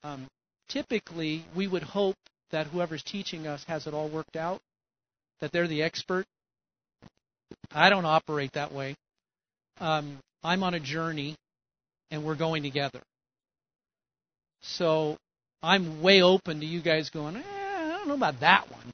Um, 0.05 0.27
typically, 0.69 1.45
we 1.55 1.67
would 1.67 1.83
hope 1.83 2.17
that 2.51 2.67
whoever's 2.69 3.03
teaching 3.03 3.47
us 3.47 3.65
has 3.65 3.87
it 3.87 3.95
all 3.95 4.09
worked 4.09 4.37
out, 4.37 4.61
that 5.41 5.53
they're 5.53 5.67
the 5.67 5.83
expert. 5.83 6.27
I 7.73 7.91
don't 7.91 8.05
operate 8.05 8.53
that 8.53 8.73
way. 8.73 8.97
Um, 9.81 10.19
I'm 10.43 10.63
on 10.63 10.75
a 10.75 10.81
journey, 10.81 11.37
and 12.11 12.25
we're 12.25 12.37
going 12.37 12.63
together. 12.63 13.01
So 14.63 15.17
I'm 15.63 16.03
way 16.03 16.23
open 16.23 16.61
to 16.61 16.67
you 16.67 16.81
guys 16.81 17.11
going, 17.11 17.37
eh, 17.37 17.43
I 17.43 17.89
don't 17.89 18.09
know 18.09 18.15
about 18.15 18.41
that 18.41 18.71
one. 18.71 18.93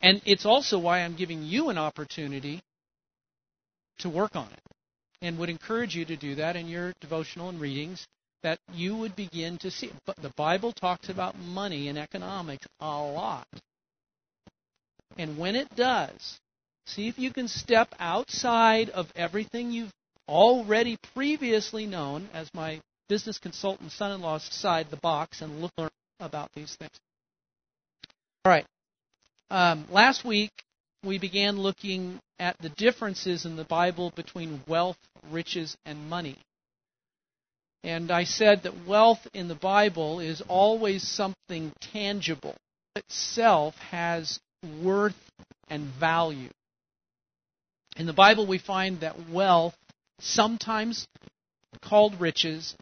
And 0.00 0.22
it's 0.24 0.46
also 0.46 0.78
why 0.78 1.00
I'm 1.00 1.16
giving 1.16 1.42
you 1.42 1.70
an 1.70 1.78
opportunity 1.78 2.60
to 3.98 4.08
work 4.08 4.36
on 4.36 4.48
it 4.52 4.60
and 5.20 5.38
would 5.38 5.50
encourage 5.50 5.94
you 5.94 6.04
to 6.04 6.16
do 6.16 6.36
that 6.36 6.56
in 6.56 6.68
your 6.68 6.94
devotional 7.00 7.48
and 7.48 7.60
readings 7.60 8.06
that 8.42 8.58
you 8.72 8.96
would 8.96 9.16
begin 9.16 9.58
to 9.58 9.70
see 9.70 9.90
but 10.06 10.16
the 10.22 10.32
bible 10.36 10.72
talks 10.72 11.08
about 11.08 11.36
money 11.38 11.88
and 11.88 11.98
economics 11.98 12.66
a 12.80 12.86
lot 12.86 13.48
and 15.16 15.36
when 15.36 15.56
it 15.56 15.68
does 15.74 16.38
see 16.88 17.08
if 17.08 17.18
you 17.18 17.32
can 17.32 17.48
step 17.48 17.94
outside 17.98 18.90
of 18.90 19.10
everything 19.16 19.70
you've 19.70 19.92
already 20.28 20.96
previously 21.14 21.86
known 21.86 22.28
as 22.34 22.48
my 22.54 22.80
business 23.08 23.38
consultant 23.38 23.90
son-in-law 23.92 24.38
side 24.38 24.86
the 24.90 24.96
box 24.96 25.40
and 25.40 25.60
look 25.60 25.72
learn 25.78 25.90
about 26.20 26.50
these 26.54 26.74
things 26.76 26.92
all 28.44 28.52
right 28.52 28.66
um, 29.50 29.86
last 29.90 30.24
week 30.24 30.50
we 31.04 31.18
began 31.18 31.58
looking 31.58 32.20
at 32.38 32.56
the 32.58 32.68
differences 32.70 33.44
in 33.44 33.56
the 33.56 33.64
Bible 33.64 34.12
between 34.14 34.62
wealth, 34.66 34.98
riches, 35.30 35.76
and 35.84 36.08
money. 36.08 36.36
And 37.84 38.10
I 38.10 38.24
said 38.24 38.64
that 38.64 38.86
wealth 38.86 39.26
in 39.32 39.48
the 39.48 39.54
Bible 39.54 40.20
is 40.20 40.42
always 40.48 41.06
something 41.06 41.72
tangible. 41.80 42.56
Itself 42.96 43.76
has 43.90 44.40
worth 44.82 45.16
and 45.68 45.84
value. 45.84 46.50
In 47.98 48.06
the 48.06 48.12
Bible, 48.12 48.46
we 48.46 48.58
find 48.58 49.00
that 49.00 49.28
wealth, 49.28 49.76
sometimes 50.20 51.04
called 51.82 52.20
riches, 52.20 52.76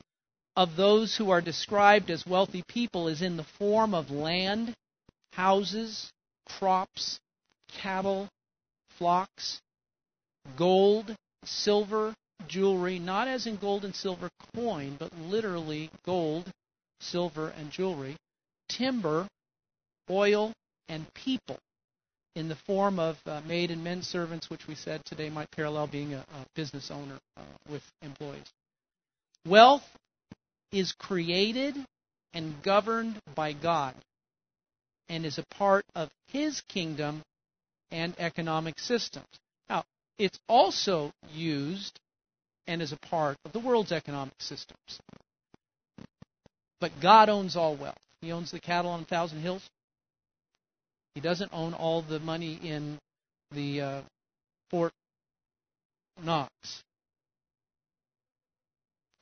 of 0.54 0.76
those 0.76 1.16
who 1.16 1.30
are 1.30 1.40
described 1.40 2.10
as 2.10 2.26
wealthy 2.26 2.62
people 2.68 3.08
is 3.08 3.22
in 3.22 3.38
the 3.38 3.44
form 3.58 3.94
of 3.94 4.10
land, 4.10 4.74
houses, 5.32 6.10
crops, 6.46 7.18
cattle, 7.68 8.28
flocks, 8.98 9.58
gold, 10.54 11.16
silver, 11.44 12.14
jewelry, 12.46 12.98
not 12.98 13.26
as 13.26 13.46
in 13.46 13.56
gold 13.56 13.86
and 13.86 13.94
silver 13.94 14.28
coin, 14.54 14.96
but 14.98 15.16
literally 15.18 15.90
gold, 16.04 16.50
silver, 17.00 17.48
and 17.48 17.70
jewelry, 17.70 18.16
timber, 18.68 19.26
oil, 20.10 20.52
and 20.88 21.06
people 21.14 21.58
in 22.36 22.48
the 22.48 22.54
form 22.54 22.98
of 22.98 23.16
uh, 23.24 23.40
maid 23.48 23.70
and 23.70 23.82
men 23.82 24.02
servants, 24.02 24.50
which 24.50 24.68
we 24.68 24.74
said 24.74 25.02
today 25.06 25.30
might 25.30 25.50
parallel 25.50 25.86
being 25.86 26.12
a, 26.12 26.18
a 26.18 26.46
business 26.54 26.90
owner 26.90 27.18
uh, 27.36 27.42
with 27.70 27.82
employees. 28.02 28.44
Wealth 29.46 29.84
is 30.70 30.92
created 30.92 31.74
and 32.34 32.62
governed 32.62 33.18
by 33.34 33.54
God 33.54 33.94
and 35.08 35.24
is 35.24 35.38
a 35.38 35.46
part 35.54 35.86
of 35.94 36.10
His 36.28 36.60
kingdom 36.68 37.22
and 37.90 38.14
economic 38.18 38.78
systems. 38.78 39.26
Now, 39.70 39.84
it's 40.18 40.38
also 40.46 41.12
used 41.32 41.98
and 42.66 42.82
is 42.82 42.92
a 42.92 42.98
part 42.98 43.38
of 43.46 43.52
the 43.52 43.60
world's 43.60 43.92
economic 43.92 44.34
systems. 44.40 45.00
But 46.80 46.92
God 47.00 47.30
owns 47.30 47.56
all 47.56 47.76
wealth. 47.76 47.96
He 48.20 48.32
owns 48.32 48.50
the 48.50 48.60
cattle 48.60 48.90
on 48.90 49.00
a 49.00 49.04
thousand 49.04 49.40
hills. 49.40 49.66
He 51.16 51.22
doesn't 51.22 51.50
own 51.54 51.72
all 51.72 52.02
the 52.02 52.20
money 52.20 52.60
in 52.62 52.98
the 53.50 53.80
uh, 53.80 54.00
Fort 54.68 54.92
Knox. 56.22 56.52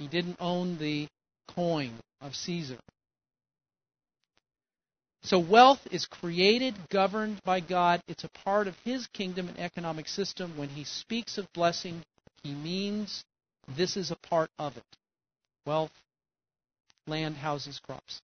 He 0.00 0.08
didn't 0.08 0.38
own 0.40 0.76
the 0.78 1.06
coin 1.54 1.92
of 2.20 2.34
Caesar. 2.34 2.78
So 5.22 5.38
wealth 5.38 5.86
is 5.92 6.04
created, 6.04 6.74
governed 6.90 7.40
by 7.44 7.60
God. 7.60 8.00
It's 8.08 8.24
a 8.24 8.28
part 8.44 8.66
of 8.66 8.74
His 8.84 9.06
kingdom 9.06 9.46
and 9.46 9.60
economic 9.60 10.08
system. 10.08 10.54
When 10.56 10.70
He 10.70 10.82
speaks 10.82 11.38
of 11.38 11.46
blessing, 11.52 12.02
He 12.42 12.54
means 12.54 13.22
this 13.76 13.96
is 13.96 14.10
a 14.10 14.16
part 14.16 14.50
of 14.58 14.76
it. 14.76 14.82
Wealth, 15.64 15.92
land, 17.06 17.36
houses, 17.36 17.78
crops. 17.78 18.20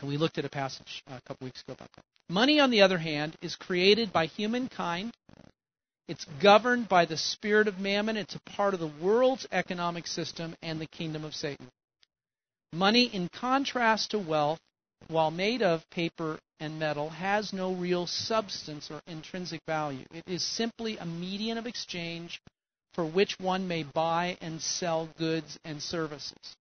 And 0.00 0.08
we 0.08 0.16
looked 0.16 0.38
at 0.38 0.44
a 0.44 0.50
passage 0.50 1.02
uh, 1.10 1.16
a 1.16 1.20
couple 1.28 1.46
weeks 1.46 1.62
ago 1.62 1.74
about 1.74 1.90
that. 1.94 2.04
Money, 2.28 2.60
on 2.60 2.70
the 2.70 2.82
other 2.82 2.98
hand, 2.98 3.36
is 3.42 3.56
created 3.56 4.12
by 4.12 4.26
humankind. 4.26 5.12
It's 6.08 6.24
governed 6.42 6.88
by 6.88 7.04
the 7.04 7.16
spirit 7.16 7.68
of 7.68 7.78
mammon. 7.78 8.16
It's 8.16 8.34
a 8.34 8.50
part 8.50 8.74
of 8.74 8.80
the 8.80 8.90
world's 9.00 9.46
economic 9.52 10.06
system 10.06 10.56
and 10.62 10.80
the 10.80 10.86
kingdom 10.86 11.24
of 11.24 11.34
Satan. 11.34 11.68
Money, 12.72 13.04
in 13.04 13.28
contrast 13.28 14.12
to 14.12 14.18
wealth, 14.18 14.60
while 15.08 15.30
made 15.30 15.62
of 15.62 15.88
paper 15.90 16.38
and 16.60 16.78
metal, 16.78 17.10
has 17.10 17.52
no 17.52 17.72
real 17.72 18.06
substance 18.06 18.90
or 18.90 19.02
intrinsic 19.06 19.60
value. 19.66 20.04
It 20.12 20.24
is 20.26 20.42
simply 20.42 20.96
a 20.98 21.06
medium 21.06 21.58
of 21.58 21.66
exchange 21.66 22.40
for 22.94 23.04
which 23.04 23.38
one 23.38 23.66
may 23.66 23.82
buy 23.82 24.36
and 24.40 24.60
sell 24.60 25.08
goods 25.18 25.58
and 25.64 25.82
services. 25.82 26.56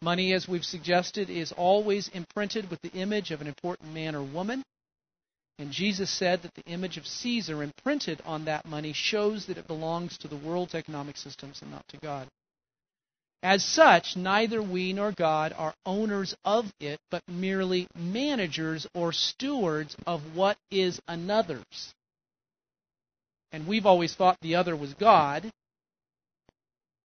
Money, 0.00 0.32
as 0.32 0.48
we've 0.48 0.64
suggested, 0.64 1.28
is 1.28 1.52
always 1.52 2.08
imprinted 2.08 2.70
with 2.70 2.80
the 2.82 2.92
image 2.92 3.30
of 3.30 3.40
an 3.40 3.46
important 3.46 3.92
man 3.92 4.14
or 4.14 4.22
woman. 4.22 4.62
And 5.58 5.72
Jesus 5.72 6.08
said 6.08 6.42
that 6.42 6.54
the 6.54 6.70
image 6.72 6.96
of 6.96 7.06
Caesar 7.06 7.62
imprinted 7.64 8.22
on 8.24 8.44
that 8.44 8.64
money 8.64 8.92
shows 8.92 9.46
that 9.46 9.58
it 9.58 9.66
belongs 9.66 10.16
to 10.18 10.28
the 10.28 10.36
world's 10.36 10.74
economic 10.74 11.16
systems 11.16 11.60
and 11.62 11.70
not 11.72 11.86
to 11.88 11.96
God. 11.96 12.28
As 13.42 13.64
such, 13.64 14.16
neither 14.16 14.62
we 14.62 14.92
nor 14.92 15.12
God 15.12 15.52
are 15.56 15.74
owners 15.86 16.34
of 16.44 16.72
it, 16.80 17.00
but 17.10 17.22
merely 17.28 17.88
managers 17.96 18.86
or 18.94 19.12
stewards 19.12 19.96
of 20.06 20.36
what 20.36 20.58
is 20.70 21.00
another's. 21.08 21.94
And 23.52 23.66
we've 23.66 23.86
always 23.86 24.14
thought 24.14 24.38
the 24.40 24.56
other 24.56 24.76
was 24.76 24.94
God. 24.94 25.50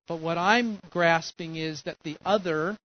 But 0.07 0.19
what 0.19 0.37
I'm 0.37 0.79
grasping 0.89 1.55
is 1.55 1.81
that 1.83 1.97
the 2.03 2.17
other 2.25 2.77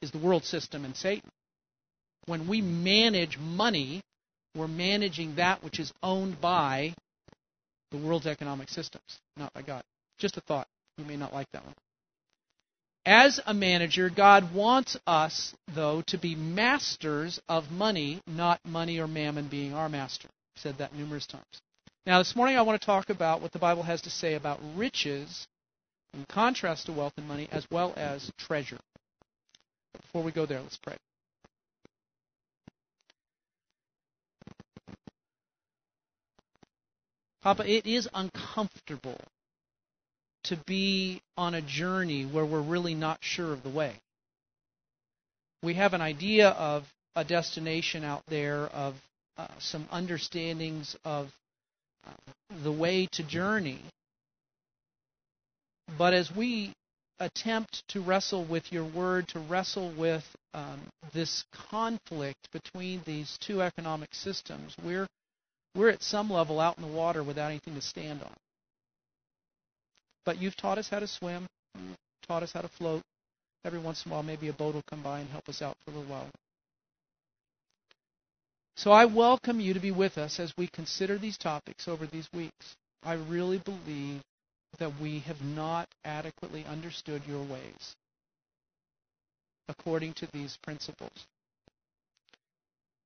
is 0.00 0.10
the 0.10 0.18
world 0.18 0.44
system 0.44 0.84
and 0.84 0.96
Satan. 0.96 1.30
When 2.26 2.48
we 2.48 2.60
manage 2.60 3.38
money, 3.38 4.02
we're 4.54 4.68
managing 4.68 5.36
that 5.36 5.62
which 5.62 5.78
is 5.78 5.92
owned 6.02 6.40
by 6.40 6.94
the 7.90 7.98
world's 7.98 8.26
economic 8.26 8.68
systems, 8.68 9.18
not 9.36 9.52
by 9.52 9.62
God. 9.62 9.82
Just 10.18 10.36
a 10.36 10.40
thought. 10.40 10.66
You 10.98 11.04
may 11.04 11.16
not 11.16 11.32
like 11.32 11.46
that 11.52 11.64
one. 11.64 11.74
As 13.04 13.40
a 13.46 13.54
manager, 13.54 14.10
God 14.10 14.54
wants 14.54 14.96
us, 15.06 15.54
though, 15.74 16.02
to 16.06 16.18
be 16.18 16.36
masters 16.36 17.40
of 17.48 17.70
money, 17.70 18.20
not 18.26 18.60
money 18.64 18.98
or 18.98 19.08
mammon 19.08 19.48
being 19.48 19.74
our 19.74 19.88
master. 19.88 20.28
I've 20.28 20.62
said 20.62 20.78
that 20.78 20.94
numerous 20.94 21.26
times. 21.26 21.62
Now, 22.06 22.18
this 22.18 22.36
morning 22.36 22.56
I 22.56 22.62
want 22.62 22.80
to 22.80 22.86
talk 22.86 23.10
about 23.10 23.40
what 23.40 23.52
the 23.52 23.58
Bible 23.58 23.82
has 23.82 24.02
to 24.02 24.10
say 24.10 24.34
about 24.34 24.60
riches 24.76 25.46
in 26.14 26.24
contrast 26.28 26.86
to 26.86 26.92
wealth 26.92 27.14
and 27.16 27.26
money, 27.26 27.48
as 27.50 27.66
well 27.70 27.92
as 27.96 28.30
treasure. 28.38 28.78
Before 29.92 30.22
we 30.22 30.32
go 30.32 30.46
there, 30.46 30.60
let's 30.60 30.78
pray. 30.78 30.96
Papa, 37.42 37.68
it 37.68 37.86
is 37.86 38.08
uncomfortable 38.14 39.20
to 40.44 40.56
be 40.66 41.20
on 41.36 41.54
a 41.54 41.62
journey 41.62 42.24
where 42.24 42.44
we're 42.44 42.60
really 42.62 42.94
not 42.94 43.18
sure 43.20 43.52
of 43.52 43.62
the 43.62 43.68
way. 43.68 43.94
We 45.62 45.74
have 45.74 45.92
an 45.94 46.00
idea 46.00 46.50
of 46.50 46.84
a 47.14 47.24
destination 47.24 48.04
out 48.04 48.22
there, 48.28 48.66
of 48.66 48.94
uh, 49.36 49.48
some 49.58 49.86
understandings 49.90 50.96
of 51.04 51.30
uh, 52.06 52.10
the 52.62 52.72
way 52.72 53.06
to 53.12 53.22
journey. 53.22 53.80
But 55.98 56.14
as 56.14 56.34
we 56.34 56.72
attempt 57.18 57.86
to 57.88 58.00
wrestle 58.00 58.44
with 58.44 58.72
your 58.72 58.84
word, 58.84 59.28
to 59.28 59.38
wrestle 59.38 59.90
with 59.90 60.24
um, 60.54 60.80
this 61.12 61.44
conflict 61.70 62.48
between 62.52 63.02
these 63.04 63.38
two 63.40 63.62
economic 63.62 64.14
systems, 64.14 64.74
we're 64.84 65.06
we're 65.74 65.88
at 65.88 66.02
some 66.02 66.30
level 66.30 66.60
out 66.60 66.76
in 66.76 66.82
the 66.82 66.94
water 66.94 67.22
without 67.22 67.50
anything 67.50 67.74
to 67.74 67.80
stand 67.80 68.22
on. 68.22 68.34
But 70.24 70.40
you've 70.40 70.56
taught 70.56 70.78
us 70.78 70.88
how 70.88 70.98
to 70.98 71.06
swim, 71.06 71.46
taught 72.26 72.42
us 72.42 72.52
how 72.52 72.60
to 72.60 72.68
float. 72.68 73.02
Every 73.64 73.78
once 73.78 74.04
in 74.04 74.10
a 74.10 74.14
while, 74.14 74.22
maybe 74.22 74.48
a 74.48 74.52
boat 74.52 74.74
will 74.74 74.82
come 74.90 75.02
by 75.02 75.20
and 75.20 75.30
help 75.30 75.48
us 75.48 75.62
out 75.62 75.76
for 75.84 75.92
a 75.92 75.94
little 75.94 76.10
while. 76.10 76.28
So 78.76 78.90
I 78.90 79.04
welcome 79.04 79.60
you 79.60 79.74
to 79.74 79.80
be 79.80 79.90
with 79.90 80.18
us 80.18 80.40
as 80.40 80.52
we 80.56 80.68
consider 80.68 81.16
these 81.16 81.38
topics 81.38 81.88
over 81.88 82.06
these 82.06 82.28
weeks. 82.34 82.74
I 83.02 83.14
really 83.14 83.58
believe 83.58 84.20
that 84.78 85.00
we 85.00 85.20
have 85.20 85.40
not 85.42 85.88
adequately 86.04 86.64
understood 86.64 87.22
your 87.26 87.42
ways 87.42 87.94
according 89.68 90.12
to 90.14 90.28
these 90.32 90.56
principles. 90.62 91.26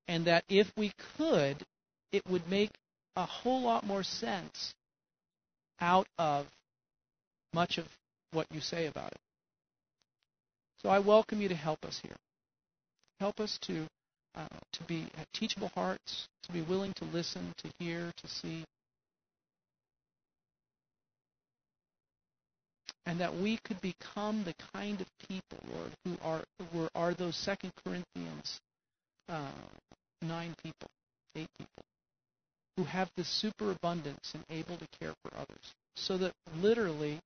And 0.09 0.27
that 0.27 0.45
if 0.49 0.71
we 0.77 0.93
could, 1.17 1.65
it 2.13 2.23
would 2.29 2.49
make 2.49 2.71
a 3.17 3.25
whole 3.25 3.63
lot 3.63 3.85
more 3.85 4.03
sense 4.03 4.73
out 5.81 6.07
of 6.19 6.47
much 7.53 7.79
of 7.79 7.87
what 8.33 8.47
you 8.53 8.61
say 8.61 8.87
about 8.87 9.13
it. 9.13 9.21
So 10.83 10.89
I 10.89 10.99
welcome 10.99 11.41
you 11.41 11.49
to 11.49 11.55
help 11.55 11.85
us 11.85 12.01
here. 12.03 12.17
Help 13.19 13.41
us 13.41 13.59
to 13.63 13.87
uh, 14.37 14.47
to 14.73 14.85
be 14.85 15.07
teachable 15.33 15.71
hearts, 15.75 16.29
to 16.43 16.53
be 16.53 16.61
willing 16.61 16.93
to 16.93 17.05
listen, 17.07 17.55
to 17.57 17.71
hear, 17.79 18.13
to 18.19 18.29
see, 18.29 18.65
and 23.07 23.21
that 23.21 23.35
we 23.35 23.59
could 23.65 23.81
become 23.81 24.45
the 24.45 24.55
kind 24.75 25.01
of 25.01 25.07
people, 25.29 25.59
Lord, 25.73 25.93
who 26.05 26.19
are 26.23 26.43
who 26.73 26.89
are 26.95 27.15
those 27.15 27.37
Second 27.37 27.73
Corinthians 27.85 28.61
uh, 29.29 29.51
nine 30.23 30.55
people, 30.63 30.89
eight 31.37 31.49
people, 31.57 31.85
who 32.77 32.85
have 32.85 33.09
this 33.17 33.29
superabundance 33.29 34.33
and 34.35 34.45
able 34.51 34.77
to 34.77 34.87
care 35.01 35.15
for 35.23 35.37
others, 35.37 35.75
so 35.95 36.19
that 36.19 36.33
literally 36.61 37.21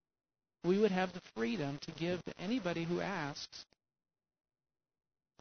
we 0.64 0.78
would 0.78 0.90
have 0.90 1.12
the 1.12 1.22
freedom 1.34 1.78
to 1.82 1.90
give 1.92 2.22
to 2.24 2.34
anybody 2.38 2.84
who 2.84 3.00
asks 3.00 3.64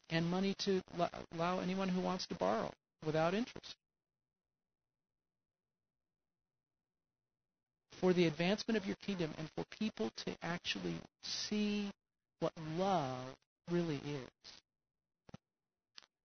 and 0.09 0.25
money 0.25 0.55
to 0.59 0.81
allow 1.35 1.59
anyone 1.59 1.89
who 1.89 2.01
wants 2.01 2.25
to 2.27 2.35
borrow 2.35 2.71
without 3.05 3.33
interest. 3.33 3.75
For 7.99 8.13
the 8.13 8.27
advancement 8.27 8.77
of 8.77 8.85
your 8.85 8.95
kingdom 9.05 9.33
and 9.37 9.49
for 9.55 9.65
people 9.77 10.09
to 10.25 10.31
actually 10.41 10.95
see 11.23 11.91
what 12.39 12.53
love 12.77 13.17
really 13.69 13.97
is. 14.05 14.51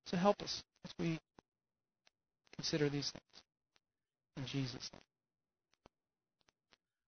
So 0.06 0.16
help 0.16 0.40
us 0.42 0.62
as 0.84 0.92
we 0.98 1.18
consider 2.54 2.88
these 2.88 3.10
things. 3.10 3.42
In 4.36 4.46
Jesus' 4.46 4.90
name. 4.92 5.00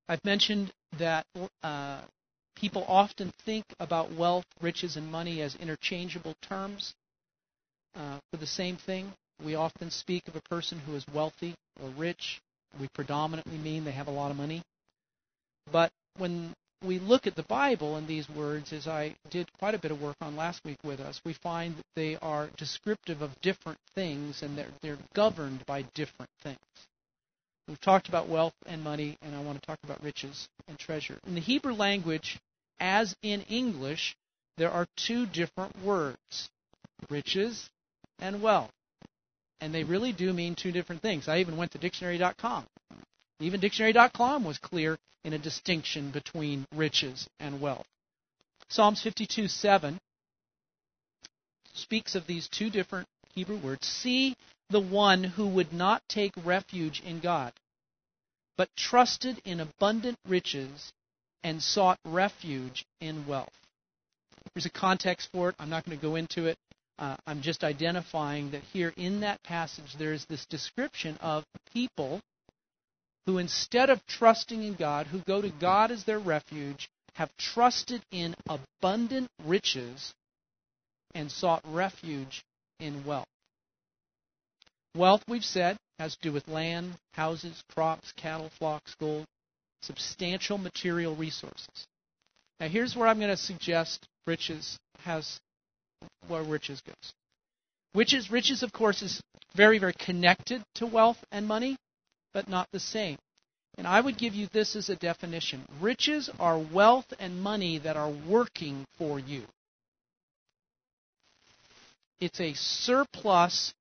I've 0.09 0.25
mentioned 0.25 0.73
that 0.99 1.27
uh, 1.63 2.01
people 2.55 2.85
often 2.89 3.33
think 3.45 3.65
about 3.81 4.13
wealth, 4.13 4.45
riches, 4.61 4.97
and 4.97 5.11
money 5.11 5.43
as 5.43 5.57
interchangeable 5.57 6.35
terms 6.43 6.95
uh, 7.97 8.19
for 8.31 8.37
the 8.37 8.47
same 8.47 8.77
thing. 8.77 9.13
We 9.45 9.55
often 9.55 9.91
speak 9.91 10.29
of 10.29 10.37
a 10.37 10.41
person 10.43 10.79
who 10.79 10.95
is 10.95 11.05
wealthy 11.13 11.55
or 11.83 11.91
rich. 11.91 12.41
We 12.81 12.89
predominantly 12.89 13.59
mean 13.59 13.85
they 13.85 13.93
have 13.93 14.09
a 14.09 14.13
lot 14.13 14.31
of 14.31 14.37
money. 14.37 14.63
But 15.71 15.93
when 16.19 16.55
we 16.85 16.99
look 16.99 17.27
at 17.27 17.35
the 17.35 17.43
Bible 17.43 17.97
and 17.97 18.07
these 18.07 18.29
words, 18.29 18.73
as 18.73 18.87
I 18.87 19.17
did 19.31 19.53
quite 19.59 19.75
a 19.75 19.79
bit 19.79 19.91
of 19.91 20.01
work 20.01 20.17
on 20.21 20.37
last 20.37 20.65
week 20.65 20.79
with 20.85 21.01
us, 21.01 21.21
we 21.25 21.33
find 21.33 21.77
that 21.77 21.87
they 21.95 22.17
are 22.17 22.51
descriptive 22.57 23.23
of 23.23 23.41
different 23.41 23.79
things 23.95 24.43
and 24.43 24.57
they're, 24.57 24.71
they're 24.83 24.99
governed 25.15 25.65
by 25.67 25.83
different 25.95 26.31
things. 26.43 26.59
We've 27.67 27.81
talked 27.81 28.09
about 28.09 28.29
wealth 28.29 28.55
and 28.67 28.85
money, 28.85 29.19
and 29.23 29.35
I 29.35 29.43
want 29.43 29.61
to 29.61 29.67
talk 29.67 29.81
about 29.83 30.03
riches 30.03 30.49
and 30.69 30.79
treasure. 30.79 31.19
In 31.27 31.35
the 31.35 31.41
Hebrew 31.41 31.75
language, 31.75 32.39
as 32.79 33.17
in 33.23 33.43
English, 33.43 34.17
there 34.57 34.71
are 34.71 34.87
two 34.97 35.27
different 35.27 35.83
words 35.83 36.49
riches 37.11 37.69
and 38.19 38.41
wealth. 38.41 38.71
And 39.61 39.75
they 39.75 39.85
really 39.85 40.13
do 40.13 40.33
mean 40.33 40.55
two 40.55 40.73
different 40.73 41.03
things. 41.03 41.29
I 41.29 41.39
even 41.39 41.57
went 41.57 41.73
to 41.73 41.79
dictionary.com. 41.79 42.67
Even 43.41 43.61
dictionary.com 43.61 44.45
was 44.45 44.59
clear 44.59 44.99
in 45.25 45.33
a 45.33 45.39
distinction 45.39 46.11
between 46.11 46.67
riches 46.75 47.29
and 47.41 47.61
wealth. 47.61 47.87
Psalms 48.69 49.03
52 49.03 49.49
7 49.49 49.99
speaks 51.75 52.15
of 52.15 52.27
these 52.27 52.49
two 52.49 52.71
different 52.71 53.07
Hebrew 53.35 53.59
words. 53.59 53.87
See 53.87 54.37
the 54.71 54.81
one 54.81 55.23
who 55.23 55.47
would 55.49 55.73
not 55.73 56.03
take 56.09 56.33
refuge 56.45 57.01
in 57.05 57.21
God, 57.21 57.53
but 58.57 58.75
trusted 58.77 59.41
in 59.45 59.61
abundant 59.61 60.19
riches 60.27 60.93
and 61.45 61.63
sought 61.63 61.99
refuge 62.05 62.85
in 63.01 63.27
wealth. 63.27 63.53
There's 64.55 64.67
a 64.67 64.71
context 64.71 65.29
for 65.31 65.51
it. 65.51 65.57
I'm 65.59 65.71
not 65.71 65.85
going 65.85 65.99
to 65.99 66.03
go 66.03 66.17
into 66.17 66.47
it. 66.47 66.59
Uh, 66.99 67.17
I'm 67.27 67.43
just 67.43 67.63
identifying 67.63 68.53
that 68.53 68.63
here 68.73 68.93
in 68.97 69.21
that 69.21 69.43
passage 69.43 69.97
there 69.99 70.13
is 70.13 70.25
this 70.27 70.47
description 70.47 71.17
of 71.21 71.45
people 71.73 72.21
who, 73.27 73.39
instead 73.39 73.91
of 73.91 74.05
trusting 74.07 74.63
in 74.63 74.75
God, 74.75 75.07
who 75.07 75.19
go 75.21 75.43
to 75.43 75.51
God 75.51 75.91
as 75.91 76.05
their 76.05 76.19
refuge, 76.19 76.89
have 77.15 77.31
trusted 77.39 78.03
in 78.11 78.35
abundant 78.49 79.29
riches 79.45 80.15
and 81.15 81.31
sought 81.31 81.63
refuge 81.67 82.45
in 82.79 83.05
wealth. 83.05 83.27
Wealth, 84.95 85.23
we've 85.29 85.45
said, 85.45 85.77
has 85.99 86.15
to 86.17 86.23
do 86.23 86.33
with 86.33 86.49
land, 86.49 86.95
houses, 87.13 87.63
crops, 87.75 88.13
cattle, 88.17 88.51
flocks, 88.59 88.95
gold, 88.99 89.25
substantial 89.83 90.59
material 90.59 91.15
resources. 91.15 91.87
Now, 92.61 92.69
here's 92.69 92.97
where 92.97 93.09
I'm 93.09 93.19
going 93.19 93.31
to 93.31 93.37
suggest 93.37 94.07
riches 94.27 94.79
has 95.01 95.39
where 96.29 96.43
riches 96.43 96.81
goes. 96.81 97.13
Riches, 97.95 98.31
riches, 98.31 98.63
of 98.63 98.73
course, 98.73 99.03
is 99.03 99.21
very, 99.55 99.79
very 99.79 99.95
connected 99.95 100.63
to 100.75 100.87
wealth 100.87 101.19
and 101.33 101.47
money, 101.47 101.77
but 102.35 102.49
not 102.49 102.69
the 102.73 102.81
same. 102.81 103.17
And 103.79 103.87
I 103.87 104.01
would 104.01 104.19
give 104.19 104.35
you 104.35 104.49
this 104.53 104.75
as 104.75 104.89
a 104.89 104.97
definition 104.97 105.65
riches 105.81 106.31
are 106.39 106.59
wealth 106.59 107.13
and 107.19 107.41
money 107.41 107.79
that 107.79 107.97
are 107.97 108.11
working 108.11 108.85
for 108.99 109.19
you. 109.19 109.43
It's 112.21 112.41
a 112.41 112.55
surplus 112.55 113.75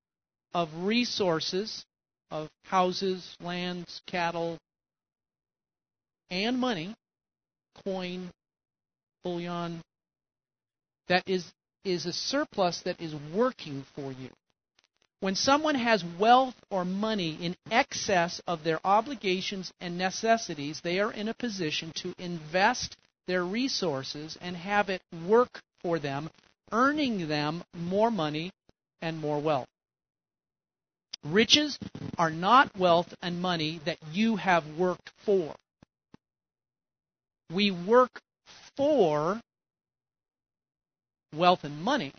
of 0.53 0.70
resources, 0.76 1.86
of 2.32 2.49
houses, 2.66 3.36
lands, 3.41 4.01
cattle, 4.07 4.57
and 6.30 6.59
money, 6.59 6.93
coin, 7.86 8.30
bullion, 9.24 9.82
that 11.07 11.24
is, 11.28 11.45
is 11.86 12.05
a 12.05 12.13
surplus 12.13 12.81
that 12.81 12.99
is 12.99 13.15
working 13.33 13.86
for 13.95 14.11
you. 14.11 14.29
When 15.21 15.36
someone 15.36 15.75
has 15.75 16.03
wealth 16.19 16.55
or 16.69 16.83
money 16.83 17.38
in 17.41 17.55
excess 17.71 18.41
of 18.47 18.63
their 18.63 18.86
obligations 18.86 19.71
and 19.79 19.97
necessities, 19.97 20.81
they 20.81 20.99
are 20.99 21.13
in 21.13 21.29
a 21.29 21.33
position 21.33 21.91
to 21.95 22.13
invest 22.17 22.97
their 23.27 23.43
resources 23.43 24.38
and 24.41 24.55
have 24.55 24.89
it 24.89 25.01
work 25.27 25.61
for 25.81 25.99
them, 25.99 26.29
earning 26.71 27.27
them 27.27 27.63
more 27.73 28.11
money 28.11 28.51
and 29.01 29.19
more 29.19 29.39
wealth. 29.39 29.67
Riches 31.23 31.79
are 32.17 32.29
not 32.29 32.77
wealth 32.77 33.13
and 33.21 33.41
money 33.41 33.81
that 33.86 33.97
you 34.11 34.36
have 34.36 34.63
worked 34.77 35.11
for. 35.25 35.55
We 37.51 37.71
work 37.71 38.21
for 38.75 39.41
wealth 41.38 41.63
and 41.63 41.81
money, 41.81 42.13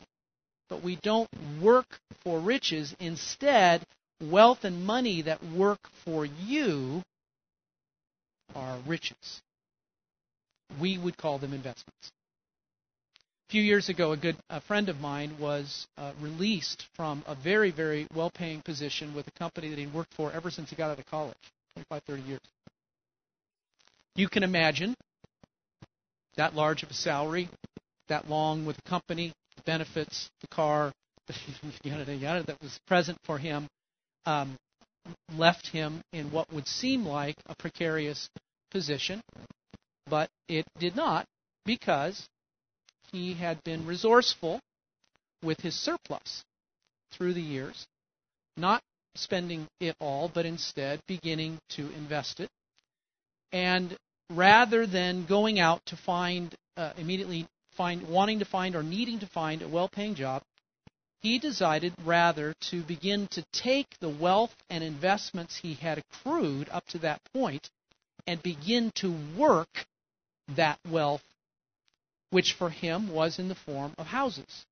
but 0.68 0.82
we 0.82 0.96
don't 0.96 1.28
work 1.60 1.98
for 2.22 2.38
riches. 2.40 2.94
Instead, 3.00 3.84
wealth 4.20 4.64
and 4.64 4.84
money 4.84 5.22
that 5.22 5.42
work 5.44 5.80
for 6.04 6.24
you 6.24 7.02
are 8.54 8.78
riches. 8.86 9.42
We 10.80 10.98
would 10.98 11.16
call 11.16 11.38
them 11.38 11.52
investments. 11.52 12.12
A 13.48 13.52
few 13.52 13.62
years 13.62 13.88
ago, 13.88 14.10
a 14.10 14.16
good 14.16 14.36
a 14.50 14.60
friend 14.60 14.88
of 14.88 15.00
mine 15.00 15.36
was 15.38 15.86
uh, 15.96 16.12
released 16.20 16.84
from 16.94 17.22
a 17.28 17.34
very, 17.36 17.70
very 17.70 18.08
well 18.12 18.30
paying 18.30 18.60
position 18.60 19.14
with 19.14 19.28
a 19.28 19.30
company 19.32 19.68
that 19.68 19.78
he'd 19.78 19.94
worked 19.94 20.12
for 20.14 20.32
ever 20.32 20.50
since 20.50 20.68
he 20.70 20.74
got 20.74 20.90
out 20.90 20.98
of 20.98 21.06
college 21.06 21.36
25, 21.74 22.02
30 22.02 22.22
years. 22.22 22.40
You 24.16 24.28
can 24.28 24.42
imagine 24.42 24.96
that 26.36 26.56
large 26.56 26.82
of 26.82 26.90
a 26.90 26.94
salary, 26.94 27.48
that 28.08 28.28
long 28.28 28.64
with 28.66 28.76
the 28.76 28.88
company, 28.88 29.32
the 29.56 29.62
benefits, 29.62 30.28
the 30.40 30.48
car, 30.48 30.92
yada, 31.82 32.14
yada, 32.14 32.42
that 32.44 32.60
was 32.62 32.78
present 32.86 33.18
for 33.24 33.38
him, 33.38 33.66
um, 34.26 34.56
left 35.36 35.68
him 35.68 36.00
in 36.12 36.30
what 36.30 36.52
would 36.52 36.66
seem 36.66 37.04
like 37.04 37.36
a 37.46 37.54
precarious 37.54 38.28
position, 38.70 39.20
but 40.08 40.28
it 40.48 40.64
did 40.78 40.96
not 40.96 41.24
because 41.64 42.26
he 43.12 43.34
had 43.34 43.62
been 43.64 43.86
resourceful 43.86 44.60
with 45.42 45.60
his 45.60 45.74
surplus 45.74 46.42
through 47.12 47.34
the 47.34 47.42
years, 47.42 47.86
not 48.56 48.82
spending 49.14 49.66
it 49.80 49.94
all, 50.00 50.30
but 50.32 50.46
instead 50.46 51.00
beginning 51.06 51.58
to 51.70 51.90
invest 51.92 52.40
it. 52.40 52.48
And 53.52 53.96
rather 54.30 54.86
than 54.86 55.24
going 55.26 55.58
out 55.58 55.80
to 55.86 55.96
find 55.96 56.54
uh, 56.76 56.92
immediately 56.98 57.46
find 57.76 58.08
wanting 58.08 58.38
to 58.40 58.44
find 58.44 58.74
or 58.74 58.82
needing 58.82 59.20
to 59.20 59.26
find 59.26 59.62
a 59.62 59.68
well-paying 59.68 60.14
job, 60.14 60.42
he 61.20 61.38
decided 61.38 61.92
rather 62.04 62.54
to 62.70 62.82
begin 62.82 63.26
to 63.28 63.44
take 63.52 63.98
the 64.00 64.08
wealth 64.08 64.54
and 64.70 64.84
investments 64.84 65.56
he 65.56 65.74
had 65.74 65.98
accrued 65.98 66.68
up 66.70 66.86
to 66.86 66.98
that 66.98 67.20
point 67.32 67.68
and 68.26 68.42
begin 68.42 68.90
to 68.96 69.14
work 69.36 69.86
that 70.56 70.78
wealth, 70.88 71.22
which 72.30 72.52
for 72.52 72.70
him 72.70 73.12
was 73.12 73.38
in 73.38 73.48
the 73.48 73.54
form 73.54 73.94
of 73.98 74.06
houses. 74.06 74.64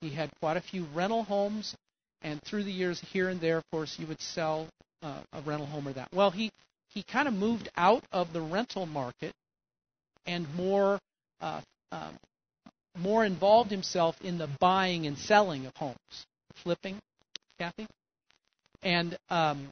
He 0.00 0.10
had 0.10 0.30
quite 0.40 0.56
a 0.56 0.60
few 0.60 0.84
rental 0.94 1.22
homes, 1.22 1.74
and 2.22 2.42
through 2.42 2.64
the 2.64 2.72
years, 2.72 3.00
here 3.00 3.28
and 3.28 3.40
there, 3.40 3.58
of 3.58 3.64
course, 3.70 3.98
you 3.98 4.06
would 4.06 4.20
sell 4.20 4.68
uh, 5.02 5.20
a 5.32 5.40
rental 5.42 5.66
home 5.66 5.88
or 5.88 5.92
that. 5.92 6.08
Well, 6.12 6.30
he 6.30 6.50
he 6.88 7.02
kind 7.02 7.26
of 7.26 7.34
moved 7.34 7.70
out 7.76 8.04
of 8.12 8.32
the 8.32 8.40
rental 8.40 8.84
market 8.84 9.32
and 10.26 10.52
more 10.54 10.98
uh, 11.40 11.60
um, 11.90 12.14
more 12.96 13.24
involved 13.24 13.70
himself 13.70 14.20
in 14.20 14.38
the 14.38 14.48
buying 14.60 15.06
and 15.06 15.16
selling 15.16 15.66
of 15.66 15.74
homes, 15.76 16.26
flipping, 16.62 17.00
Kathy. 17.58 17.86
And 18.82 19.16
um, 19.30 19.68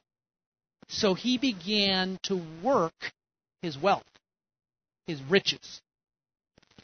so 0.87 1.13
he 1.13 1.37
began 1.37 2.19
to 2.23 2.41
work 2.63 3.13
his 3.61 3.77
wealth, 3.77 4.03
his 5.07 5.21
riches. 5.23 5.81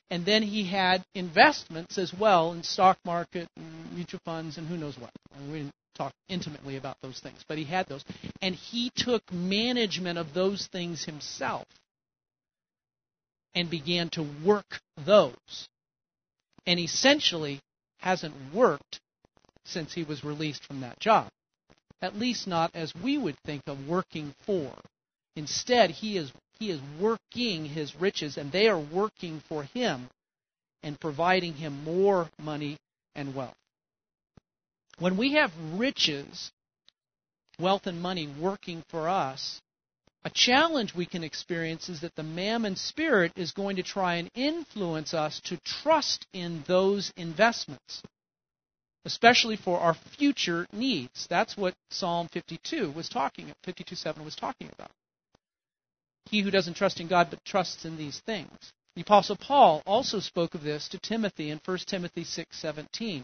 And 0.09 0.25
then 0.25 0.43
he 0.43 0.65
had 0.65 1.03
investments 1.15 1.97
as 1.97 2.13
well 2.13 2.53
in 2.53 2.63
stock 2.63 2.97
market, 3.03 3.49
and 3.57 3.93
mutual 3.93 4.21
funds, 4.23 4.57
and 4.57 4.67
who 4.67 4.77
knows 4.77 4.97
what. 4.97 5.11
I 5.35 5.39
mean, 5.39 5.51
we 5.51 5.57
didn't 5.59 5.73
talk 5.95 6.13
intimately 6.29 6.77
about 6.77 6.97
those 7.01 7.19
things, 7.19 7.43
but 7.47 7.57
he 7.57 7.65
had 7.65 7.87
those. 7.87 8.05
And 8.41 8.55
he 8.55 8.91
took 8.95 9.21
management 9.33 10.17
of 10.17 10.33
those 10.33 10.67
things 10.67 11.03
himself 11.03 11.65
and 13.53 13.69
began 13.69 14.09
to 14.09 14.25
work 14.45 14.79
those 15.05 15.67
and 16.67 16.79
essentially 16.79 17.61
hasn't 17.99 18.35
worked 18.53 18.99
since 19.63 19.93
he 19.93 20.03
was 20.03 20.23
released 20.23 20.63
from 20.63 20.81
that 20.81 20.99
job. 20.99 21.29
At 22.01 22.19
least 22.19 22.45
not 22.45 22.69
as 22.75 22.93
we 22.93 23.17
would 23.17 23.39
think 23.43 23.63
of 23.65 23.87
working 23.87 24.35
for. 24.45 24.73
Instead, 25.35 25.89
he 25.89 26.17
is 26.17 26.31
he 26.59 26.69
is 26.69 26.81
working 26.99 27.65
his 27.65 27.95
riches 27.95 28.37
and 28.37 28.51
they 28.51 28.67
are 28.67 28.79
working 28.79 29.41
for 29.47 29.63
him 29.63 30.09
and 30.83 30.99
providing 30.99 31.53
him 31.53 31.83
more 31.83 32.29
money 32.39 32.77
and 33.15 33.33
wealth. 33.33 33.55
When 34.99 35.17
we 35.17 35.33
have 35.33 35.51
riches, 35.73 36.51
wealth 37.59 37.85
and 37.85 38.01
money 38.01 38.27
working 38.27 38.83
for 38.89 39.07
us, 39.07 39.61
a 40.27 40.29
challenge 40.29 40.93
we 40.93 41.05
can 41.05 41.23
experience 41.23 41.87
is 41.87 42.01
that 42.01 42.13
the 42.15 42.21
mammon 42.21 42.75
spirit 42.75 43.31
is 43.37 43.53
going 43.53 43.77
to 43.77 43.81
try 43.81 44.15
and 44.15 44.29
influence 44.35 45.13
us 45.13 45.39
to 45.39 45.55
trust 45.63 46.27
in 46.33 46.65
those 46.67 47.13
investments, 47.15 48.03
especially 49.05 49.55
for 49.55 49.79
our 49.79 49.93
future 49.93 50.67
needs. 50.73 51.27
That's 51.29 51.55
what 51.55 51.75
Psalm 51.91 52.27
52 52.27 52.91
was 52.91 53.07
talking, 53.07 53.53
52:7 53.65 54.25
was 54.25 54.35
talking 54.35 54.69
about. 54.73 54.91
He 56.29 56.41
who 56.41 56.51
doesn't 56.51 56.73
trust 56.73 56.99
in 56.99 57.07
God 57.07 57.29
but 57.29 57.45
trusts 57.45 57.85
in 57.85 57.95
these 57.95 58.19
things. 58.19 58.73
The 58.95 59.03
apostle 59.03 59.37
Paul 59.37 59.81
also 59.85 60.19
spoke 60.19 60.55
of 60.55 60.61
this 60.61 60.89
to 60.89 60.97
Timothy 60.97 61.51
in 61.51 61.61
1 61.63 61.87
Timothy 61.87 62.25
6:17. 62.25 63.23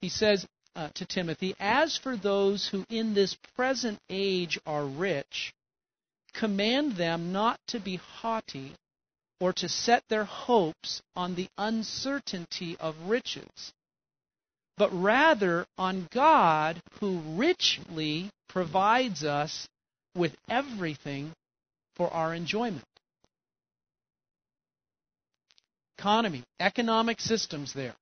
He 0.00 0.08
says 0.08 0.46
uh, 0.74 0.88
to 0.94 1.04
Timothy, 1.04 1.54
"As 1.60 1.98
for 1.98 2.16
those 2.16 2.68
who 2.68 2.86
in 2.88 3.12
this 3.12 3.36
present 3.54 3.98
age 4.08 4.58
are 4.64 4.86
rich, 4.86 5.52
command 6.34 6.96
them 6.96 7.32
not 7.32 7.58
to 7.68 7.80
be 7.80 7.96
haughty 7.96 8.74
or 9.40 9.52
to 9.52 9.68
set 9.68 10.02
their 10.08 10.24
hopes 10.24 11.00
on 11.16 11.34
the 11.34 11.48
uncertainty 11.56 12.76
of 12.78 12.94
riches, 13.06 13.72
but 14.76 14.90
rather 14.92 15.66
on 15.78 16.08
God 16.12 16.80
who 17.00 17.18
richly 17.36 18.30
provides 18.48 19.24
us 19.24 19.68
with 20.14 20.34
everything 20.48 21.32
for 21.96 22.12
our 22.12 22.34
enjoyment. 22.34 22.84
Economy, 25.98 26.42
economic 26.60 27.20
systems 27.20 27.72
there. 27.72 27.94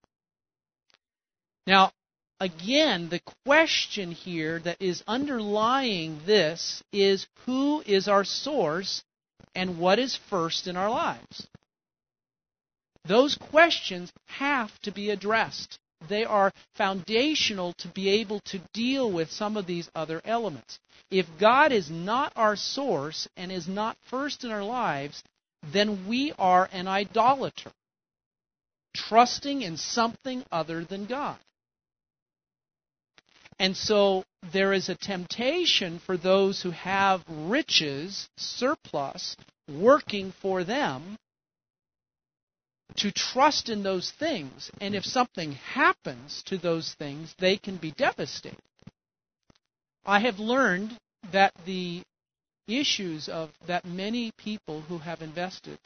Now, 1.66 1.92
again, 2.40 3.08
the 3.08 3.20
question 3.44 4.10
here 4.10 4.58
that 4.60 4.80
is 4.80 5.02
underlying 5.06 6.20
this 6.26 6.82
is 6.92 7.26
who 7.46 7.82
is 7.86 8.08
our 8.08 8.24
source 8.24 9.04
and 9.54 9.78
what 9.78 9.98
is 9.98 10.16
first 10.28 10.66
in 10.66 10.76
our 10.76 10.90
lives? 10.90 11.46
Those 13.04 13.36
questions 13.36 14.12
have 14.26 14.78
to 14.82 14.92
be 14.92 15.10
addressed. 15.10 15.78
They 16.08 16.24
are 16.24 16.52
foundational 16.74 17.72
to 17.74 17.88
be 17.88 18.08
able 18.08 18.40
to 18.46 18.60
deal 18.72 19.10
with 19.10 19.30
some 19.30 19.56
of 19.56 19.66
these 19.66 19.90
other 19.94 20.20
elements. 20.24 20.78
If 21.10 21.26
God 21.38 21.72
is 21.72 21.90
not 21.90 22.32
our 22.36 22.56
source 22.56 23.28
and 23.36 23.52
is 23.52 23.68
not 23.68 23.96
first 24.08 24.44
in 24.44 24.50
our 24.50 24.64
lives, 24.64 25.22
then 25.72 26.08
we 26.08 26.32
are 26.38 26.68
an 26.72 26.88
idolater, 26.88 27.70
trusting 28.94 29.62
in 29.62 29.76
something 29.76 30.44
other 30.50 30.84
than 30.84 31.06
God. 31.06 31.38
And 33.62 33.76
so 33.76 34.24
there 34.52 34.72
is 34.72 34.88
a 34.88 34.96
temptation 34.96 36.00
for 36.00 36.16
those 36.16 36.60
who 36.60 36.72
have 36.72 37.22
riches, 37.28 38.28
surplus, 38.36 39.36
working 39.68 40.32
for 40.42 40.64
them 40.64 41.16
to 42.96 43.12
trust 43.12 43.68
in 43.68 43.84
those 43.84 44.10
things. 44.10 44.68
And 44.80 44.96
if 44.96 45.04
something 45.04 45.52
happens 45.52 46.42
to 46.46 46.58
those 46.58 46.94
things, 46.94 47.36
they 47.38 47.56
can 47.56 47.76
be 47.76 47.92
devastated. 47.92 48.58
I 50.04 50.18
have 50.18 50.40
learned 50.40 50.98
that 51.30 51.52
the 51.64 52.02
issues 52.66 53.28
of 53.28 53.52
that 53.68 53.84
many 53.84 54.32
people 54.38 54.80
who 54.80 54.98
have 54.98 55.22
invested 55.22 55.78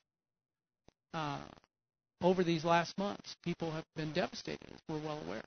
uh, 1.12 1.40
over 2.22 2.42
these 2.42 2.64
last 2.64 2.96
months, 2.96 3.36
people 3.44 3.72
have 3.72 3.84
been 3.94 4.14
devastated, 4.14 4.66
as 4.72 4.80
we're 4.88 5.06
well 5.06 5.20
aware. 5.26 5.44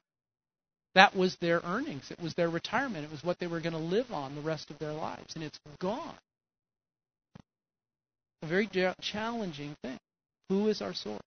That 1.00 1.16
was 1.16 1.38
their 1.38 1.62
earnings. 1.64 2.12
It 2.12 2.20
was 2.20 2.34
their 2.34 2.50
retirement. 2.50 3.06
It 3.06 3.12
was 3.12 3.24
what 3.24 3.40
they 3.40 3.48
were 3.48 3.62
going 3.62 3.72
to 3.72 3.80
live 3.80 4.12
on 4.12 4.36
the 4.36 4.42
rest 4.42 4.70
of 4.70 4.80
their 4.80 4.92
lives. 4.92 5.34
And 5.34 5.46
it's 5.46 5.58
gone. 5.80 6.18
A 8.42 8.48
very 8.48 8.70
challenging 9.00 9.78
thing. 9.82 9.98
Who 10.50 10.68
is 10.68 10.82
our 10.82 10.94
source? 10.94 11.22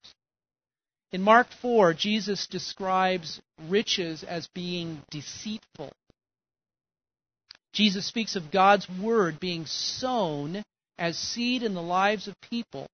In 1.10 1.22
Mark 1.22 1.46
4, 1.62 1.94
Jesus 1.94 2.46
describes 2.48 3.40
riches 3.66 4.22
as 4.24 4.46
being 4.48 5.00
deceitful. 5.10 5.90
Jesus 7.72 8.04
speaks 8.04 8.36
of 8.36 8.50
God's 8.50 8.86
word 9.02 9.40
being 9.40 9.64
sown 9.64 10.62
as 10.98 11.16
seed 11.16 11.62
in 11.62 11.72
the 11.72 11.80
lives 11.80 12.28
of 12.28 12.38
people. 12.42 12.88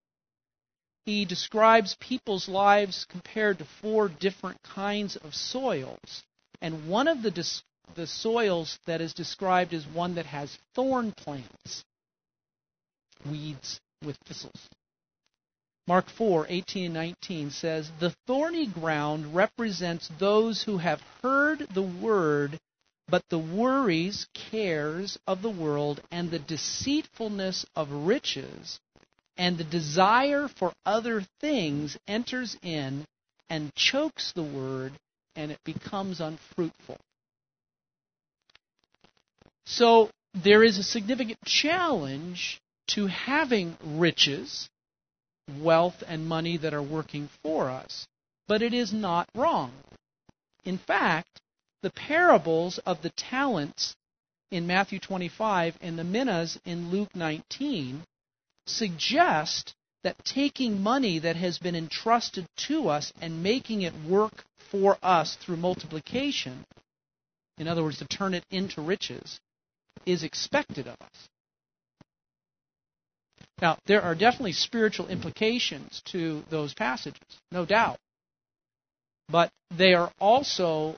He 1.07 1.25
describes 1.25 1.97
people's 1.99 2.49
lives 2.49 3.05
compared 3.09 3.59
to 3.59 3.67
four 3.83 4.09
different 4.09 4.63
kinds 4.63 5.17
of 5.17 5.35
soils. 5.35 6.23
And 6.61 6.89
one 6.89 7.09
of 7.09 7.23
the, 7.23 7.31
dis- 7.31 7.63
the 7.95 8.07
soils 8.07 8.79
that 8.87 9.01
is 9.01 9.15
described 9.15 9.73
is 9.73 9.87
one 9.87 10.15
that 10.17 10.27
has 10.27 10.59
thorn 10.75 11.13
plants, 11.13 11.85
weeds 13.25 13.81
with 14.05 14.17
thistles. 14.27 14.69
Mark 15.89 16.11
4, 16.11 16.47
18 16.51 16.85
and 16.85 16.95
19 16.95 17.51
says, 17.51 17.91
The 17.99 18.15
thorny 18.27 18.67
ground 18.67 19.35
represents 19.35 20.11
those 20.19 20.63
who 20.63 20.77
have 20.77 21.01
heard 21.23 21.61
the 21.73 21.83
word, 21.83 22.61
but 23.09 23.23
the 23.31 23.39
worries, 23.39 24.27
cares 24.35 25.19
of 25.27 25.41
the 25.41 25.51
world, 25.51 26.03
and 26.11 26.31
the 26.31 26.39
deceitfulness 26.39 27.65
of 27.75 27.91
riches, 27.91 28.79
and 29.39 29.57
the 29.57 29.65
desire 29.65 30.47
for 30.47 30.75
other 30.85 31.25
things 31.41 31.97
enters 32.07 32.59
in 32.63 33.07
and 33.49 33.75
chokes 33.75 34.33
the 34.33 34.43
word, 34.43 34.93
and 35.37 35.51
it 35.51 35.59
becomes 35.65 36.21
unfruitful. 36.21 36.99
So 39.67 40.11
there 40.35 40.65
is 40.65 40.79
a 40.79 40.83
significant 40.83 41.45
challenge 41.45 42.61
to 42.89 43.07
having 43.07 43.77
riches, 43.85 44.69
wealth, 45.61 46.03
and 46.07 46.27
money 46.27 46.57
that 46.57 46.75
are 46.75 46.83
working 46.83 47.29
for 47.43 47.69
us, 47.69 48.07
but 48.47 48.63
it 48.63 48.73
is 48.73 48.93
not 48.93 49.29
wrong. 49.35 49.73
In 50.65 50.79
fact, 50.79 51.41
the 51.83 51.91
parables 51.91 52.79
of 52.79 53.03
the 53.03 53.11
talents 53.11 53.95
in 54.51 54.67
Matthew 54.67 54.99
25 54.99 55.77
and 55.81 55.99
the 55.99 56.05
minas 56.05 56.59
in 56.65 56.91
Luke 56.91 57.15
19 57.15 58.05
suggest 58.67 59.75
that 60.09 60.25
taking 60.25 60.83
money 60.83 61.19
that 61.19 61.37
has 61.37 61.59
been 61.59 61.77
entrusted 61.77 62.47
to 62.57 62.89
us 62.89 63.13
and 63.21 63.43
making 63.43 63.83
it 63.83 63.93
work 64.09 64.43
for 64.71 64.97
us 65.03 65.37
through 65.37 65.59
multiplication, 65.59 66.65
in 67.59 67.69
other 67.69 67.83
words, 67.83 67.99
to 67.99 68.07
turn 68.07 68.33
it 68.33 68.43
into 68.51 68.81
riches, 68.81 69.39
is 70.07 70.23
expected 70.23 70.87
of 70.87 70.97
us. 71.03 71.29
Now, 73.61 73.77
there 73.85 74.01
are 74.01 74.15
definitely 74.15 74.53
spiritual 74.53 75.09
implications 75.09 76.01
to 76.07 76.43
those 76.49 76.73
passages, 76.73 77.21
no 77.53 77.67
doubt. 77.67 77.99
But 79.29 79.51
they 79.77 79.93
are 79.93 80.11
also, 80.19 80.97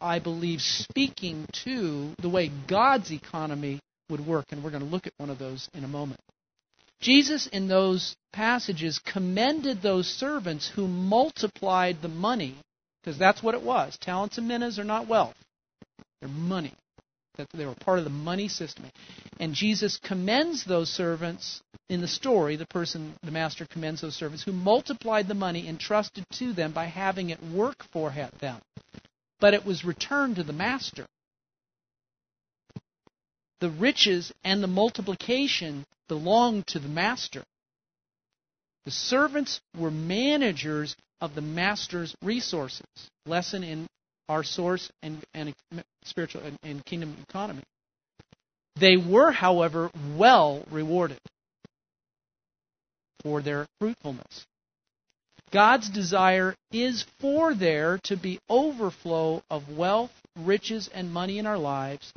I 0.00 0.20
believe, 0.20 0.62
speaking 0.62 1.46
to 1.64 2.14
the 2.18 2.30
way 2.30 2.50
God's 2.66 3.12
economy 3.12 3.80
would 4.08 4.26
work, 4.26 4.46
and 4.52 4.64
we're 4.64 4.70
going 4.70 4.84
to 4.84 4.88
look 4.88 5.06
at 5.06 5.12
one 5.18 5.28
of 5.28 5.38
those 5.38 5.68
in 5.74 5.84
a 5.84 5.88
moment. 5.88 6.20
Jesus, 7.00 7.46
in 7.46 7.68
those 7.68 8.16
passages, 8.32 8.98
commended 8.98 9.82
those 9.82 10.06
servants 10.08 10.68
who 10.68 10.88
multiplied 10.88 12.02
the 12.02 12.08
money, 12.08 12.56
because 13.02 13.18
that's 13.18 13.42
what 13.42 13.54
it 13.54 13.62
was. 13.62 13.96
Talents 13.98 14.38
and 14.38 14.48
minas 14.48 14.78
are 14.78 14.84
not 14.84 15.08
wealth, 15.08 15.36
they're 16.20 16.28
money. 16.28 16.74
That 17.36 17.46
they 17.54 17.66
were 17.66 17.74
part 17.76 17.98
of 17.98 18.04
the 18.04 18.10
money 18.10 18.48
system. 18.48 18.86
And 19.38 19.54
Jesus 19.54 20.00
commends 20.02 20.64
those 20.64 20.88
servants 20.90 21.60
in 21.88 22.00
the 22.00 22.08
story, 22.08 22.56
the 22.56 22.66
person, 22.66 23.14
the 23.22 23.30
master 23.30 23.64
commends 23.64 24.00
those 24.00 24.16
servants 24.16 24.42
who 24.42 24.52
multiplied 24.52 25.28
the 25.28 25.34
money 25.34 25.68
entrusted 25.68 26.24
to 26.34 26.52
them 26.52 26.72
by 26.72 26.86
having 26.86 27.30
it 27.30 27.40
work 27.42 27.84
for 27.92 28.12
them. 28.40 28.60
But 29.38 29.54
it 29.54 29.64
was 29.64 29.84
returned 29.84 30.36
to 30.36 30.42
the 30.42 30.52
master. 30.52 31.06
The 33.60 33.70
riches 33.70 34.32
and 34.44 34.62
the 34.62 34.68
multiplication 34.68 35.84
belonged 36.08 36.66
to 36.68 36.78
the 36.78 36.88
master. 36.88 37.44
The 38.84 38.90
servants 38.90 39.60
were 39.76 39.90
managers 39.90 40.96
of 41.20 41.34
the 41.34 41.40
master's 41.40 42.14
resources. 42.22 42.86
Lesson 43.26 43.64
in 43.64 43.86
our 44.28 44.44
source 44.44 44.90
and, 45.02 45.24
and 45.34 45.54
spiritual 46.04 46.42
and, 46.42 46.58
and 46.62 46.84
kingdom 46.84 47.16
economy. 47.28 47.62
They 48.76 48.96
were, 48.96 49.32
however, 49.32 49.90
well 50.16 50.64
rewarded 50.70 51.18
for 53.22 53.42
their 53.42 53.66
fruitfulness. 53.80 54.46
God's 55.50 55.88
desire 55.88 56.54
is 56.70 57.04
for 57.20 57.54
there 57.54 57.98
to 58.04 58.16
be 58.16 58.38
overflow 58.48 59.42
of 59.50 59.68
wealth, 59.70 60.12
riches, 60.36 60.88
and 60.92 61.12
money 61.12 61.38
in 61.38 61.46
our 61.46 61.58
lives 61.58 62.12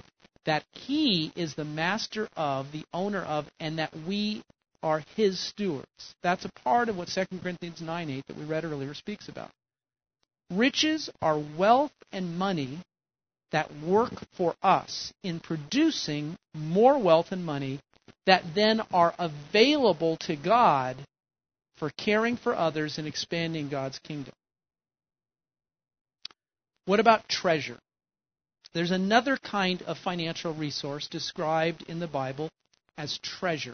that 0.45 0.63
He 0.71 1.31
is 1.35 1.53
the 1.53 1.65
master 1.65 2.27
of, 2.35 2.71
the 2.71 2.85
owner 2.93 3.21
of, 3.21 3.47
and 3.59 3.79
that 3.79 3.93
we 4.07 4.43
are 4.83 5.03
His 5.15 5.39
stewards. 5.39 6.15
That's 6.23 6.45
a 6.45 6.51
part 6.63 6.89
of 6.89 6.97
what 6.97 7.07
2 7.07 7.25
Corinthians 7.41 7.81
9 7.81 8.09
8 8.09 8.27
that 8.27 8.37
we 8.37 8.45
read 8.45 8.65
earlier 8.65 8.93
speaks 8.93 9.27
about. 9.27 9.51
Riches 10.49 11.09
are 11.21 11.39
wealth 11.57 11.93
and 12.11 12.37
money 12.37 12.79
that 13.51 13.73
work 13.85 14.13
for 14.33 14.55
us 14.61 15.13
in 15.23 15.39
producing 15.39 16.37
more 16.53 16.97
wealth 16.97 17.31
and 17.31 17.45
money 17.45 17.79
that 18.25 18.43
then 18.55 18.81
are 18.93 19.13
available 19.17 20.17
to 20.17 20.35
God 20.35 20.97
for 21.77 21.89
caring 21.97 22.37
for 22.37 22.55
others 22.55 22.97
and 22.97 23.07
expanding 23.07 23.69
God's 23.69 23.99
kingdom. 23.99 24.33
What 26.85 26.99
about 26.99 27.27
treasure? 27.27 27.79
There's 28.73 28.91
another 28.91 29.37
kind 29.37 29.81
of 29.83 29.97
financial 29.97 30.53
resource 30.53 31.07
described 31.07 31.83
in 31.89 31.99
the 31.99 32.07
Bible 32.07 32.49
as 32.97 33.17
treasure. 33.19 33.73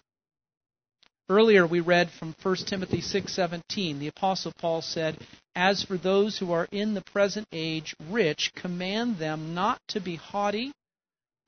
Earlier 1.29 1.67
we 1.67 1.81
read 1.81 2.09
from 2.09 2.35
1 2.41 2.55
Timothy 2.67 3.01
6:17. 3.01 3.99
The 3.99 4.07
apostle 4.07 4.53
Paul 4.57 4.81
said, 4.81 5.19
"As 5.55 5.83
for 5.83 5.97
those 5.97 6.37
who 6.37 6.51
are 6.51 6.67
in 6.71 6.93
the 6.93 7.01
present 7.01 7.47
age 7.51 7.95
rich, 7.99 8.53
command 8.55 9.17
them 9.17 9.53
not 9.53 9.81
to 9.89 9.99
be 9.99 10.15
haughty 10.15 10.71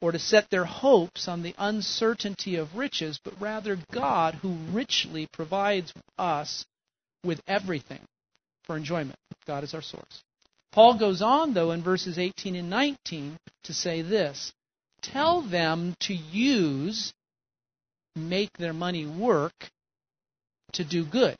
or 0.01 0.11
to 0.11 0.19
set 0.19 0.49
their 0.49 0.65
hopes 0.65 1.27
on 1.27 1.41
the 1.41 1.55
uncertainty 1.57 2.55
of 2.55 2.75
riches, 2.75 3.19
but 3.23 3.39
rather 3.39 3.77
God 3.91 4.35
who 4.35 4.53
richly 4.71 5.27
provides 5.27 5.93
us 6.17 6.65
with 7.23 7.41
everything 7.47 8.05
for 8.63 8.77
enjoyment. 8.77 9.19
God 9.45 9.63
is 9.63 9.73
our 9.73 9.81
source." 9.81 10.23
Paul 10.71 10.97
goes 10.99 11.21
on, 11.21 11.53
though, 11.53 11.71
in 11.71 11.81
verses 11.81 12.17
18 12.17 12.55
and 12.55 12.69
19 12.69 13.37
to 13.63 13.73
say 13.73 14.01
this 14.01 14.53
Tell 15.01 15.41
them 15.41 15.95
to 16.01 16.13
use, 16.13 17.13
make 18.15 18.53
their 18.53 18.73
money 18.73 19.05
work 19.05 19.71
to 20.73 20.83
do 20.83 21.05
good. 21.05 21.37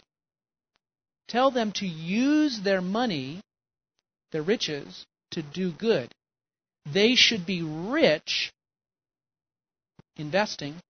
Tell 1.28 1.52
them 1.52 1.72
to 1.74 1.86
use 1.86 2.62
their 2.62 2.82
money, 2.82 3.42
their 4.32 4.42
riches, 4.42 5.06
to 5.32 5.44
do 5.44 5.72
good. 5.72 6.12
They 6.86 7.14
should 7.16 7.46
be 7.46 7.62
rich, 7.62 8.52
investing, 10.16 10.82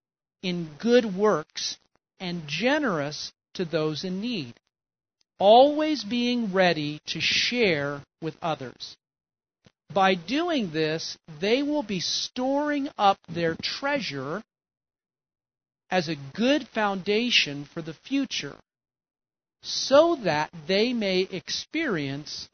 in 0.42 0.70
good 0.78 1.14
works 1.14 1.76
and 2.18 2.48
generous 2.48 3.32
to 3.54 3.66
those 3.66 4.04
in 4.04 4.20
need 4.20 4.54
always 5.40 6.04
being 6.04 6.52
ready 6.52 7.00
to 7.06 7.20
share 7.20 8.02
with 8.22 8.36
others. 8.40 8.96
By 9.92 10.14
doing 10.14 10.70
this, 10.70 11.18
they 11.40 11.64
will 11.64 11.82
be 11.82 11.98
storing 11.98 12.88
up 12.96 13.18
their 13.28 13.56
treasure 13.60 14.42
as 15.90 16.08
a 16.08 16.16
good 16.34 16.68
foundation 16.68 17.64
for 17.64 17.82
the 17.82 17.94
future 17.94 18.56
so 19.62 20.16
that 20.22 20.50
they 20.68 20.92
may 20.92 21.20
experience 21.22 22.48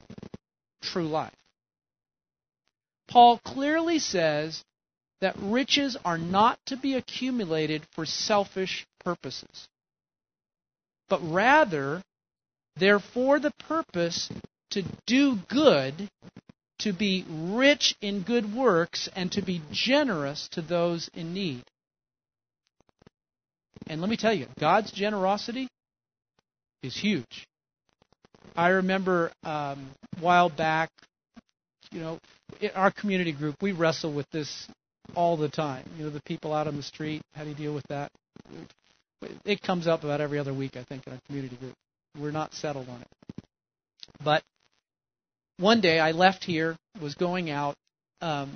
true 0.82 1.06
life. 1.08 1.34
Paul 3.08 3.38
clearly 3.38 3.98
says 3.98 4.64
that 5.20 5.36
riches 5.38 5.96
are 6.04 6.18
not 6.18 6.58
to 6.66 6.76
be 6.76 6.94
accumulated 6.94 7.82
for 7.92 8.06
selfish 8.06 8.86
purposes, 9.00 9.68
but 11.08 11.20
rather 11.22 12.02
They're 12.76 13.00
for 13.00 13.38
the 13.38 13.52
purpose 13.68 14.30
to 14.70 14.82
do 15.06 15.36
good, 15.48 16.08
to 16.80 16.92
be 16.92 17.24
rich 17.28 17.94
in 18.00 18.22
good 18.22 18.54
works, 18.54 19.08
and 19.16 19.32
to 19.32 19.42
be 19.42 19.62
generous 19.70 20.48
to 20.52 20.62
those 20.62 21.08
in 21.14 21.32
need. 21.32 21.62
And 23.86 24.00
let 24.00 24.10
me 24.10 24.16
tell 24.16 24.34
you, 24.34 24.46
God's 24.58 24.90
generosity 24.90 25.68
is 26.82 26.96
huge. 26.96 27.46
I 28.56 28.68
remember 28.68 29.32
um, 29.44 29.90
a 30.16 30.20
while 30.20 30.48
back, 30.48 30.90
you 31.92 32.00
know, 32.00 32.18
in 32.60 32.70
our 32.70 32.90
community 32.90 33.32
group, 33.32 33.56
we 33.62 33.72
wrestle 33.72 34.12
with 34.12 34.28
this 34.30 34.68
all 35.14 35.36
the 35.36 35.48
time. 35.48 35.88
You 35.96 36.04
know, 36.04 36.10
the 36.10 36.22
people 36.22 36.52
out 36.52 36.66
on 36.66 36.76
the 36.76 36.82
street, 36.82 37.22
how 37.34 37.44
do 37.44 37.50
you 37.50 37.56
deal 37.56 37.74
with 37.74 37.86
that? 37.88 38.10
It 39.44 39.62
comes 39.62 39.86
up 39.86 40.04
about 40.04 40.20
every 40.20 40.38
other 40.38 40.52
week, 40.52 40.76
I 40.76 40.84
think, 40.84 41.06
in 41.06 41.12
our 41.12 41.18
community 41.26 41.56
group. 41.56 41.74
We're 42.18 42.30
not 42.30 42.54
settled 42.54 42.88
on 42.88 43.00
it. 43.00 43.08
But 44.22 44.42
one 45.58 45.80
day 45.80 45.98
I 45.98 46.12
left 46.12 46.44
here, 46.44 46.76
was 47.00 47.14
going 47.14 47.50
out, 47.50 47.76
um, 48.20 48.50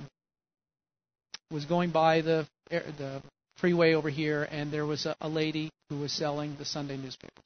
was 1.51 1.65
going 1.65 1.91
by 1.91 2.21
the 2.21 2.47
the 2.69 3.21
freeway 3.57 3.93
over 3.93 4.09
here, 4.09 4.47
and 4.49 4.71
there 4.71 4.85
was 4.85 5.05
a, 5.05 5.15
a 5.21 5.27
lady 5.27 5.69
who 5.89 5.99
was 5.99 6.11
selling 6.11 6.55
the 6.57 6.65
Sunday 6.65 6.97
newspapers. 6.97 7.43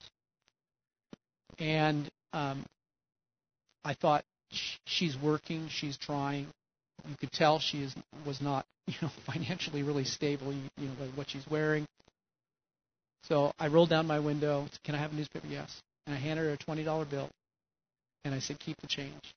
And 1.58 2.10
um, 2.34 2.66
I 3.84 3.94
thought 3.94 4.24
she's 4.86 5.18
working, 5.18 5.68
she's 5.70 5.98
trying. 5.98 6.48
You 7.08 7.16
could 7.20 7.32
tell 7.32 7.60
she 7.60 7.84
is 7.84 7.94
was 8.26 8.42
not, 8.42 8.66
you 8.88 8.96
know, 9.02 9.12
financially 9.26 9.84
really 9.84 10.06
stable. 10.06 10.54
You, 10.54 10.62
you 10.78 10.88
know, 10.88 10.94
by 11.00 11.08
what 11.16 11.30
she's 11.30 11.48
wearing. 11.50 11.86
So 13.28 13.54
I 13.60 13.68
rolled 13.68 13.90
down 13.90 14.06
my 14.06 14.20
window. 14.20 14.68
Can 14.84 14.96
I 14.96 15.00
have 15.00 15.12
a 15.12 15.16
newspaper? 15.16 15.48
Yes. 15.48 15.82
And 16.06 16.16
I 16.16 16.20
handed 16.20 16.44
her 16.44 16.52
a 16.52 16.58
twenty 16.58 16.84
dollar 16.84 17.06
bill, 17.06 17.30
and 18.24 18.34
I 18.34 18.40
said, 18.40 18.60
"Keep 18.60 18.78
the 18.82 18.88
change." 18.88 19.34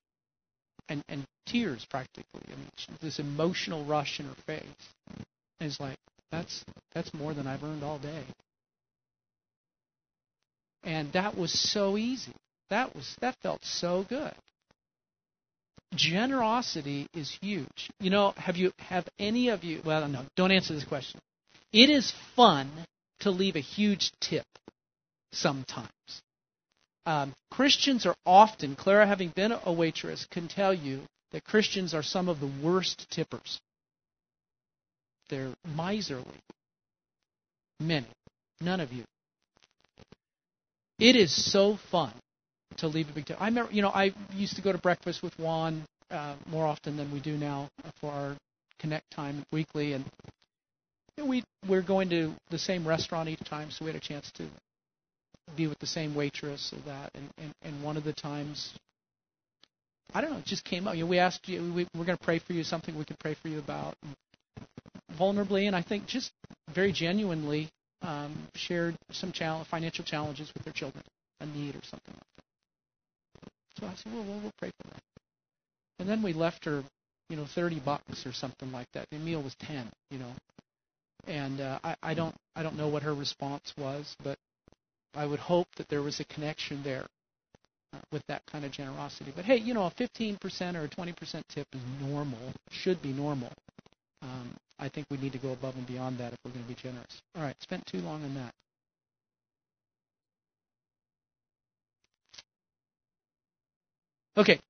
And 0.89 1.03
and 1.09 1.25
tears 1.47 1.87
practically. 1.89 2.43
I 2.47 2.57
mean, 2.57 2.69
this 3.01 3.19
emotional 3.19 3.85
rush 3.85 4.21
in 4.21 4.27
her 4.27 4.37
face. 4.47 4.65
And 5.09 5.25
it's 5.61 5.81
like 5.81 5.99
that's 6.31 6.65
that's 6.95 7.13
more 7.15 7.35
than 7.35 7.47
I've 7.47 7.65
earned 7.65 7.83
all 7.83 7.99
day. 7.99 8.25
And 10.85 11.13
that 11.13 11.37
was 11.37 11.53
so 11.53 11.97
easy. 11.97 12.33
That 12.71 12.95
was 12.95 13.17
that 13.21 13.37
felt 13.43 13.65
so 13.65 14.05
good. 14.09 14.35
Generosity 15.95 17.07
is 17.15 17.37
huge. 17.41 17.91
You 17.99 18.11
know, 18.11 18.35
have 18.37 18.57
you 18.57 18.73
have 18.79 19.09
any 19.19 19.49
of 19.49 19.65
you 19.65 19.81
well 19.85 20.07
no, 20.07 20.25
don't 20.37 20.53
answer 20.53 20.75
this 20.75 20.85
question. 20.85 21.21
It 21.73 21.91
is 21.91 22.13
fun 22.37 22.71
to 23.21 23.31
leave 23.31 23.57
a 23.57 23.61
huge 23.61 24.13
tip 24.21 24.47
sometimes. 25.33 25.89
Um, 27.09 27.33
Christians 27.51 28.05
are 28.05 28.15
often, 28.27 28.77
Clara, 28.77 29.07
having 29.07 29.31
been 29.31 29.55
a 29.65 29.73
waitress, 29.73 30.27
can 30.31 30.47
tell 30.47 30.75
you 30.75 31.01
that 31.33 31.43
Christians 31.43 31.95
are 31.95 32.03
some 32.03 32.29
of 32.29 32.39
the 32.39 32.51
worst 32.63 33.07
tippers. 33.11 33.59
They're 35.31 35.55
miserly. 35.75 36.43
Many. 37.81 38.09
None 38.61 38.81
of 38.81 38.93
you. 38.93 39.05
It 40.99 41.17
is 41.17 41.33
so 41.51 41.79
fun 41.91 42.13
to 42.77 42.89
leave 42.89 43.09
a 43.09 43.13
big 43.15 43.25
tip. 43.25 43.41
I 43.41 43.47
remember, 43.47 43.73
you 43.73 43.81
know, 43.81 43.89
I 43.89 44.13
used 44.35 44.57
to 44.57 44.63
go 44.63 44.73
to 44.73 44.79
breakfast 44.79 45.23
with 45.23 45.33
Juan 45.39 45.85
uh, 46.11 46.35
more 46.51 46.67
often 46.67 46.99
than 46.99 47.11
we 47.11 47.21
do 47.21 47.39
now 47.39 47.71
for 48.03 48.13
our 48.13 48.37
connect 48.81 49.11
time 49.13 49.47
weekly, 49.51 49.95
and 49.95 50.05
we 51.25 51.43
we're 51.67 51.81
going 51.81 52.11
to 52.11 52.35
the 52.51 52.59
same 52.59 52.87
restaurant 52.87 53.31
each 53.31 53.43
time, 53.45 53.71
so 53.71 53.87
we 53.87 53.93
had 53.93 53.97
a 53.97 54.07
chance 54.07 54.31
to 54.33 54.45
be 55.57 55.67
with 55.67 55.79
the 55.79 55.87
same 55.87 56.15
waitress 56.15 56.73
or 56.73 56.81
that. 56.91 57.11
And 57.15 57.29
and, 57.39 57.53
and 57.63 57.83
one 57.83 57.97
of 57.97 58.05
the 58.05 58.13
times, 58.13 58.75
I 60.15 60.21
don't 60.21 60.31
know, 60.33 60.39
it 60.39 60.45
just 60.45 60.65
came 60.65 60.87
up. 60.87 60.95
You 60.95 61.05
know, 61.05 61.11
we 61.11 61.19
asked 61.19 61.49
you, 61.49 61.73
we, 61.73 61.87
we're 61.95 62.05
going 62.05 62.19
to 62.19 62.25
pray 62.25 62.39
for 62.39 62.53
you, 62.53 62.65
something 62.65 62.97
we 62.97 63.05
could 63.05 63.19
pray 63.19 63.35
for 63.35 63.49
you 63.49 63.59
about, 63.59 63.95
and 64.03 64.15
vulnerably, 65.19 65.67
and 65.67 65.75
I 65.75 65.83
think 65.83 66.07
just 66.07 66.33
very 66.73 66.93
genuinely 66.93 67.69
um, 68.03 68.37
shared 68.55 68.97
some 69.13 69.33
challenge, 69.33 69.69
financial 69.69 70.05
challenges 70.05 70.53
with 70.55 70.65
their 70.65 70.73
children, 70.73 71.03
a 71.41 71.47
need 71.47 71.75
or 71.75 71.83
something 71.85 72.15
like 72.15 72.37
that. 72.37 73.81
So 73.81 73.87
I 73.87 73.95
said, 73.95 74.13
well, 74.13 74.25
we'll, 74.25 74.41
we'll 74.41 74.53
pray 74.59 74.71
for 74.81 74.89
them. 74.89 74.99
And 76.01 76.09
then 76.09 76.23
we 76.23 76.33
left 76.33 76.65
her, 76.65 76.85
you 77.29 77.37
know, 77.37 77.47
30 77.55 77.81
bucks 77.81 78.25
or 78.27 78.33
something 78.33 78.71
like 78.71 78.87
that. 78.93 79.07
The 79.11 79.19
meal 79.19 79.43
was 79.43 79.55
10, 79.61 79.91
you 80.11 80.19
know 80.19 80.33
and 81.29 81.61
uh, 81.61 81.79
I, 81.85 81.97
I 82.03 82.15
don't 82.15 82.35
I 82.57 82.63
don't 82.63 82.77
know 82.77 82.89
what 82.89 83.03
her 83.03 83.15
response 83.15 83.73
was, 83.77 84.17
but 84.23 84.39
I 85.15 85.27
would 85.27 85.41
hope 85.41 85.69
that 85.77 85.89
there 85.89 86.03
was 86.03 86.21
a 86.21 86.25
connection 86.25 86.83
there 86.83 87.07
uh, 87.93 87.99
with 88.13 88.23
that 88.29 88.43
kind 88.47 88.65
of 88.65 88.71
generosity. 88.71 89.33
But 89.35 89.45
hey, 89.45 89.57
you 89.57 89.75
know, 89.75 89.87
a 89.87 89.91
15% 89.91 90.39
or 90.75 90.85
a 90.85 90.89
20% 90.89 91.43
tip 91.49 91.67
is 91.75 91.81
normal, 92.01 92.39
should 92.71 93.01
be 93.03 93.13
normal. 93.13 93.53
Um, 94.23 94.57
I 94.79 94.89
think 94.89 95.07
we 95.11 95.17
need 95.17 95.33
to 95.33 95.39
go 95.39 95.53
above 95.53 95.77
and 95.77 95.87
beyond 95.87 96.19
that 96.19 96.33
if 96.33 96.39
we're 96.45 96.53
going 96.53 96.65
to 96.65 96.69
be 96.69 96.75
generous. 96.75 97.23
All 97.37 97.43
right, 97.43 97.57
spent 97.63 97.87
too 97.87 97.99
long 97.99 98.23
on 98.25 98.35
that. 98.35 98.53
Okay, 104.37 104.61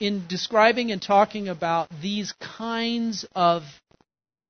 in 0.00 0.26
describing 0.26 0.90
and 0.90 1.02
talking 1.02 1.48
about 1.48 1.88
these 2.00 2.32
kinds 2.40 3.26
of 3.34 3.62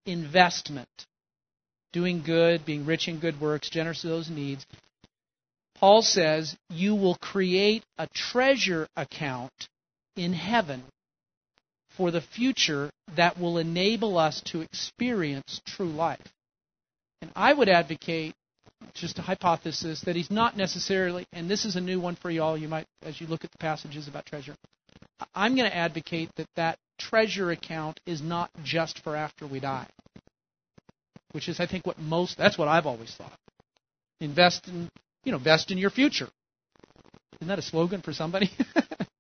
investment, 0.05 0.89
doing 1.93 2.23
good, 2.23 2.65
being 2.65 2.87
rich 2.87 3.09
in 3.09 3.19
good 3.19 3.41
works, 3.41 3.69
generous 3.69 4.03
to 4.03 4.09
those 4.09 4.31
needs, 4.31 4.65
Paul 5.79 6.03
says 6.03 6.57
you 6.71 6.95
will 6.95 7.17
create 7.17 7.85
a 7.99 8.07
treasure 8.09 8.89
account 8.97 9.53
in 10.17 10.33
heaven 10.33 10.83
for 11.97 12.11
the 12.11 12.21
future 12.21 12.91
that 13.17 13.39
will 13.39 13.59
enable 13.59 14.19
us 14.19 14.41
to 14.47 14.61
experience 14.61 15.61
true 15.67 15.89
life. 15.89 16.27
And 17.23 17.31
I 17.35 17.53
would 17.53 17.69
advocate, 17.69 18.35
just 18.95 19.19
a 19.19 19.23
hypothesis, 19.23 20.03
that 20.03 20.17
he's 20.17 20.31
not 20.31 20.57
necessarily, 20.57 21.27
and 21.33 21.51
this 21.51 21.65
is 21.65 21.77
a 21.77 21.81
new 21.81 22.01
one 22.01 22.17
for 22.17 22.31
you 22.31 22.43
all, 22.43 22.57
you 22.57 22.69
might, 22.69 22.87
as 23.03 23.21
you 23.21 23.27
look 23.27 23.45
at 23.45 23.53
the 23.53 23.59
passages 23.59 24.09
about 24.09 24.27
treasure, 24.27 24.55
I'm 25.35 25.57
going 25.57 25.69
to 25.69 25.77
advocate 25.77 26.31
that 26.37 26.49
that 26.57 26.79
treasure 26.99 27.51
account 27.51 28.01
is 28.07 28.23
not 28.23 28.51
just 28.63 29.03
for 29.03 29.17
after 29.17 29.47
we 29.47 29.61
die 29.61 29.87
which 31.37 31.51
is 31.51 31.61
I 31.61 31.67
think 31.67 31.87
what 31.87 31.99
most 31.99 32.39
that's 32.39 32.57
what 32.57 32.67
I've 32.67 32.87
always 32.87 33.15
thought. 33.15 33.39
Invest 34.21 34.69
in 34.69 34.89
you 35.27 35.33
know, 35.33 35.39
invest 35.39 35.73
in 35.73 35.77
your 35.77 35.91
future. 35.91 36.29
Isn't 37.41 37.49
that 37.49 37.59
a 37.59 37.63
slogan 37.63 38.01
for 38.01 38.13
somebody? 38.13 38.51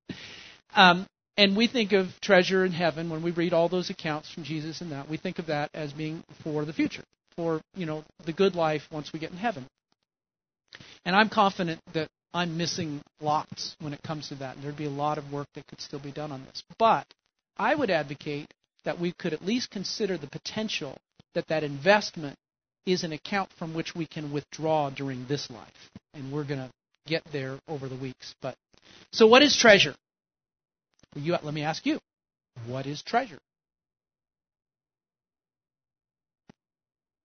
um, 0.74 1.04
and 1.36 1.57
we 1.57 1.66
think 1.66 1.92
of 1.92 2.09
treasure 2.22 2.64
in 2.64 2.72
heaven 2.72 3.11
when 3.11 3.22
we 3.22 3.32
read 3.32 3.52
all 3.52 3.68
those 3.68 3.90
accounts 3.90 4.32
from 4.32 4.44
Jesus 4.44 4.80
and 4.80 4.92
that. 4.92 5.11
We 5.11 5.16
think 5.16 5.40
of 5.40 5.46
that 5.46 5.68
as 5.74 5.92
being 5.92 6.22
for 6.44 6.64
the 6.64 6.72
future, 6.72 7.02
for 7.34 7.61
you 7.74 7.84
know 7.84 8.04
the 8.24 8.32
good 8.32 8.54
life 8.54 8.82
once 8.90 9.12
we 9.12 9.18
get 9.18 9.32
in 9.32 9.36
heaven. 9.36 9.66
And 11.04 11.14
I'm 11.16 11.28
confident 11.28 11.80
that 11.92 12.09
I'm 12.32 12.57
missing 12.57 13.02
lots 13.20 13.74
when 13.80 13.92
it 13.92 14.02
comes 14.02 14.28
to 14.28 14.36
that. 14.36 14.57
There'd 14.62 14.76
be 14.76 14.86
a 14.86 14.90
lot 14.90 15.18
of 15.18 15.32
work 15.32 15.48
that 15.54 15.66
could 15.66 15.80
still 15.80 15.98
be 15.98 16.12
done 16.12 16.30
on 16.30 16.44
this. 16.44 16.62
But 16.78 17.07
I 17.59 17.74
would 17.74 17.90
advocate 17.90 18.54
that 18.84 19.00
we 19.00 19.12
could 19.18 19.32
at 19.32 19.44
least 19.44 19.70
consider 19.70 20.16
the 20.16 20.28
potential 20.28 20.96
that 21.34 21.48
that 21.48 21.64
investment 21.64 22.36
is 22.87 23.03
an 23.03 23.12
account 23.12 23.51
from 23.59 23.74
which 23.74 23.95
we 23.95 24.07
can 24.07 24.32
withdraw 24.32 24.91
during 24.91 25.26
this 25.26 25.51
life. 25.51 25.91
And 26.14 26.32
we're 26.32 26.45
going 26.45 26.61
to 26.61 26.70
get 27.07 27.22
there 27.32 27.59
over 27.68 27.89
the 27.89 27.97
weeks. 27.97 28.34
But 28.41 28.55
so 29.12 29.26
what 29.26 29.43
is 29.43 29.57
treasure? 29.57 29.95
You, 31.14 31.37
let 31.43 31.53
me 31.53 31.62
ask 31.62 31.84
you. 31.84 31.99
What 32.66 32.87
is 32.87 33.03
treasure? 33.03 33.39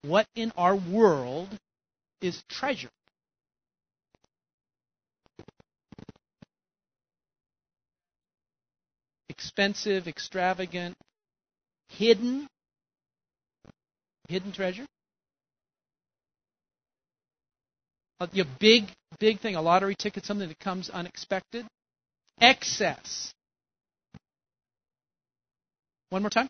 What 0.04 0.28
in 0.36 0.52
our 0.58 0.76
world 0.76 1.50
is 2.22 2.42
treasure? 2.50 2.90
Expensive, 9.30 10.08
extravagant, 10.08 10.96
hidden, 11.90 12.48
hidden 14.28 14.52
treasure? 14.52 14.86
Uh, 18.22 18.28
a 18.32 18.36
your 18.36 18.46
big, 18.60 18.84
big 19.20 19.40
thing, 19.40 19.56
a 19.56 19.62
lottery 19.62 19.96
ticket, 19.96 20.24
something 20.24 20.48
that 20.48 20.60
comes 20.60 20.92
unexpected. 20.92 21.66
Excess. 22.40 23.34
One 26.12 26.22
more 26.22 26.30
time. 26.30 26.48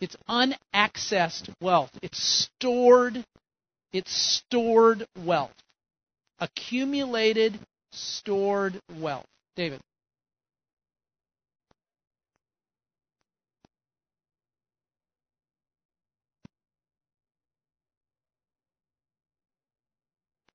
It's 0.00 0.16
unaccessed 0.26 1.50
wealth. 1.60 1.90
It's 2.02 2.20
stored, 2.20 3.24
it's 3.92 4.12
stored 4.12 5.06
wealth. 5.24 5.54
Accumulated, 6.40 7.56
stored 7.92 8.80
wealth. 8.98 9.26
David. 9.54 9.80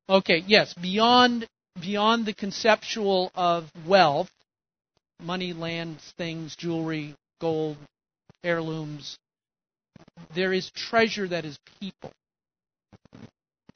Okay, 0.10 0.44
yes, 0.46 0.74
beyond 0.76 1.48
beyond 1.82 2.26
the 2.26 2.34
conceptual 2.34 3.32
of 3.36 3.70
wealth, 3.88 4.30
money, 5.22 5.52
lands, 5.52 6.14
things, 6.18 6.56
jewelry, 6.56 7.16
gold, 7.42 7.78
heirlooms, 8.44 9.18
there 10.34 10.54
is 10.54 10.70
treasure 10.72 11.28
that 11.28 11.44
is 11.46 11.58
people. 11.80 12.12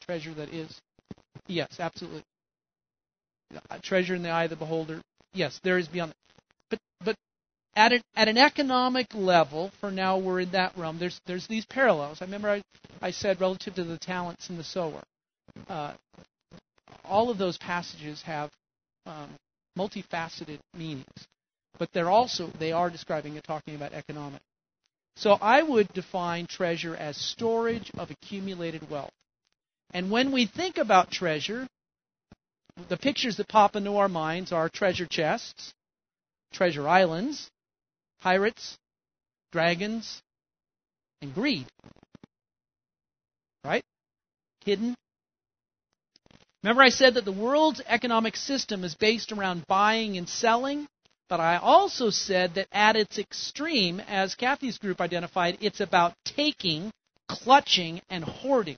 Treasure 0.02 0.34
that 0.36 0.50
is. 0.54 0.80
Yes, 1.48 1.80
absolutely. 1.80 2.24
Treasure 3.82 4.16
in 4.16 4.22
the 4.22 4.30
eye 4.30 4.44
of 4.44 4.50
the 4.52 4.56
beholder. 4.56 5.02
Yes, 5.34 5.60
there 5.64 5.78
is 5.78 5.88
beyond. 5.88 6.14
But 6.70 6.80
but 7.04 7.16
at 7.76 7.92
an 7.92 8.02
at 8.16 8.28
an 8.28 8.38
economic 8.38 9.08
level, 9.16 9.72
for 9.80 9.90
now 9.92 10.18
we're 10.20 10.42
in 10.42 10.52
that 10.52 10.78
realm. 10.78 11.00
There's 11.00 11.20
there's 11.26 11.48
these 11.48 11.66
parallels. 11.66 12.22
I 12.22 12.26
remember 12.26 12.50
I 12.50 12.62
I 13.02 13.12
said 13.12 13.42
relative 13.42 13.76
to 13.76 13.84
the 13.84 13.98
talents 13.98 14.50
and 14.50 14.60
the 14.60 14.64
sower. 14.64 15.02
Uh, 15.68 15.94
all 17.04 17.30
of 17.30 17.38
those 17.38 17.58
passages 17.58 18.22
have 18.22 18.52
um, 19.06 19.30
multifaceted 19.78 20.60
meanings, 20.76 21.28
but 21.78 21.90
they're 21.94 22.10
also 22.10 22.48
they 22.60 22.72
are 22.72 22.90
describing 22.90 23.36
and 23.36 23.44
talking 23.44 23.76
about 23.76 23.94
economic. 23.94 24.42
So 25.16 25.34
I 25.42 25.62
would 25.64 25.92
define 25.94 26.48
treasure 26.48 26.96
as 26.96 27.18
storage 27.18 27.92
of 27.98 28.10
accumulated 28.10 28.90
wealth. 28.90 29.12
And 29.92 30.12
when 30.12 30.32
we 30.32 30.46
think 30.46 30.78
about 30.78 31.12
treasure, 31.12 31.68
the 32.88 32.98
pictures 32.98 33.38
that 33.38 33.48
pop 33.48 33.76
into 33.76 33.98
our 33.98 34.08
minds 34.08 34.52
are 34.52 34.70
treasure 34.70 35.08
chests, 35.08 35.74
treasure 36.54 36.88
islands, 36.88 37.50
pirates, 38.22 38.78
dragons, 39.52 40.22
and 41.22 41.34
greed. 41.34 41.66
Right? 43.66 43.84
Hidden. 44.64 44.96
Remember, 46.64 46.82
I 46.82 46.90
said 46.90 47.14
that 47.14 47.26
the 47.26 47.32
world's 47.32 47.82
economic 47.88 48.36
system 48.36 48.84
is 48.84 48.94
based 48.96 49.32
around 49.32 49.66
buying 49.68 50.18
and 50.18 50.28
selling? 50.28 50.88
But 51.30 51.40
I 51.40 51.58
also 51.58 52.10
said 52.10 52.56
that 52.56 52.68
at 52.72 52.96
its 52.96 53.18
extreme, 53.18 54.00
as 54.02 54.36
Kathy's 54.36 54.78
group 54.78 55.00
identified, 55.00 55.60
it's 55.62 55.80
about 55.80 56.16
taking, 56.26 56.92
clutching, 57.28 58.02
and 58.10 58.24
hoarding. 58.24 58.78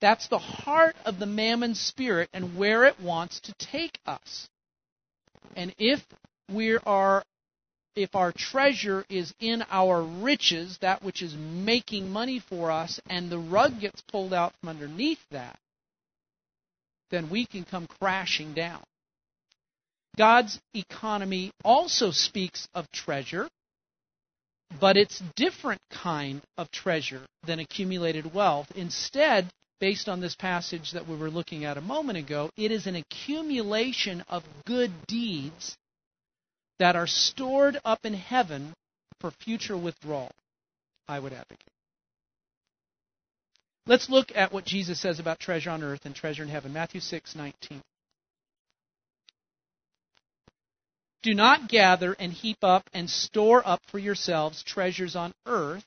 That's 0.00 0.28
the 0.28 0.38
heart 0.38 0.96
of 1.06 1.18
the 1.18 1.26
mammon 1.26 1.74
spirit 1.74 2.28
and 2.32 2.56
where 2.56 2.84
it 2.84 3.00
wants 3.00 3.40
to 3.40 3.54
take 3.54 3.98
us. 4.06 4.48
And 5.56 5.74
if 5.78 6.04
we 6.52 6.76
are 6.76 7.24
if 7.96 8.14
our 8.16 8.32
treasure 8.32 9.04
is 9.08 9.32
in 9.38 9.64
our 9.70 10.02
riches, 10.02 10.78
that 10.78 11.02
which 11.02 11.22
is 11.22 11.34
making 11.36 12.10
money 12.10 12.40
for 12.40 12.70
us, 12.70 13.00
and 13.08 13.30
the 13.30 13.38
rug 13.38 13.80
gets 13.80 14.02
pulled 14.02 14.34
out 14.34 14.52
from 14.58 14.70
underneath 14.70 15.20
that, 15.30 15.56
then 17.14 17.30
we 17.30 17.46
can 17.46 17.64
come 17.64 17.86
crashing 18.00 18.52
down. 18.54 18.82
God's 20.16 20.60
economy 20.74 21.50
also 21.64 22.10
speaks 22.10 22.68
of 22.74 22.90
treasure, 22.92 23.48
but 24.80 24.96
it's 24.96 25.22
different 25.36 25.80
kind 25.90 26.40
of 26.56 26.70
treasure 26.70 27.22
than 27.46 27.58
accumulated 27.58 28.32
wealth. 28.34 28.70
Instead, 28.76 29.50
based 29.80 30.08
on 30.08 30.20
this 30.20 30.36
passage 30.36 30.92
that 30.92 31.08
we 31.08 31.16
were 31.16 31.30
looking 31.30 31.64
at 31.64 31.76
a 31.76 31.80
moment 31.80 32.18
ago, 32.18 32.50
it 32.56 32.70
is 32.70 32.86
an 32.86 32.96
accumulation 32.96 34.24
of 34.28 34.44
good 34.66 34.92
deeds 35.06 35.76
that 36.78 36.96
are 36.96 37.06
stored 37.06 37.80
up 37.84 38.00
in 38.04 38.14
heaven 38.14 38.72
for 39.20 39.30
future 39.30 39.76
withdrawal. 39.76 40.30
I 41.08 41.18
would 41.18 41.32
advocate. 41.32 41.60
Let's 43.86 44.08
look 44.08 44.32
at 44.34 44.52
what 44.52 44.64
Jesus 44.64 44.98
says 44.98 45.18
about 45.18 45.40
treasure 45.40 45.70
on 45.70 45.82
earth 45.82 46.06
and 46.06 46.14
treasure 46.14 46.42
in 46.42 46.48
heaven. 46.48 46.72
Matthew 46.72 47.00
6:19. 47.00 47.82
Do 51.22 51.34
not 51.34 51.68
gather 51.68 52.14
and 52.14 52.32
heap 52.32 52.62
up 52.62 52.88
and 52.92 53.08
store 53.08 53.66
up 53.66 53.80
for 53.86 53.98
yourselves 53.98 54.62
treasures 54.62 55.16
on 55.16 55.32
earth, 55.46 55.84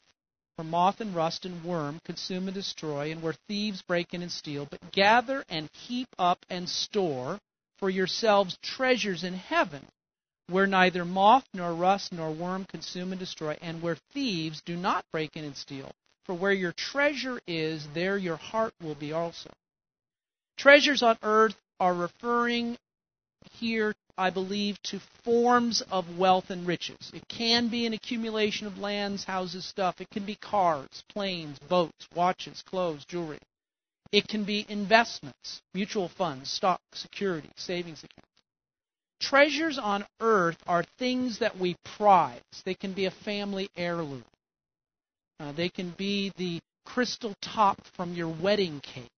where 0.55 0.65
moth 0.65 0.99
and 0.99 1.15
rust 1.15 1.45
and 1.45 1.63
worm 1.63 1.99
consume 2.03 2.47
and 2.47 2.55
destroy, 2.55 3.11
and 3.11 3.21
where 3.21 3.35
thieves 3.47 3.81
break 3.83 4.13
in 4.13 4.21
and 4.23 4.31
steal, 4.31 4.65
but 4.65 4.91
gather 4.91 5.43
and 5.49 5.69
heap 5.73 6.09
up 6.17 6.43
and 6.49 6.67
store 6.67 7.39
for 7.77 7.89
yourselves 7.89 8.57
treasures 8.63 9.23
in 9.23 9.35
heaven, 9.35 9.85
where 10.47 10.65
neither 10.65 11.05
moth 11.05 11.45
nor 11.53 11.73
rust 11.73 12.11
nor 12.11 12.31
worm 12.31 12.65
consume 12.65 13.11
and 13.11 13.19
destroy, 13.19 13.55
and 13.61 13.81
where 13.81 13.97
thieves 14.13 14.61
do 14.65 14.75
not 14.75 15.05
break 15.11 15.35
in 15.35 15.45
and 15.45 15.55
steal. 15.55 15.91
For 16.27 16.35
where 16.35 16.53
your 16.53 16.73
treasure 16.73 17.39
is, 17.47 17.87
there 17.93 18.17
your 18.17 18.37
heart 18.37 18.73
will 18.81 18.95
be 18.95 19.13
also. 19.13 19.49
Treasures 20.57 21.01
on 21.01 21.17
earth 21.23 21.55
are 21.79 21.93
referring 21.93 22.77
here 23.53 23.95
I 24.19 24.31
believe, 24.31 24.81
to 24.83 24.99
forms 25.23 25.81
of 25.91 26.17
wealth 26.17 26.49
and 26.49 26.65
riches. 26.65 27.11
It 27.13 27.27
can 27.27 27.67
be 27.67 27.85
an 27.85 27.93
accumulation 27.93 28.65
of 28.65 28.79
lands, 28.79 29.23
houses, 29.23 29.63
stuff. 29.63 30.01
It 30.01 30.09
can 30.09 30.25
be 30.25 30.35
cars, 30.35 31.03
planes, 31.09 31.59
boats, 31.59 32.07
watches, 32.15 32.63
clothes, 32.63 33.05
jewelry. 33.05 33.39
It 34.11 34.27
can 34.27 34.43
be 34.43 34.65
investments, 34.69 35.61
mutual 35.75 36.07
funds, 36.07 36.49
stock, 36.49 36.81
securities, 36.93 37.51
savings 37.57 38.03
accounts. 38.03 38.41
Treasures 39.19 39.77
on 39.77 40.05
earth 40.19 40.57
are 40.65 40.83
things 40.97 41.39
that 41.39 41.57
we 41.57 41.75
prize. 41.97 42.41
They 42.65 42.73
can 42.73 42.93
be 42.93 43.05
a 43.05 43.11
family 43.11 43.69
heirloom. 43.75 44.23
Uh, 45.39 45.51
they 45.51 45.69
can 45.69 45.93
be 45.97 46.31
the 46.37 46.59
crystal 46.85 47.33
top 47.41 47.79
from 47.95 48.13
your 48.13 48.29
wedding 48.29 48.79
cake 48.81 49.09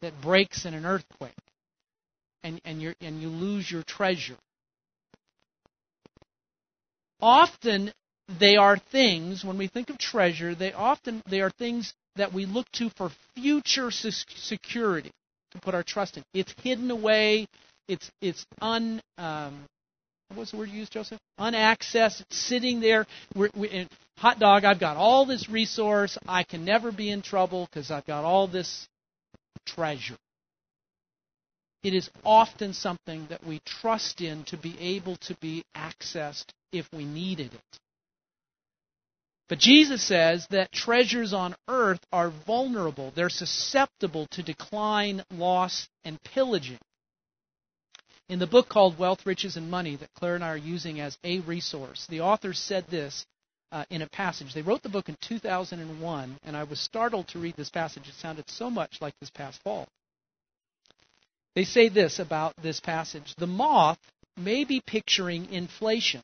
that 0.00 0.20
breaks 0.20 0.64
in 0.64 0.74
an 0.74 0.84
earthquake 0.84 1.32
and, 2.42 2.60
and, 2.64 2.80
you 2.82 2.94
and 3.00 3.20
you 3.20 3.28
lose 3.28 3.70
your 3.70 3.82
treasure. 3.82 4.36
Often 7.20 7.92
they 8.38 8.56
are 8.56 8.78
things, 8.78 9.44
when 9.44 9.58
we 9.58 9.66
think 9.66 9.90
of 9.90 9.98
treasure, 9.98 10.54
they 10.54 10.72
often 10.72 11.22
they 11.28 11.40
are 11.40 11.50
things 11.50 11.92
that 12.16 12.32
we 12.32 12.46
look 12.46 12.70
to 12.72 12.90
for 12.90 13.10
future 13.34 13.90
security 13.90 15.10
to 15.52 15.58
put 15.60 15.74
our 15.74 15.82
trust 15.82 16.16
in. 16.16 16.24
It's 16.32 16.54
hidden 16.62 16.90
away. 16.90 17.46
It's 17.88 18.10
it's 18.20 18.46
un 18.60 19.00
um, 19.18 19.64
what's 20.34 20.50
the 20.50 20.56
word 20.56 20.70
you 20.70 20.78
use, 20.78 20.88
Joseph? 20.88 21.18
Unaccessed. 21.38 22.24
Sitting 22.30 22.80
there. 22.80 23.06
We're, 23.34 23.50
we, 23.54 23.88
hot 24.18 24.38
dog. 24.38 24.64
I've 24.64 24.80
got 24.80 24.96
all 24.96 25.26
this 25.26 25.48
resource. 25.48 26.18
I 26.26 26.44
can 26.44 26.64
never 26.64 26.92
be 26.92 27.10
in 27.10 27.22
trouble 27.22 27.68
because 27.70 27.90
I've 27.90 28.06
got 28.06 28.24
all 28.24 28.46
this 28.46 28.88
treasure 29.66 30.16
it 31.82 31.94
is 31.94 32.10
often 32.24 32.72
something 32.72 33.26
that 33.30 33.44
we 33.44 33.60
trust 33.64 34.20
in 34.20 34.44
to 34.44 34.56
be 34.56 34.76
able 34.78 35.16
to 35.16 35.34
be 35.40 35.64
accessed 35.74 36.46
if 36.72 36.86
we 36.92 37.04
needed 37.04 37.54
it. 37.54 37.78
But 39.48 39.58
Jesus 39.58 40.06
says 40.06 40.46
that 40.50 40.70
treasures 40.70 41.32
on 41.32 41.56
earth 41.66 42.00
are 42.12 42.30
vulnerable. 42.46 43.12
They're 43.14 43.28
susceptible 43.28 44.26
to 44.32 44.42
decline, 44.42 45.24
loss, 45.32 45.88
and 46.04 46.22
pillaging. 46.22 46.78
In 48.30 48.38
the 48.38 48.46
book 48.46 48.68
called 48.68 48.96
Wealth, 48.96 49.26
Riches, 49.26 49.56
and 49.56 49.68
Money 49.68 49.96
that 49.96 50.14
Claire 50.14 50.36
and 50.36 50.44
I 50.44 50.50
are 50.50 50.56
using 50.56 51.00
as 51.00 51.18
a 51.24 51.40
resource, 51.40 52.06
the 52.08 52.20
author 52.20 52.52
said 52.52 52.86
this 52.86 53.26
uh, 53.72 53.84
in 53.90 54.02
a 54.02 54.08
passage. 54.08 54.54
They 54.54 54.62
wrote 54.62 54.84
the 54.84 54.88
book 54.88 55.08
in 55.08 55.16
2001, 55.20 56.38
and 56.44 56.56
I 56.56 56.62
was 56.62 56.78
startled 56.78 57.26
to 57.28 57.40
read 57.40 57.56
this 57.56 57.70
passage. 57.70 58.06
It 58.06 58.14
sounded 58.14 58.48
so 58.48 58.70
much 58.70 58.98
like 59.00 59.14
this 59.18 59.30
past 59.30 59.60
fall. 59.64 59.88
They 61.56 61.64
say 61.64 61.88
this 61.88 62.20
about 62.20 62.54
this 62.62 62.78
passage 62.78 63.34
The 63.34 63.48
moth 63.48 63.98
may 64.36 64.62
be 64.62 64.80
picturing 64.80 65.52
inflation, 65.52 66.22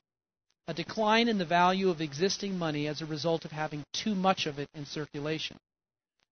a 0.68 0.74
decline 0.74 1.26
in 1.26 1.38
the 1.38 1.44
value 1.44 1.90
of 1.90 2.00
existing 2.00 2.56
money 2.56 2.86
as 2.86 3.02
a 3.02 3.06
result 3.06 3.44
of 3.44 3.50
having 3.50 3.84
too 3.92 4.14
much 4.14 4.46
of 4.46 4.60
it 4.60 4.68
in 4.74 4.86
circulation. 4.86 5.56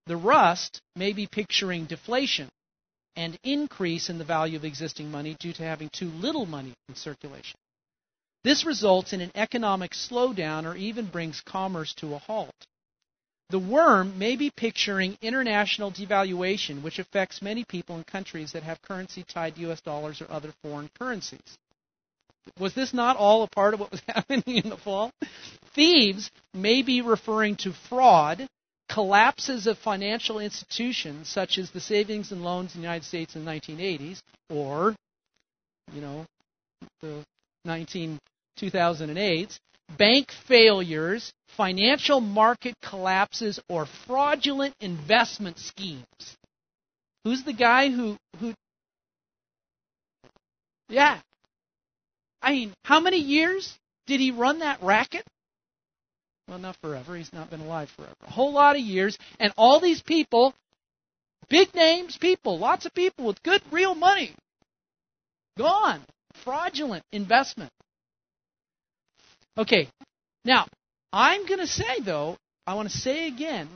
The 0.07 0.17
rust 0.17 0.81
may 0.95 1.13
be 1.13 1.27
picturing 1.27 1.87
deflation, 1.87 2.49
an 3.17 3.37
increase 3.45 4.11
in 4.11 4.19
the 4.19 4.25
value 4.25 4.57
of 4.57 4.65
existing 4.65 5.11
money 5.11 5.37
due 5.39 5.53
to 5.53 5.63
having 5.63 5.89
too 5.91 6.09
little 6.09 6.47
money 6.47 6.75
in 6.89 6.95
circulation. 6.95 7.59
This 8.43 8.67
results 8.67 9.13
in 9.13 9.21
an 9.21 9.33
economic 9.35 9.93
slowdown 9.93 10.67
or 10.67 10.77
even 10.77 11.07
brings 11.07 11.41
commerce 11.41 11.95
to 11.95 12.15
a 12.15 12.19
halt. 12.19 12.55
The 13.51 13.59
worm 13.59 14.19
may 14.19 14.37
be 14.37 14.51
picturing 14.51 15.19
international 15.23 15.93
devaluation, 15.93 16.83
which 16.83 16.99
affects 16.99 17.43
many 17.43 17.65
people 17.65 17.97
in 17.97 18.05
countries 18.05 18.53
that 18.53 18.63
have 18.63 18.83
currency 18.83 19.23
tied 19.23 19.55
to 19.55 19.61
U.S. 19.63 19.81
dollars 19.81 20.21
or 20.21 20.31
other 20.31 20.53
foreign 20.63 20.91
currencies. 20.99 21.59
Was 22.59 22.75
this 22.75 22.93
not 22.93 23.17
all 23.17 23.43
a 23.43 23.49
part 23.49 23.75
of 23.75 23.81
what 23.81 23.91
was 23.91 24.03
happening 24.09 24.57
in 24.57 24.69
the 24.71 24.77
fall? 24.77 25.13
Thieves 25.75 26.31
may 26.53 26.83
be 26.83 27.01
referring 27.01 27.57
to 27.57 27.73
fraud, 27.89 28.47
collapses 28.89 29.67
of 29.67 29.79
financial 29.79 30.39
institutions 30.39 31.29
such 31.29 31.59
as 31.59 31.71
the 31.71 31.81
savings 31.81 32.33
and 32.33 32.43
loans 32.45 32.75
in 32.75 32.81
the 32.81 32.87
United 32.87 33.05
States 33.05 33.35
in 33.37 33.45
the 33.45 33.51
1980s, 33.51 34.21
or, 34.51 34.95
you 35.93 36.01
know, 36.01 36.27
the 37.01 37.25
19 37.65 38.19
2008, 38.57 39.59
bank 39.99 40.31
failures, 40.47 41.33
financial 41.57 42.21
market 42.21 42.75
collapses, 42.83 43.59
or 43.69 43.87
fraudulent 44.07 44.75
investment 44.81 45.59
schemes. 45.59 46.05
Who's 47.25 47.43
the 47.43 47.53
guy 47.53 47.91
who, 47.91 48.17
who 48.39 48.55
Yeah. 50.89 51.21
I 52.43 52.53
mean, 52.53 52.75
how 52.85 53.01
many 53.01 53.19
years 53.19 53.75
did 54.07 54.21
he 54.21 54.31
run 54.31 54.59
that 54.59 54.83
racket? 54.83 55.25
Well, 56.49 56.59
not 56.59 56.77
forever. 56.77 57.17
He's 57.17 57.33
not 57.33 57.51
been 57.51 57.61
alive 57.61 57.91
forever. 57.91 58.15
A 58.27 58.31
whole 58.31 58.53
lot 58.53 58.77
of 58.77 58.83
years. 58.83 59.17
And 59.41 59.53
all 59.57 59.81
these 59.81 60.03
people, 60.03 60.55
big 61.49 61.75
names 61.75 62.19
people, 62.19 62.59
lots 62.59 62.85
of 62.87 62.95
people 62.95 63.25
with 63.25 63.43
good 63.43 63.63
real 63.71 63.95
money, 63.95 64.35
gone. 65.57 66.03
Fraudulent 66.43 67.05
investment. 67.13 67.71
Okay. 69.57 69.89
Now, 70.45 70.67
I'm 71.13 71.47
going 71.47 71.61
to 71.61 71.67
say, 71.67 72.01
though, 72.01 72.37
I 72.67 72.75
want 72.75 72.91
to 72.91 72.99
say 72.99 73.29
again 73.29 73.69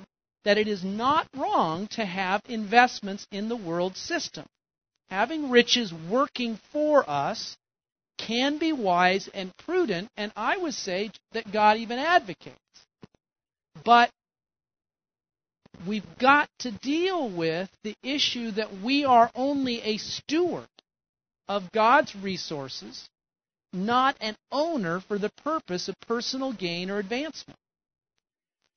that 0.44 0.58
it 0.58 0.68
is 0.68 0.84
not 0.84 1.28
wrong 1.36 1.86
to 1.88 2.04
have 2.04 2.42
investments 2.48 3.26
in 3.30 3.48
the 3.48 3.56
world 3.56 3.96
system. 3.96 4.44
Having 5.08 5.50
riches 5.50 5.92
working 6.10 6.58
for 6.72 7.08
us 7.08 7.56
can 8.18 8.58
be 8.58 8.72
wise 8.72 9.28
and 9.32 9.56
prudent, 9.56 10.10
and 10.16 10.32
I 10.36 10.56
would 10.58 10.74
say 10.74 11.10
that 11.32 11.50
God 11.50 11.78
even 11.78 11.98
advocates. 11.98 12.58
But 13.84 14.10
we've 15.86 16.18
got 16.18 16.48
to 16.60 16.70
deal 16.70 17.30
with 17.30 17.70
the 17.84 17.94
issue 18.02 18.50
that 18.52 18.82
we 18.82 19.04
are 19.04 19.30
only 19.34 19.80
a 19.82 19.96
steward 19.96 20.68
of 21.48 21.72
God's 21.72 22.14
resources, 22.14 23.08
not 23.72 24.16
an 24.20 24.36
owner 24.52 25.00
for 25.00 25.18
the 25.18 25.30
purpose 25.42 25.88
of 25.88 25.94
personal 26.06 26.52
gain 26.52 26.90
or 26.90 26.98
advancement. 26.98 27.58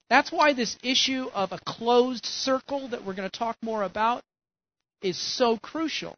That's 0.09 0.31
why 0.31 0.53
this 0.53 0.77
issue 0.83 1.29
of 1.33 1.51
a 1.51 1.59
closed 1.65 2.25
circle 2.25 2.89
that 2.89 3.03
we're 3.03 3.13
going 3.13 3.29
to 3.29 3.39
talk 3.39 3.55
more 3.61 3.83
about 3.83 4.23
is 5.01 5.17
so 5.17 5.57
crucial. 5.57 6.15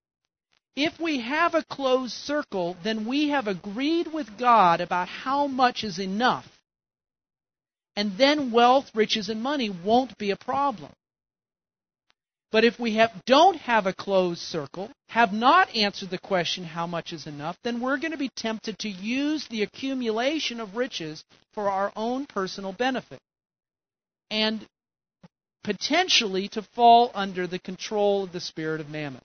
If 0.76 0.99
we 0.99 1.19
have 1.19 1.53
a 1.53 1.63
closed 1.63 2.13
circle, 2.13 2.76
then 2.84 3.05
we 3.05 3.30
have 3.30 3.47
agreed 3.47 4.11
with 4.11 4.38
God 4.38 4.82
about 4.82 5.07
how 5.07 5.47
much 5.47 5.84
is 5.84 5.99
enough. 5.99 6.47
And 7.95 8.17
then 8.17 8.51
wealth, 8.51 8.89
riches, 8.95 9.30
and 9.30 9.41
money 9.41 9.69
won't 9.69 10.17
be 10.17 10.32
a 10.32 10.36
problem. 10.36 10.91
But 12.51 12.63
if 12.63 12.80
we 12.80 12.95
have, 12.95 13.11
don't 13.26 13.57
have 13.57 13.88
a 13.88 13.93
closed 13.93 14.41
circle, 14.41 14.91
have 15.09 15.34
not 15.34 15.76
answered 15.76 16.09
the 16.09 16.19
question 16.19 16.63
how 16.63 16.88
much 16.88 17.13
is 17.13 17.28
enough, 17.28 17.57
then 17.63 17.80
we're 17.80 17.97
going 17.97 18.11
to 18.11 18.17
be 18.17 18.30
tempted 18.36 18.78
to 18.80 18.89
use 18.89 19.47
the 19.47 19.63
accumulation 19.63 20.59
of 20.59 20.76
riches 20.76 21.24
for 21.53 21.69
our 21.69 21.91
own 21.95 22.26
personal 22.28 22.71
benefit. 22.71 23.19
And 24.30 24.67
potentially 25.63 26.47
to 26.49 26.61
fall 26.61 27.11
under 27.15 27.47
the 27.47 27.59
control 27.59 28.24
of 28.24 28.32
the 28.32 28.39
spirit 28.39 28.82
of 28.82 28.89
mammon. 28.89 29.21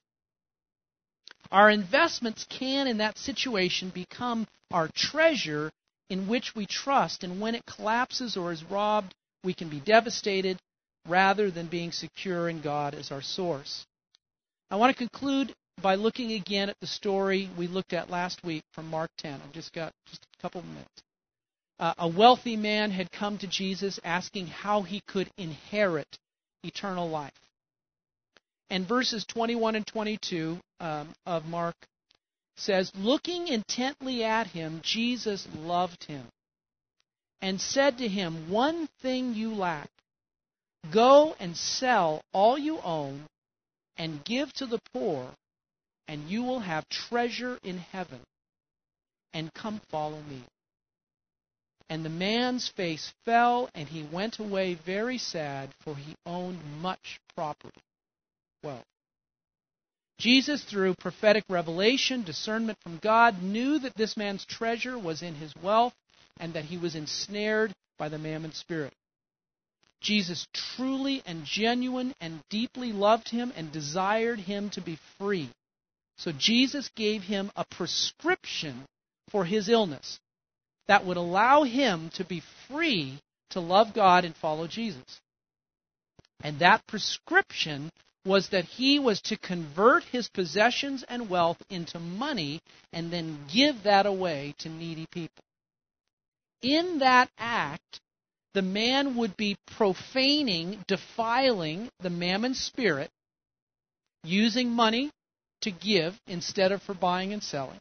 Our 1.51 1.70
investments 1.70 2.44
can, 2.49 2.86
in 2.86 2.99
that 2.99 3.18
situation, 3.18 3.90
become 3.90 4.46
our 4.70 4.88
treasure 4.94 5.70
in 6.11 6.28
which 6.28 6.55
we 6.55 6.66
trust, 6.66 7.24
and 7.24 7.40
when 7.40 7.55
it 7.55 7.66
collapses 7.66 8.36
or 8.36 8.53
is 8.53 8.64
robbed, 8.64 9.14
we 9.44 9.55
can 9.55 9.68
be 9.68 9.80
devastated 9.80 10.59
rather 11.07 11.51
than 11.51 11.66
being 11.66 11.92
secure 11.92 12.49
in 12.49 12.61
God 12.61 12.94
as 12.94 13.11
our 13.11 13.22
source. 13.22 13.86
I 14.70 14.76
want 14.76 14.94
to 14.94 15.09
conclude 15.09 15.55
by 15.80 15.94
looking 15.94 16.32
again 16.32 16.68
at 16.68 16.80
the 16.80 16.86
story 16.86 17.51
we 17.57 17.66
looked 17.66 17.92
at 17.92 18.11
last 18.11 18.44
week 18.44 18.64
from 18.72 18.88
Mark 18.88 19.11
10. 19.18 19.40
I've 19.42 19.53
just 19.53 19.72
got 19.72 19.92
just 20.07 20.26
a 20.38 20.42
couple 20.42 20.61
of 20.61 20.66
minutes. 20.66 21.03
Uh, 21.78 21.94
a 21.99 22.09
wealthy 22.09 22.57
man 22.57 22.90
had 22.90 23.11
come 23.12 23.38
to 23.38 23.46
Jesus 23.46 24.01
asking 24.03 24.49
how 24.49 24.82
he 24.82 25.01
could 25.07 25.30
inherit 25.38 26.18
eternal 26.64 27.09
life. 27.09 27.32
And 28.71 28.87
verses 28.87 29.25
21 29.27 29.77
and 29.77 29.87
22 29.87 30.59
um, 30.81 31.09
of 31.25 31.47
Mark 31.47 31.77
says, 32.57 32.93
Looking 32.95 33.49
intently 33.49 34.25
at 34.25 34.49
him, 34.49 34.81
Jesus 34.83 35.49
loved 35.57 36.05
him 36.05 36.27
and 37.41 37.61
said 37.61 37.99
to 37.99 38.09
him, 38.09 38.51
One 38.51 38.89
thing 39.01 39.35
you 39.35 39.55
lack. 39.55 39.89
Go 40.93 41.35
and 41.41 41.57
sell 41.57 42.23
all 42.33 42.57
you 42.59 42.81
own 42.81 43.27
and 43.97 44.25
give 44.25 44.53
to 44.55 44.66
the 44.66 44.81
poor, 44.93 45.29
and 46.07 46.29
you 46.29 46.43
will 46.43 46.61
have 46.61 46.89
treasure 46.89 47.59
in 47.62 47.79
heaven. 47.79 48.21
And 49.35 49.53
come 49.53 49.81
follow 49.91 50.21
me. 50.23 50.43
And 51.91 52.05
the 52.05 52.11
man's 52.11 52.69
face 52.69 53.12
fell, 53.25 53.69
and 53.75 53.89
he 53.89 54.03
went 54.03 54.39
away 54.39 54.75
very 54.75 55.19
sad, 55.19 55.71
for 55.81 55.97
he 55.97 56.14
owned 56.27 56.59
much 56.81 57.21
property. 57.35 57.81
Well, 58.63 58.83
Jesus, 60.19 60.65
through 60.65 60.95
prophetic 60.97 61.45
revelation, 61.49 62.23
discernment 62.23 62.79
from 62.83 62.99
God, 62.99 63.43
knew 63.43 63.79
that 63.79 63.95
this 63.95 64.17
man's 64.17 64.45
treasure 64.45 64.99
was 64.99 65.23
in 65.23 65.37
his 65.37 65.55
wealth 65.63 65.95
and 66.41 66.55
that 66.55 66.65
he 66.65 66.77
was 66.77 66.97
ensnared 66.97 67.73
by 67.99 68.09
the 68.09 68.19
mammon 68.19 68.53
spirit. 68.53 68.93
Jesus 70.01 70.47
truly 70.53 71.23
and 71.27 71.45
genuine 71.45 72.15
and 72.21 72.41
deeply 72.51 72.93
loved 72.93 73.29
him 73.29 73.53
and 73.57 73.73
desired 73.73 74.41
him 74.41 74.71
to 74.71 74.81
be 74.81 74.99
free. 75.19 75.51
So 76.17 76.33
Jesus 76.33 76.91
gave 76.97 77.23
him 77.23 77.51
a 77.57 77.65
prescription 77.65 78.87
for 79.31 79.45
his 79.45 79.69
illness 79.69 80.19
that 80.89 81.05
would 81.05 81.17
allow 81.17 81.63
him 81.63 82.11
to 82.15 82.25
be 82.25 82.43
free 82.67 83.21
to 83.51 83.61
love 83.61 83.95
God 83.95 84.25
and 84.25 84.35
follow 84.37 84.67
Jesus. 84.67 85.21
And 86.43 86.59
that 86.61 86.87
prescription 86.87 87.91
was 88.25 88.49
that 88.51 88.64
he 88.64 88.99
was 88.99 89.21
to 89.23 89.37
convert 89.37 90.05
his 90.05 90.29
possessions 90.29 91.05
and 91.09 91.31
wealth 91.31 91.62
into 91.71 91.99
money 91.99 92.61
and 92.93 93.11
then 93.11 93.39
give 93.53 93.83
that 93.85 94.07
away 94.07 94.55
to 94.59 94.69
needy 94.69 95.07
people. 95.11 95.45
In 96.62 96.99
that 96.99 97.31
act, 97.39 98.01
the 98.55 98.62
man 98.62 99.16
would 99.16 99.37
be 99.37 99.57
profaning, 99.66 100.85
defiling 100.89 101.91
the 102.01 102.11
mammon 102.11 102.55
spirit, 102.55 103.11
using 104.25 104.71
money 104.71 105.11
to 105.61 105.71
give 105.71 106.19
instead 106.27 106.73
of 106.73 106.83
for 106.83 106.95
buying 106.95 107.33
and 107.33 107.43
selling. 107.43 107.81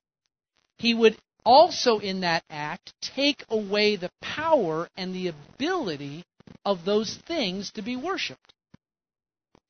He 0.77 0.93
would 0.93 1.17
also, 1.43 1.99
in 1.99 2.21
that 2.21 2.43
act, 2.49 2.93
take 3.01 3.43
away 3.49 3.95
the 3.95 4.11
power 4.21 4.89
and 4.95 5.15
the 5.15 5.29
ability 5.29 6.23
of 6.65 6.85
those 6.85 7.15
things 7.15 7.71
to 7.71 7.81
be 7.81 7.95
worshiped. 7.95 8.53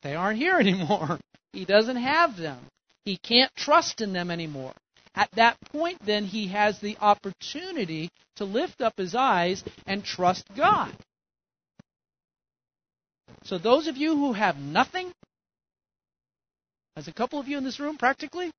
They 0.08 0.16
aren't 0.16 0.40
here 0.40 0.58
anymore. 0.60 1.20
He 1.52 1.66
doesn't 1.66 1.98
have 1.98 2.38
them. 2.38 2.60
He 3.04 3.18
can't 3.18 3.54
trust 3.56 4.00
in 4.00 4.14
them 4.14 4.32
anymore. 4.32 4.74
At 5.16 5.30
that 5.32 5.58
point, 5.72 5.98
then, 6.06 6.24
he 6.24 6.48
has 6.48 6.80
the 6.80 6.96
opportunity 7.02 8.10
to 8.38 8.46
lift 8.46 8.82
up 8.82 8.94
his 8.98 9.16
eyes 9.16 9.64
and 9.86 10.06
trust 10.06 10.46
God. 10.56 10.96
So, 13.44 13.58
those 13.58 13.88
of 13.88 13.98
you 13.98 14.16
who 14.16 14.32
have 14.34 14.58
nothing, 14.58 15.12
there's 16.96 17.08
a 17.08 17.14
couple 17.14 17.40
of 17.40 17.48
you 17.48 17.58
in 17.58 17.64
this 17.64 17.80
room 17.80 17.98
practically, 17.98 18.52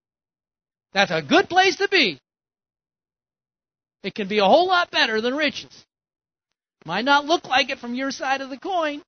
that's 0.93 1.13
a 1.13 1.23
good 1.23 1.49
place 1.49 1.77
to 1.77 1.89
be. 1.89 2.19
It 4.03 4.15
can 4.15 4.29
be 4.29 4.39
a 4.39 4.45
whole 4.45 4.67
lot 4.67 4.91
better 4.91 5.21
than 5.21 5.35
riches. 5.35 5.85
Might 6.85 7.05
not 7.05 7.25
look 7.25 7.47
like 7.47 7.71
it 7.71 7.79
from 7.79 7.95
your 7.95 8.11
side 8.11 8.41
of 8.41 8.51
the 8.51 8.59
coin, 8.59 9.03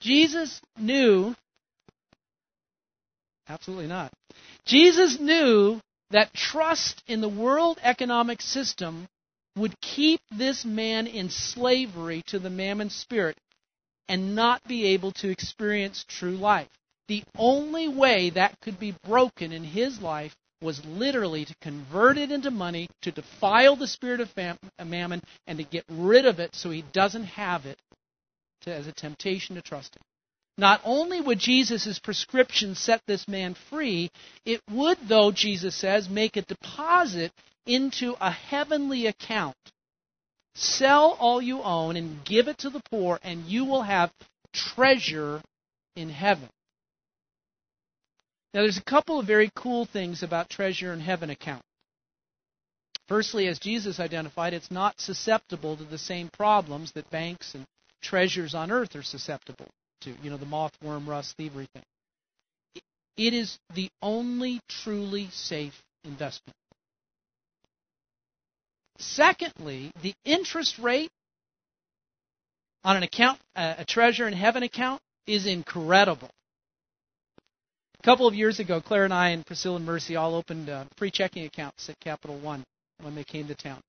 Jesus 0.00 0.60
knew, 0.78 1.34
absolutely 3.48 3.88
not. 3.88 4.12
Jesus 4.64 5.18
knew 5.18 5.80
that 6.10 6.32
trust 6.32 7.02
in 7.06 7.20
the 7.20 7.28
world 7.28 7.78
economic 7.82 8.40
system 8.40 9.08
would 9.56 9.78
keep 9.80 10.20
this 10.30 10.64
man 10.64 11.06
in 11.06 11.30
slavery 11.30 12.22
to 12.28 12.38
the 12.38 12.50
mammon 12.50 12.90
spirit 12.90 13.36
and 14.08 14.34
not 14.34 14.62
be 14.68 14.86
able 14.86 15.12
to 15.12 15.28
experience 15.28 16.04
true 16.08 16.36
life. 16.36 16.68
The 17.08 17.24
only 17.36 17.88
way 17.88 18.30
that 18.30 18.60
could 18.60 18.78
be 18.78 18.94
broken 19.04 19.52
in 19.52 19.64
his 19.64 20.00
life 20.00 20.34
was 20.60 20.84
literally 20.84 21.44
to 21.44 21.54
convert 21.60 22.18
it 22.18 22.30
into 22.30 22.50
money, 22.50 22.88
to 23.02 23.10
defile 23.10 23.76
the 23.76 23.86
spirit 23.86 24.20
of 24.20 24.30
mammon, 24.84 25.22
and 25.46 25.58
to 25.58 25.64
get 25.64 25.84
rid 25.88 26.26
of 26.26 26.38
it 26.38 26.54
so 26.54 26.70
he 26.70 26.82
doesn't 26.92 27.24
have 27.24 27.66
it 27.66 27.78
to, 28.62 28.74
as 28.74 28.86
a 28.86 28.92
temptation 28.92 29.56
to 29.56 29.62
trust 29.62 29.96
him. 29.96 30.02
Not 30.56 30.80
only 30.84 31.20
would 31.20 31.38
Jesus' 31.38 32.00
prescription 32.00 32.74
set 32.74 33.00
this 33.06 33.28
man 33.28 33.54
free, 33.70 34.10
it 34.44 34.60
would, 34.70 34.98
though, 35.08 35.30
Jesus 35.30 35.76
says, 35.76 36.08
make 36.08 36.36
a 36.36 36.42
deposit 36.42 37.32
into 37.64 38.16
a 38.20 38.30
heavenly 38.30 39.06
account. 39.06 39.56
Sell 40.56 41.16
all 41.20 41.40
you 41.40 41.62
own 41.62 41.96
and 41.96 42.24
give 42.24 42.48
it 42.48 42.58
to 42.58 42.70
the 42.70 42.82
poor, 42.90 43.20
and 43.22 43.44
you 43.44 43.64
will 43.64 43.82
have 43.82 44.10
treasure 44.52 45.40
in 45.94 46.08
heaven. 46.08 46.48
Now, 48.52 48.62
there's 48.62 48.78
a 48.78 48.82
couple 48.82 49.20
of 49.20 49.26
very 49.26 49.50
cool 49.54 49.84
things 49.84 50.24
about 50.24 50.48
treasure 50.48 50.92
in 50.92 50.98
heaven 50.98 51.30
account. 51.30 51.62
Firstly, 53.06 53.46
as 53.46 53.58
Jesus 53.58 54.00
identified, 54.00 54.52
it's 54.54 54.70
not 54.70 55.00
susceptible 55.00 55.76
to 55.76 55.84
the 55.84 55.98
same 55.98 56.28
problems 56.28 56.92
that 56.92 57.10
banks 57.10 57.54
and 57.54 57.64
treasures 58.02 58.54
on 58.54 58.70
earth 58.70 58.94
are 58.96 59.02
susceptible 59.02 59.66
to. 60.02 60.14
You 60.22 60.30
know, 60.30 60.36
the 60.36 60.46
moth, 60.46 60.72
worm, 60.82 61.08
rust, 61.08 61.36
thievery 61.36 61.68
thing. 61.72 61.82
It 63.16 63.34
is 63.34 63.58
the 63.74 63.90
only 64.00 64.60
truly 64.68 65.28
safe 65.32 65.82
investment. 66.04 66.54
Secondly, 68.98 69.92
the 70.02 70.14
interest 70.24 70.78
rate 70.78 71.10
on 72.84 72.96
an 72.96 73.02
account, 73.02 73.40
a 73.54 73.84
treasure 73.84 74.26
in 74.26 74.34
heaven 74.34 74.62
account, 74.62 75.00
is 75.26 75.46
incredible. 75.46 76.30
A 78.00 78.02
couple 78.04 78.26
of 78.26 78.34
years 78.34 78.60
ago, 78.60 78.80
Claire 78.80 79.04
and 79.04 79.12
I 79.12 79.30
and 79.30 79.44
Priscilla 79.44 79.76
and 79.76 79.84
Mercy 79.84 80.14
all 80.16 80.34
opened 80.34 80.68
uh, 80.68 80.84
free 80.96 81.10
checking 81.10 81.44
accounts 81.44 81.88
at 81.88 81.98
Capital 82.00 82.38
One 82.38 82.64
when 83.00 83.14
they 83.14 83.24
came 83.24 83.48
to 83.48 83.54
town. 83.54 83.80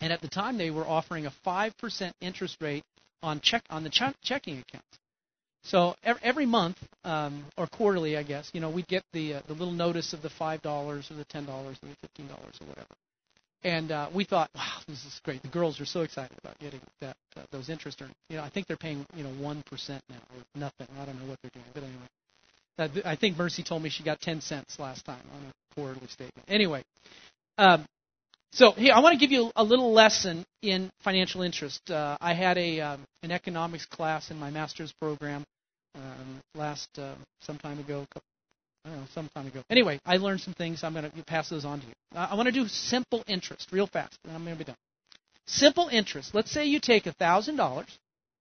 And 0.00 0.12
at 0.12 0.20
the 0.20 0.28
time, 0.28 0.58
they 0.58 0.70
were 0.70 0.86
offering 0.86 1.26
a 1.26 1.32
5% 1.46 2.12
interest 2.20 2.56
rate 2.60 2.82
on 3.24 3.40
check 3.40 3.62
on 3.70 3.82
the 3.82 3.90
ch- 3.90 4.14
checking 4.22 4.58
accounts. 4.58 4.98
So 5.64 5.96
every 6.22 6.44
month 6.44 6.76
um, 7.04 7.46
or 7.56 7.66
quarterly, 7.66 8.18
I 8.18 8.22
guess, 8.22 8.50
you 8.52 8.60
know, 8.60 8.68
we'd 8.68 8.86
get 8.86 9.02
the 9.14 9.34
uh, 9.34 9.40
the 9.46 9.54
little 9.54 9.72
notice 9.72 10.12
of 10.12 10.20
the 10.20 10.28
five 10.28 10.60
dollars 10.60 11.10
or 11.10 11.14
the 11.14 11.24
ten 11.24 11.46
dollars 11.46 11.78
or 11.82 11.88
the 11.88 11.96
fifteen 12.02 12.28
dollars 12.28 12.54
or 12.60 12.66
whatever. 12.66 12.86
And 13.62 13.90
uh, 13.90 14.10
we 14.12 14.24
thought, 14.24 14.50
wow, 14.54 14.76
this 14.86 15.06
is 15.06 15.18
great. 15.24 15.40
The 15.40 15.48
girls 15.48 15.80
are 15.80 15.86
so 15.86 16.02
excited 16.02 16.36
about 16.44 16.58
getting 16.58 16.80
that 17.00 17.16
uh, 17.36 17.40
those 17.50 17.70
interest 17.70 18.02
earnings. 18.02 18.14
You 18.28 18.36
know, 18.36 18.42
I 18.42 18.50
think 18.50 18.66
they're 18.66 18.76
paying 18.76 19.06
you 19.16 19.24
know 19.24 19.30
one 19.30 19.62
percent 19.62 20.02
now 20.10 20.16
or 20.36 20.42
nothing. 20.54 20.86
I 21.00 21.06
don't 21.06 21.18
know 21.18 21.26
what 21.30 21.38
they're 21.40 21.50
doing, 21.54 21.64
but 21.72 21.82
anyway, 21.82 23.02
uh, 23.04 23.08
I 23.08 23.16
think 23.16 23.38
Mercy 23.38 23.62
told 23.62 23.82
me 23.82 23.88
she 23.88 24.02
got 24.02 24.20
ten 24.20 24.42
cents 24.42 24.78
last 24.78 25.06
time 25.06 25.22
on 25.34 25.40
a 25.48 25.74
quarterly 25.74 26.08
statement. 26.08 26.46
Anyway, 26.46 26.84
um, 27.56 27.86
so 28.54 28.72
here 28.72 28.94
I 28.94 29.00
want 29.00 29.14
to 29.14 29.18
give 29.18 29.32
you 29.32 29.50
a 29.56 29.64
little 29.64 29.92
lesson 29.92 30.44
in 30.62 30.90
financial 31.02 31.42
interest. 31.42 31.90
Uh, 31.90 32.16
I 32.20 32.34
had 32.34 32.56
a 32.56 32.80
um, 32.80 33.04
an 33.22 33.30
economics 33.30 33.84
class 33.86 34.30
in 34.30 34.38
my 34.38 34.50
master's 34.50 34.92
program 35.00 35.44
um, 35.94 36.40
last 36.54 36.88
uh, 36.98 37.14
some 37.42 37.58
time 37.58 37.78
ago, 37.78 38.06
I 38.84 38.90
don't 38.90 38.98
know, 38.98 39.06
some 39.14 39.28
time 39.34 39.46
ago. 39.46 39.62
Anyway, 39.70 40.00
I 40.04 40.16
learned 40.16 40.40
some 40.40 40.54
things. 40.54 40.84
I'm 40.84 40.92
going 40.94 41.10
to 41.10 41.24
pass 41.24 41.48
those 41.48 41.64
on 41.64 41.80
to 41.80 41.86
you. 41.86 41.92
Uh, 42.14 42.28
I 42.30 42.34
want 42.34 42.46
to 42.46 42.52
do 42.52 42.66
simple 42.68 43.22
interest 43.26 43.68
real 43.72 43.86
fast, 43.86 44.18
and 44.24 44.34
I'm 44.34 44.44
going 44.44 44.56
to 44.56 44.58
be 44.58 44.64
done. 44.64 44.76
Simple 45.46 45.88
interest. 45.88 46.34
Let's 46.34 46.50
say 46.50 46.64
you 46.64 46.80
take 46.80 47.04
$1,000, 47.04 47.86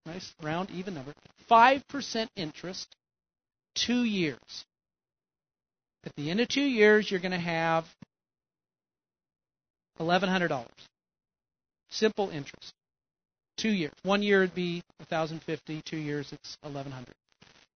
nice 0.06 0.34
round, 0.42 0.70
even 0.72 0.94
number, 0.94 1.14
5% 1.50 2.28
interest, 2.36 2.96
two 3.76 4.04
years. 4.04 4.66
At 6.06 6.16
the 6.16 6.30
end 6.30 6.40
of 6.40 6.48
two 6.48 6.62
years, 6.62 7.10
you're 7.10 7.20
going 7.20 7.32
to 7.32 7.38
have 7.38 7.86
$1,100. 10.00 10.66
Simple 11.90 12.30
interest. 12.30 12.74
Two 13.58 13.70
years. 13.70 13.94
One 14.04 14.24
year 14.24 14.40
would 14.42 14.56
be 14.56 14.82
1,050. 14.98 15.82
Two 15.86 15.98
years, 15.98 16.32
it's 16.32 16.58
1,100. 16.62 17.14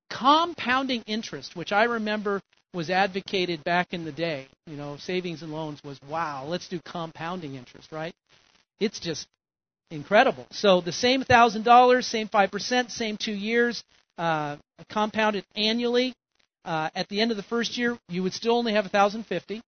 Compounding 0.09 1.03
interest, 1.05 1.55
which 1.55 1.71
I 1.71 1.83
remember 1.83 2.41
was 2.73 2.89
advocated 2.89 3.63
back 3.63 3.93
in 3.93 4.05
the 4.05 4.11
day. 4.11 4.47
You 4.65 4.75
know, 4.75 4.97
savings 4.97 5.41
and 5.41 5.51
loans 5.51 5.83
was 5.83 5.99
wow, 6.09 6.45
let's 6.45 6.67
do 6.67 6.79
compounding 6.85 7.55
interest, 7.55 7.91
right? 7.91 8.13
It's 8.79 8.99
just 8.99 9.27
incredible. 9.91 10.47
So 10.51 10.81
the 10.81 10.91
same 10.91 11.23
thousand 11.23 11.63
dollars, 11.63 12.07
same 12.07 12.27
five 12.27 12.51
percent, 12.51 12.91
same 12.91 13.17
two 13.17 13.33
years, 13.33 13.83
uh, 14.17 14.57
compounded 14.89 15.45
annually. 15.55 16.13
Uh, 16.65 16.89
at 16.95 17.07
the 17.07 17.21
end 17.21 17.31
of 17.31 17.37
the 17.37 17.43
first 17.43 17.77
year, 17.77 17.97
you 18.09 18.23
would 18.23 18.33
still 18.33 18.57
only 18.57 18.73
have 18.73 18.85
a 18.85 18.89
thousand 18.89 19.25
fifty, 19.25 19.61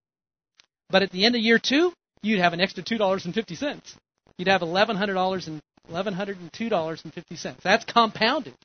but 0.89 1.01
at 1.01 1.11
the 1.11 1.25
end 1.25 1.35
of 1.35 1.41
year 1.41 1.59
two, 1.59 1.93
you'd 2.23 2.39
have 2.39 2.53
an 2.53 2.61
extra 2.61 2.83
two 2.83 2.97
dollars 2.97 3.25
and 3.25 3.33
fifty 3.33 3.55
cents. 3.55 3.95
You'd 4.37 4.47
have 4.47 4.61
eleven 4.61 4.95
hundred 4.95 5.15
dollars 5.15 5.47
and 5.47 5.61
eleven 5.89 6.13
hundred 6.13 6.39
and 6.39 6.51
two 6.53 6.69
dollars 6.69 7.01
and 7.03 7.13
fifty 7.13 7.35
cents. 7.35 7.61
That's 7.63 7.85
compounded. 7.85 8.55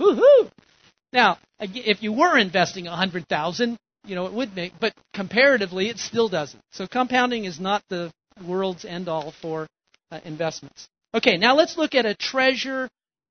Woohoo! 0.00 0.50
Now, 1.12 1.38
if 1.60 2.02
you 2.02 2.12
were 2.12 2.36
investing 2.36 2.86
a 2.86 2.96
hundred 2.96 3.28
thousand, 3.28 3.78
you 4.04 4.14
know 4.14 4.26
it 4.26 4.32
would 4.32 4.54
make, 4.54 4.72
but 4.80 4.92
comparatively, 5.14 5.88
it 5.88 5.98
still 5.98 6.28
doesn't. 6.28 6.62
So 6.72 6.86
compounding 6.86 7.44
is 7.44 7.60
not 7.60 7.82
the 7.88 8.10
world's 8.46 8.84
end 8.84 9.08
all 9.08 9.32
for 9.40 9.66
uh, 10.10 10.20
investments. 10.24 10.88
Okay, 11.14 11.36
now 11.36 11.54
let's 11.56 11.78
look 11.78 11.94
at 11.94 12.04
a 12.04 12.14
treasure 12.14 12.88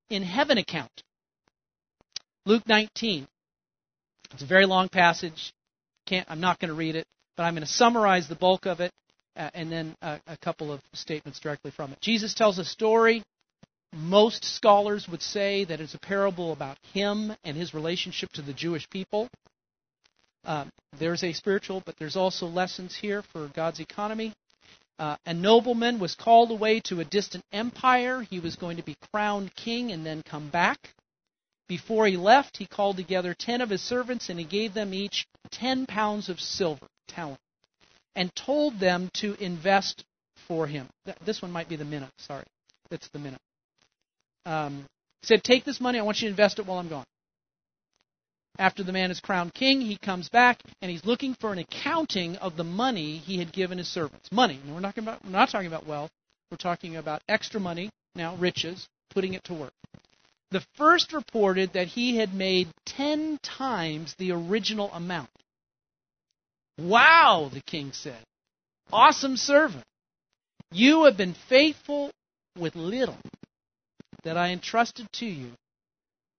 in 0.09 0.23
heaven 0.23 0.57
account. 0.57 0.91
Luke 2.45 2.63
19. 2.67 3.27
It's 4.33 4.43
a 4.43 4.45
very 4.45 4.65
long 4.65 4.89
passage. 4.89 5.53
Can't, 6.07 6.25
I'm 6.29 6.39
not 6.39 6.59
going 6.59 6.69
to 6.69 6.75
read 6.75 6.95
it, 6.95 7.05
but 7.37 7.43
I'm 7.43 7.53
going 7.53 7.65
to 7.65 7.71
summarize 7.71 8.27
the 8.27 8.35
bulk 8.35 8.65
of 8.65 8.79
it 8.79 8.91
uh, 9.36 9.49
and 9.53 9.71
then 9.71 9.95
a, 10.01 10.19
a 10.27 10.38
couple 10.38 10.71
of 10.71 10.81
statements 10.93 11.39
directly 11.39 11.71
from 11.71 11.91
it. 11.91 12.01
Jesus 12.01 12.33
tells 12.33 12.59
a 12.59 12.65
story 12.65 13.23
most 13.95 14.43
scholars 14.43 15.07
would 15.07 15.21
say 15.21 15.63
that 15.63 15.79
it's 15.79 15.93
a 15.93 15.99
parable 15.99 16.51
about 16.51 16.77
him 16.93 17.33
and 17.43 17.55
his 17.55 17.73
relationship 17.73 18.31
to 18.33 18.41
the 18.41 18.53
Jewish 18.53 18.89
people. 18.89 19.29
Uh, 20.43 20.65
there's 20.99 21.23
a 21.23 21.33
spiritual, 21.33 21.81
but 21.86 21.95
there's 21.97 22.17
also 22.17 22.45
lessons 22.45 22.95
here 22.95 23.21
for 23.21 23.47
God's 23.55 23.79
economy. 23.79 24.33
Uh, 24.99 25.17
a 25.25 25.33
nobleman 25.33 25.99
was 25.99 26.15
called 26.15 26.51
away 26.51 26.79
to 26.81 26.99
a 26.99 27.05
distant 27.05 27.43
empire. 27.51 28.21
He 28.21 28.39
was 28.39 28.55
going 28.55 28.77
to 28.77 28.83
be 28.83 28.95
crowned 29.11 29.55
king 29.55 29.91
and 29.91 30.05
then 30.05 30.23
come 30.23 30.49
back. 30.49 30.93
Before 31.67 32.05
he 32.05 32.15
left, 32.15 32.57
he 32.57 32.67
called 32.67 32.97
together 32.97 33.33
ten 33.33 33.61
of 33.61 33.69
his 33.69 33.81
servants 33.81 34.29
and 34.29 34.38
he 34.38 34.45
gave 34.45 34.73
them 34.73 34.93
each 34.93 35.25
ten 35.51 35.86
pounds 35.86 36.29
of 36.29 36.39
silver, 36.39 36.86
talent, 37.07 37.39
and 38.16 38.34
told 38.36 38.80
them 38.80 39.09
to 39.16 39.36
invest 39.43 40.03
for 40.47 40.68
him. 40.68 40.88
This 41.26 41.41
one 41.41 41.51
might 41.51 41.70
be 41.70 41.76
the 41.76 41.86
minute, 41.86 42.09
sorry. 42.18 42.45
it's 42.91 43.09
the 43.09 43.20
minute 43.20 43.41
um, 44.45 44.86
said, 45.24 45.43
Take 45.43 45.66
this 45.66 45.82
money, 45.82 45.99
I 45.99 46.03
want 46.03 46.22
you 46.22 46.28
to 46.28 46.32
invest 46.32 46.59
it 46.59 46.66
while 46.66 46.80
I'm 46.80 46.89
gone. 46.89 47.05
After 48.57 48.84
the 48.84 48.93
man 48.93 49.11
is 49.11 49.20
crowned 49.20 49.53
king, 49.53 49.82
he 49.82 49.97
comes 49.97 50.30
back 50.30 50.61
and 50.82 50.89
he's 50.89 51.03
looking 51.03 51.36
for 51.41 51.51
an 51.51 51.59
accounting 51.59 52.38
of 52.38 52.55
the 52.55 52.63
money 52.63 53.18
he 53.18 53.38
had 53.38 53.51
given 53.51 53.78
his 53.78 53.89
servants. 53.89 54.32
Money. 54.32 54.61
we're 54.66 54.80
not, 54.80 54.97
about, 54.97 55.26
we're 55.26 55.32
not 55.32 55.49
talking 55.49 55.68
about 55.68 55.86
wealth. 55.86 56.11
We're 56.49 56.57
talking 56.57 56.95
about 56.95 57.22
extra 57.28 57.59
money, 57.59 57.89
now 58.13 58.36
riches, 58.38 58.88
putting 59.09 59.34
it 59.34 59.43
to 59.45 59.53
work. 59.53 59.74
The 60.51 60.63
first 60.76 61.11
reported 61.11 61.74
that 61.74 61.88
he 61.88 62.16
had 62.16 62.34
made 62.34 62.70
ten 62.86 63.39
times 63.43 64.16
the 64.18 64.32
original 64.32 64.89
amount. 64.93 65.30
Wow, 66.78 67.49
the 67.53 67.61
king 67.61 67.91
said. 67.93 68.23
Awesome 68.91 69.38
servant. 69.38 69.84
You 70.71 71.05
have 71.05 71.17
been 71.17 71.36
faithful 71.47 72.11
with 72.57 72.76
little 72.76 73.17
that 74.23 74.38
I 74.38 74.49
entrusted 74.49 75.07
to 75.13 75.26
you, 75.26 75.51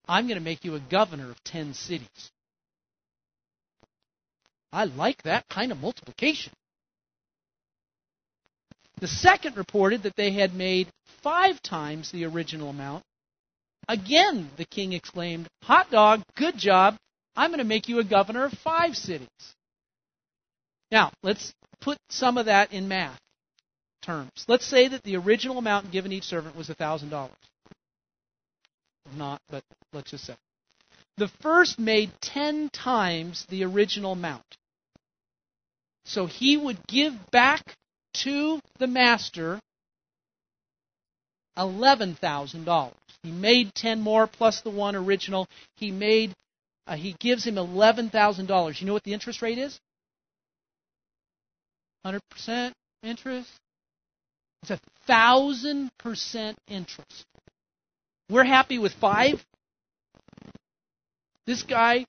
I'm 0.07 0.27
going 0.27 0.37
to 0.37 0.43
make 0.43 0.63
you 0.63 0.75
a 0.75 0.79
governor 0.79 1.31
of 1.31 1.43
10 1.43 1.73
cities. 1.73 2.31
I 4.71 4.83
like 4.83 5.23
that 5.23 5.47
kind 5.49 5.71
of 5.71 5.79
multiplication. 5.79 6.53
The 8.99 9.07
second 9.07 9.57
reported 9.57 10.03
that 10.03 10.15
they 10.15 10.31
had 10.31 10.53
made 10.53 10.87
five 11.23 11.61
times 11.61 12.11
the 12.11 12.25
original 12.25 12.69
amount. 12.69 13.03
Again, 13.87 14.49
the 14.57 14.65
king 14.65 14.93
exclaimed, 14.93 15.47
Hot 15.63 15.89
dog, 15.89 16.21
good 16.35 16.57
job. 16.57 16.97
I'm 17.35 17.51
going 17.51 17.59
to 17.59 17.63
make 17.63 17.87
you 17.87 17.99
a 17.99 18.03
governor 18.03 18.45
of 18.45 18.53
five 18.53 18.95
cities. 18.95 19.27
Now, 20.91 21.11
let's 21.23 21.53
put 21.81 21.97
some 22.09 22.37
of 22.37 22.45
that 22.45 22.71
in 22.71 22.87
math 22.87 23.19
terms. 24.01 24.45
Let's 24.47 24.65
say 24.65 24.87
that 24.87 25.03
the 25.03 25.17
original 25.17 25.57
amount 25.57 25.91
given 25.91 26.11
each 26.11 26.23
servant 26.23 26.55
was 26.55 26.69
$1,000 26.69 27.29
not, 29.15 29.41
but 29.49 29.63
let's 29.93 30.11
just 30.11 30.25
say. 30.25 30.35
The 31.17 31.29
first 31.41 31.79
made 31.79 32.11
10 32.21 32.69
times 32.69 33.45
the 33.49 33.63
original 33.63 34.11
amount. 34.13 34.43
So 36.05 36.25
he 36.25 36.57
would 36.57 36.85
give 36.87 37.13
back 37.31 37.75
to 38.23 38.59
the 38.79 38.87
master 38.87 39.59
$11,000. 41.57 42.91
He 43.23 43.31
made 43.31 43.73
10 43.73 43.99
more 43.99 44.27
plus 44.27 44.61
the 44.61 44.69
one 44.69 44.95
original. 44.95 45.47
He 45.75 45.91
made 45.91 46.33
uh, 46.85 46.95
he 46.95 47.15
gives 47.19 47.45
him 47.45 47.55
$11,000. 47.55 48.79
You 48.79 48.87
know 48.87 48.93
what 48.93 49.03
the 49.03 49.13
interest 49.13 49.41
rate 49.41 49.57
is? 49.57 49.77
100% 52.07 52.71
interest. 53.03 53.49
It's 54.61 54.71
a 54.71 54.79
thousand 55.05 55.91
percent 55.99 56.57
interest. 56.67 57.25
We're 58.29 58.43
happy 58.43 58.79
with 58.79 58.93
five. 58.93 59.35
This 61.45 61.63
guy, 61.63 62.05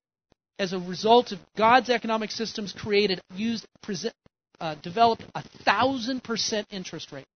as 0.58 0.72
a 0.72 0.78
result 0.78 1.32
of 1.32 1.38
God's 1.56 1.90
economic 1.90 2.30
systems, 2.30 2.72
created, 2.72 3.20
used, 3.34 3.64
present, 3.82 4.14
uh, 4.60 4.74
developed 4.82 5.24
a 5.34 5.42
thousand 5.64 6.24
percent 6.24 6.66
interest 6.70 7.12
rate. 7.12 7.26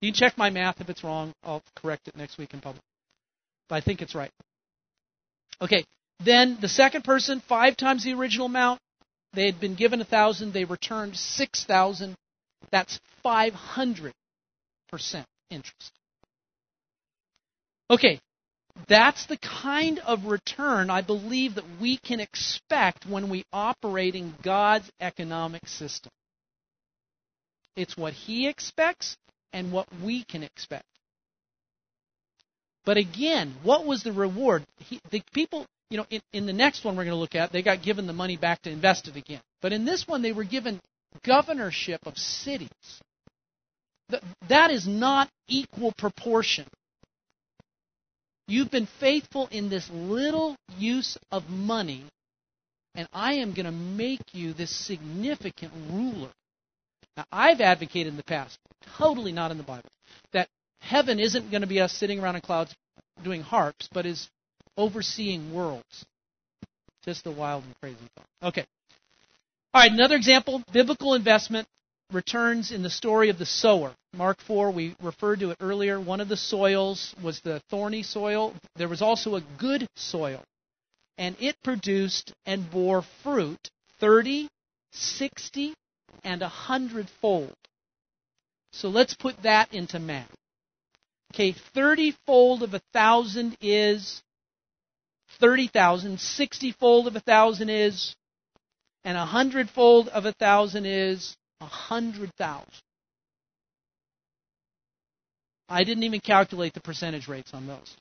You 0.00 0.10
can 0.10 0.14
check 0.16 0.36
my 0.36 0.50
math 0.50 0.80
if 0.80 0.88
it's 0.88 1.04
wrong. 1.04 1.32
I'll 1.44 1.62
correct 1.76 2.08
it 2.08 2.16
next 2.16 2.38
week 2.38 2.52
in 2.52 2.60
public. 2.60 2.82
But 3.68 3.76
I 3.76 3.80
think 3.80 4.02
it's 4.02 4.14
right. 4.14 4.30
Okay. 5.62 5.84
Then 6.24 6.58
the 6.60 6.68
second 6.68 7.04
person, 7.04 7.40
five 7.48 7.76
times 7.76 8.04
the 8.04 8.14
original 8.14 8.46
amount. 8.46 8.80
They 9.34 9.46
had 9.46 9.60
been 9.60 9.74
given 9.74 10.00
a 10.00 10.04
thousand. 10.04 10.52
They 10.52 10.64
returned 10.64 11.16
six 11.16 11.64
thousand. 11.64 12.16
That's 12.70 13.00
five 13.22 13.54
hundred 13.54 14.12
percent 14.88 15.26
interest. 15.50 15.92
Okay, 17.90 18.20
That's 18.88 19.26
the 19.26 19.36
kind 19.36 20.00
of 20.00 20.26
return 20.26 20.90
I 20.90 21.00
believe 21.00 21.54
that 21.54 21.64
we 21.80 21.96
can 21.96 22.20
expect 22.20 23.06
when 23.06 23.30
we 23.30 23.44
operate 23.52 24.14
in 24.14 24.34
God's 24.42 24.90
economic 25.00 25.66
system. 25.68 26.10
It's 27.76 27.96
what 27.96 28.12
He 28.12 28.48
expects 28.48 29.16
and 29.52 29.72
what 29.72 29.88
we 30.02 30.24
can 30.24 30.42
expect. 30.42 30.84
But 32.84 32.96
again, 32.98 33.54
what 33.62 33.86
was 33.86 34.02
the 34.02 34.12
reward? 34.12 34.64
He, 34.78 35.00
the 35.10 35.22
people, 35.32 35.66
you 35.94 35.98
know, 35.98 36.06
in, 36.10 36.20
in 36.32 36.46
the 36.46 36.52
next 36.52 36.84
one 36.84 36.96
we're 36.96 37.04
going 37.04 37.14
to 37.14 37.20
look 37.20 37.36
at, 37.36 37.52
they 37.52 37.62
got 37.62 37.80
given 37.80 38.08
the 38.08 38.12
money 38.12 38.36
back 38.36 38.60
to 38.62 38.70
invest 38.70 39.06
it 39.06 39.14
again. 39.14 39.40
But 39.62 39.72
in 39.72 39.84
this 39.84 40.08
one, 40.08 40.22
they 40.22 40.32
were 40.32 40.42
given 40.42 40.80
governorship 41.24 42.00
of 42.04 42.18
cities. 42.18 42.68
That 44.48 44.72
is 44.72 44.88
not 44.88 45.28
equal 45.46 45.92
proportion. 45.96 46.66
You've 48.48 48.72
been 48.72 48.88
faithful 48.98 49.46
in 49.52 49.70
this 49.70 49.88
little 49.88 50.56
use 50.76 51.16
of 51.30 51.48
money, 51.48 52.02
and 52.96 53.06
I 53.12 53.34
am 53.34 53.54
going 53.54 53.66
to 53.66 53.70
make 53.70 54.22
you 54.32 54.52
this 54.52 54.74
significant 54.74 55.70
ruler. 55.92 56.30
Now, 57.16 57.24
I've 57.30 57.60
advocated 57.60 58.08
in 58.08 58.16
the 58.16 58.24
past, 58.24 58.58
totally 58.98 59.30
not 59.30 59.52
in 59.52 59.58
the 59.58 59.62
Bible, 59.62 59.90
that 60.32 60.48
heaven 60.80 61.20
isn't 61.20 61.52
going 61.52 61.60
to 61.60 61.68
be 61.68 61.80
us 61.80 61.92
sitting 61.92 62.18
around 62.18 62.34
in 62.34 62.40
clouds 62.40 62.74
doing 63.22 63.42
harps, 63.42 63.88
but 63.92 64.06
is 64.06 64.28
overseeing 64.76 65.52
worlds. 65.52 66.04
Just 67.04 67.26
a 67.26 67.30
wild 67.30 67.64
and 67.64 67.74
crazy 67.80 67.98
thought. 68.16 68.48
Okay. 68.48 68.64
All 69.72 69.82
right, 69.82 69.90
another 69.90 70.16
example 70.16 70.62
biblical 70.72 71.14
investment 71.14 71.68
returns 72.12 72.70
in 72.70 72.82
the 72.82 72.90
story 72.90 73.28
of 73.28 73.38
the 73.38 73.46
sower. 73.46 73.92
Mark 74.14 74.40
4, 74.46 74.70
we 74.70 74.94
referred 75.02 75.40
to 75.40 75.50
it 75.50 75.58
earlier. 75.60 76.00
One 76.00 76.20
of 76.20 76.28
the 76.28 76.36
soils 76.36 77.14
was 77.22 77.40
the 77.40 77.60
thorny 77.70 78.02
soil. 78.02 78.54
There 78.76 78.88
was 78.88 79.02
also 79.02 79.34
a 79.34 79.42
good 79.58 79.86
soil. 79.96 80.42
And 81.18 81.36
it 81.40 81.56
produced 81.62 82.32
and 82.46 82.70
bore 82.70 83.02
fruit 83.22 83.70
30, 84.00 84.48
60, 84.92 85.74
and 86.22 86.42
a 86.42 86.48
hundredfold. 86.48 87.54
So 88.72 88.88
let's 88.88 89.14
put 89.14 89.42
that 89.42 89.72
into 89.72 89.98
math. 89.98 90.30
Okay, 91.32 91.52
30 91.74 92.14
fold 92.26 92.62
of 92.62 92.74
a 92.74 92.80
thousand 92.92 93.56
is 93.60 94.22
30,000. 95.40 96.18
60 96.20 96.72
fold 96.72 97.06
of 97.06 97.16
a 97.16 97.20
thousand 97.20 97.70
is, 97.70 98.14
and 99.04 99.16
a 99.16 99.24
hundredfold 99.24 100.08
of 100.08 100.24
a 100.26 100.32
thousand 100.32 100.86
is 100.86 101.36
a 101.60 101.66
hundred 101.66 102.30
thousand. 102.36 102.70
I 105.68 105.84
didn't 105.84 106.02
even 106.04 106.20
calculate 106.20 106.74
the 106.74 106.80
percentage 106.80 107.26
rates 107.28 107.52
on 107.54 107.66
those. 107.66 107.96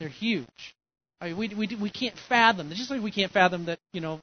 They're 0.00 0.08
huge. 0.08 0.74
I 1.20 1.26
mean, 1.28 1.36
we, 1.36 1.48
we, 1.48 1.76
we 1.76 1.90
can't 1.90 2.16
fathom, 2.28 2.68
It's 2.70 2.78
just 2.78 2.90
like 2.90 3.02
we 3.02 3.10
can't 3.10 3.32
fathom 3.32 3.64
that, 3.66 3.78
you 3.92 4.00
know, 4.00 4.20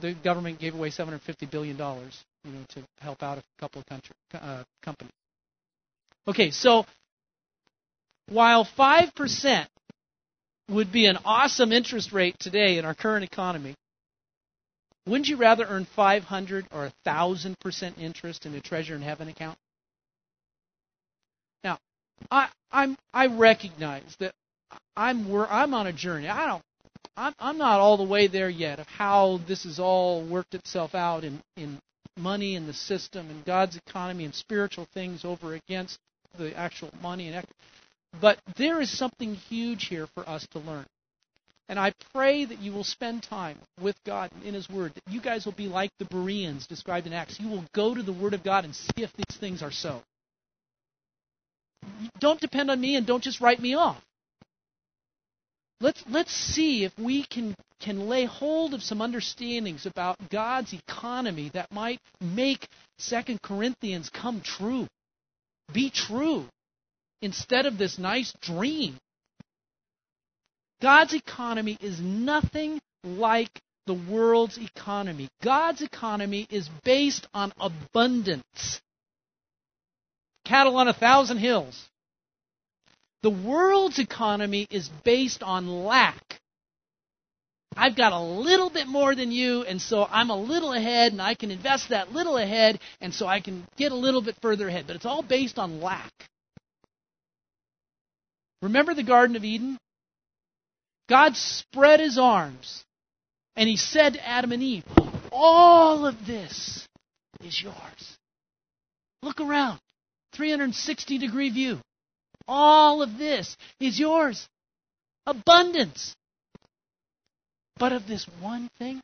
the 0.00 0.14
government 0.14 0.58
gave 0.58 0.74
away 0.74 0.88
$750 0.90 1.50
billion, 1.50 1.76
you 1.76 2.52
know, 2.52 2.64
to 2.70 2.82
help 3.00 3.22
out 3.22 3.38
a 3.38 3.42
couple 3.60 3.80
of 3.80 3.86
country, 3.86 4.14
uh, 4.34 4.64
companies. 4.82 5.12
Okay, 6.26 6.50
so 6.50 6.86
while 8.30 8.64
5% 8.64 9.66
would 10.70 10.92
be 10.92 11.06
an 11.06 11.18
awesome 11.24 11.72
interest 11.72 12.12
rate 12.12 12.36
today 12.38 12.78
in 12.78 12.84
our 12.84 12.94
current 12.94 13.24
economy, 13.24 13.74
wouldn't 15.06 15.28
you 15.28 15.36
rather 15.36 15.66
earn 15.66 15.84
500 15.84 16.66
or 16.72 16.90
1,000% 17.06 17.98
interest 17.98 18.46
in 18.46 18.54
a 18.54 18.60
treasure 18.60 18.94
in 18.94 19.02
heaven 19.02 19.28
account? 19.28 19.58
Now, 21.64 21.78
I, 22.30 22.48
I'm, 22.70 22.96
I 23.12 23.26
recognize 23.26 24.16
that 24.20 24.32
I'm, 24.96 25.30
I'm 25.34 25.74
on 25.74 25.88
a 25.88 25.92
journey. 25.92 26.28
I 26.28 26.46
don't, 26.46 26.62
I'm, 27.16 27.34
I'm 27.38 27.58
not 27.58 27.80
all 27.80 27.96
the 27.96 28.04
way 28.04 28.28
there 28.28 28.50
yet 28.50 28.78
of 28.78 28.86
how 28.86 29.40
this 29.48 29.64
has 29.64 29.80
all 29.80 30.24
worked 30.24 30.54
itself 30.54 30.94
out 30.94 31.24
in, 31.24 31.40
in 31.56 31.78
money 32.16 32.54
and 32.54 32.68
the 32.68 32.74
system 32.74 33.28
and 33.30 33.44
God's 33.44 33.76
economy 33.76 34.24
and 34.24 34.34
spiritual 34.34 34.86
things 34.94 35.24
over 35.24 35.54
against 35.54 35.98
the 36.38 36.56
actual 36.56 36.90
money 37.02 37.28
and 37.28 37.44
but 38.20 38.38
there 38.56 38.80
is 38.80 38.96
something 38.96 39.34
huge 39.34 39.86
here 39.86 40.06
for 40.14 40.28
us 40.28 40.46
to 40.52 40.58
learn. 40.58 40.86
And 41.68 41.78
I 41.78 41.92
pray 42.12 42.44
that 42.44 42.58
you 42.58 42.72
will 42.72 42.84
spend 42.84 43.22
time 43.22 43.56
with 43.80 43.96
God 44.04 44.30
in 44.44 44.54
His 44.54 44.68
Word, 44.68 44.92
that 44.94 45.12
you 45.12 45.20
guys 45.20 45.44
will 45.44 45.52
be 45.52 45.68
like 45.68 45.90
the 45.98 46.04
Bereans 46.04 46.66
described 46.66 47.06
in 47.06 47.12
Acts. 47.12 47.38
You 47.38 47.48
will 47.48 47.64
go 47.72 47.94
to 47.94 48.02
the 48.02 48.12
Word 48.12 48.34
of 48.34 48.42
God 48.42 48.64
and 48.64 48.74
see 48.74 49.04
if 49.04 49.12
these 49.12 49.36
things 49.38 49.62
are 49.62 49.70
so. 49.70 50.02
Don't 52.18 52.40
depend 52.40 52.70
on 52.70 52.80
me 52.80 52.96
and 52.96 53.06
don't 53.06 53.22
just 53.22 53.40
write 53.40 53.60
me 53.60 53.74
off. 53.74 54.02
Let's, 55.80 56.02
let's 56.10 56.32
see 56.32 56.84
if 56.84 56.92
we 56.98 57.24
can, 57.24 57.54
can 57.78 58.08
lay 58.08 58.24
hold 58.24 58.74
of 58.74 58.82
some 58.82 59.00
understandings 59.00 59.86
about 59.86 60.16
God's 60.28 60.72
economy 60.72 61.50
that 61.54 61.72
might 61.72 62.00
make 62.20 62.66
2 62.98 63.38
Corinthians 63.42 64.10
come 64.10 64.40
true. 64.40 64.88
Be 65.72 65.88
true 65.88 66.46
instead 67.22 67.66
of 67.66 67.78
this 67.78 67.98
nice 67.98 68.32
dream 68.40 68.96
God's 70.80 71.12
economy 71.12 71.76
is 71.80 72.00
nothing 72.00 72.80
like 73.04 73.60
the 73.86 73.94
world's 73.94 74.58
economy. 74.58 75.28
God's 75.42 75.82
economy 75.82 76.46
is 76.50 76.68
based 76.84 77.26
on 77.34 77.52
abundance. 77.60 78.80
Cattle 80.44 80.76
on 80.76 80.88
a 80.88 80.94
thousand 80.94 81.38
hills. 81.38 81.88
The 83.22 83.30
world's 83.30 83.98
economy 83.98 84.66
is 84.70 84.88
based 85.04 85.42
on 85.42 85.84
lack. 85.84 86.40
I've 87.76 87.94
got 87.94 88.12
a 88.12 88.20
little 88.20 88.70
bit 88.70 88.88
more 88.88 89.14
than 89.14 89.30
you, 89.30 89.62
and 89.62 89.80
so 89.80 90.06
I'm 90.10 90.30
a 90.30 90.36
little 90.36 90.72
ahead, 90.72 91.12
and 91.12 91.20
I 91.20 91.34
can 91.34 91.50
invest 91.50 91.90
that 91.90 92.12
little 92.12 92.38
ahead, 92.38 92.80
and 93.00 93.12
so 93.12 93.26
I 93.26 93.40
can 93.40 93.66
get 93.76 93.92
a 93.92 93.96
little 93.96 94.22
bit 94.22 94.36
further 94.40 94.68
ahead. 94.68 94.86
But 94.86 94.96
it's 94.96 95.06
all 95.06 95.22
based 95.22 95.58
on 95.58 95.80
lack. 95.80 96.29
Remember 98.62 98.94
the 98.94 99.02
Garden 99.02 99.36
of 99.36 99.44
Eden? 99.44 99.78
God 101.08 101.36
spread 101.36 102.00
his 102.00 102.18
arms 102.18 102.84
and 103.56 103.68
he 103.68 103.76
said 103.76 104.14
to 104.14 104.26
Adam 104.26 104.52
and 104.52 104.62
Eve, 104.62 104.84
All 105.32 106.06
of 106.06 106.26
this 106.26 106.86
is 107.42 107.60
yours. 107.60 108.18
Look 109.22 109.40
around. 109.40 109.80
360 110.34 111.18
degree 111.18 111.50
view. 111.50 111.78
All 112.46 113.02
of 113.02 113.18
this 113.18 113.56
is 113.80 113.98
yours. 113.98 114.48
Abundance. 115.26 116.14
But 117.76 117.92
of 117.92 118.06
this 118.06 118.26
one 118.40 118.68
thing, 118.78 119.00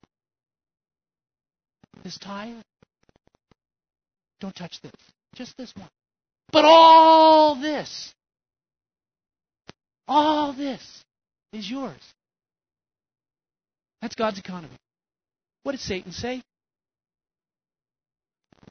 this 2.02 2.18
tithe, 2.18 2.56
don't 4.40 4.54
touch 4.54 4.80
this. 4.82 4.92
Just 5.34 5.56
this 5.56 5.72
one. 5.76 5.88
But 6.52 6.64
all 6.64 7.54
this, 7.60 8.14
all 10.08 10.52
this 10.52 11.04
is 11.52 11.70
yours. 11.70 12.00
That's 14.02 14.14
God's 14.14 14.38
economy. 14.38 14.76
What 15.62 15.72
did 15.72 15.80
Satan 15.80 16.12
say? 16.12 16.42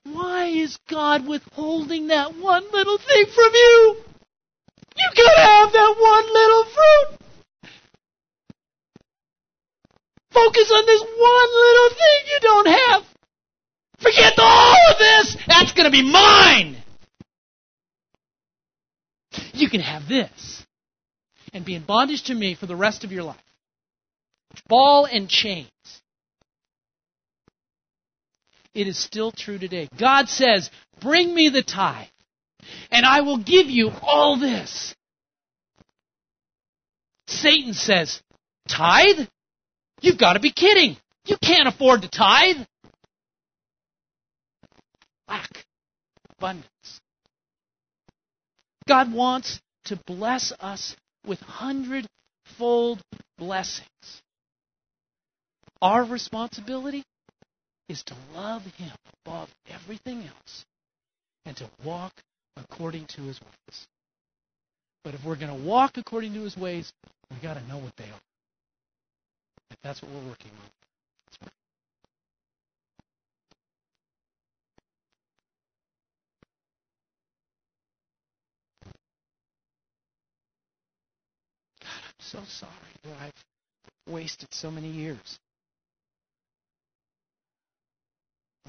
Why 0.04 0.48
is 0.48 0.78
God 0.90 1.28
withholding 1.28 2.08
that 2.08 2.36
one 2.36 2.64
little 2.72 2.98
thing 2.98 3.26
from 3.34 3.52
you? 3.54 3.96
You 4.98 5.10
could 5.16 5.38
have 5.38 5.74
that 5.74 5.96
one 6.00 6.34
little 6.34 6.64
fruit. 6.64 7.26
Focus 10.32 10.72
on 10.72 10.86
this 10.86 11.02
one 11.02 11.50
little 11.66 11.90
thing 11.90 12.20
you 12.32 12.40
don't 12.42 12.68
have. 12.68 13.04
Forget 14.00 14.34
all 14.38 14.78
of 14.92 15.00
this. 15.00 15.38
That's 15.48 15.74
going 15.74 15.86
to 15.86 15.92
be 15.92 16.04
mine. 16.04 16.78
You 19.54 19.70
can 19.70 19.82
have 19.82 20.08
this 20.08 20.66
and 21.56 21.64
be 21.64 21.74
in 21.74 21.84
bondage 21.84 22.24
to 22.24 22.36
me 22.36 22.54
for 22.54 22.66
the 22.66 22.76
rest 22.76 23.06
of 23.06 23.14
your 23.14 23.24
life. 23.24 23.38
Ball 24.68 25.06
and 25.06 25.30
chains. 25.30 25.70
It 28.74 28.88
is 28.88 29.00
still 29.00 29.32
true 29.32 29.58
today. 29.58 29.88
God 29.98 30.28
says, 30.28 30.70
Bring 31.00 31.34
me 31.34 31.48
the 31.48 31.64
tithe, 31.64 32.08
and 32.92 33.06
I 33.06 33.22
will 33.22 33.38
give 33.38 33.68
you 33.68 33.90
all 34.02 34.38
this. 34.38 34.94
Satan 37.28 37.74
says, 37.74 38.22
Tithe? 38.68 39.28
You've 40.02 40.20
got 40.20 40.34
to 40.34 40.42
be 40.42 40.52
kidding. 40.52 40.98
You 41.26 41.38
can't 41.42 41.70
afford 41.70 42.02
to 42.02 42.10
tithe. 42.10 42.58
Lack, 45.30 45.66
abundance. 46.38 47.00
God 48.90 49.14
wants 49.14 49.62
to 49.86 49.96
bless 50.06 50.52
us 50.60 50.98
with 51.28 51.40
hundredfold 51.40 53.02
blessings. 53.38 53.88
Our 55.82 56.04
responsibility 56.06 57.04
is 57.90 58.04
to 58.04 58.16
love 58.34 58.64
Him 58.64 58.92
above 59.26 59.50
everything 59.70 60.24
else 60.24 60.66
and 61.46 61.56
to 61.58 61.70
walk 61.84 62.14
according 62.58 63.06
to 63.08 63.22
His 63.22 63.40
ways. 63.42 63.88
But 65.06 65.14
if 65.14 65.24
we're 65.24 65.36
going 65.36 65.56
to 65.56 65.64
walk 65.64 65.98
according 65.98 66.34
to 66.34 66.42
his 66.42 66.58
ways, 66.58 66.92
we 67.30 67.38
got 67.38 67.54
to 67.54 67.68
know 67.68 67.78
what 67.78 67.96
they 67.96 68.06
are. 68.06 68.22
If 69.70 69.78
That's 69.84 70.02
what 70.02 70.12
we're 70.12 70.30
working 70.30 70.50
on. 70.50 70.70
God, 81.84 81.90
I'm 82.04 82.15
so 82.26 82.40
sorry 82.48 82.72
that 83.04 83.14
I've 83.22 84.14
wasted 84.14 84.54
so 84.54 84.72
many 84.72 84.90
years 84.90 85.40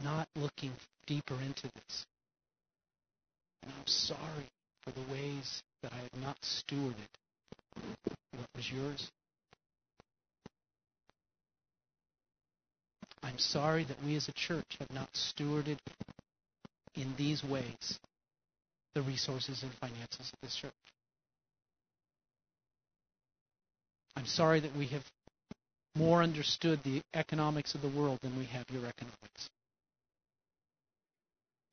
not 0.02 0.28
looking 0.36 0.72
deeper 1.06 1.34
into 1.34 1.62
this. 1.74 2.06
And 3.62 3.72
I'm 3.72 3.86
sorry 3.86 4.50
for 4.82 4.90
the 4.90 5.12
ways 5.12 5.62
that 5.82 5.92
I 5.92 5.96
have 5.96 6.22
not 6.22 6.36
stewarded 6.42 6.94
what 8.32 8.46
was 8.54 8.70
yours. 8.70 9.10
I'm 13.22 13.38
sorry 13.38 13.84
that 13.84 14.02
we 14.04 14.14
as 14.16 14.28
a 14.28 14.32
church 14.32 14.76
have 14.78 14.92
not 14.92 15.12
stewarded 15.12 15.78
in 16.94 17.14
these 17.16 17.42
ways 17.42 17.98
the 18.94 19.02
resources 19.02 19.62
and 19.62 19.72
finances 19.74 20.32
of 20.32 20.40
this 20.42 20.54
church. 20.56 20.72
I'm 24.16 24.26
sorry 24.26 24.60
that 24.60 24.74
we 24.74 24.86
have 24.86 25.04
more 25.94 26.22
understood 26.22 26.82
the 26.82 27.02
economics 27.14 27.74
of 27.74 27.82
the 27.82 27.88
world 27.88 28.18
than 28.22 28.38
we 28.38 28.44
have 28.46 28.64
your 28.70 28.86
economics. 28.86 29.48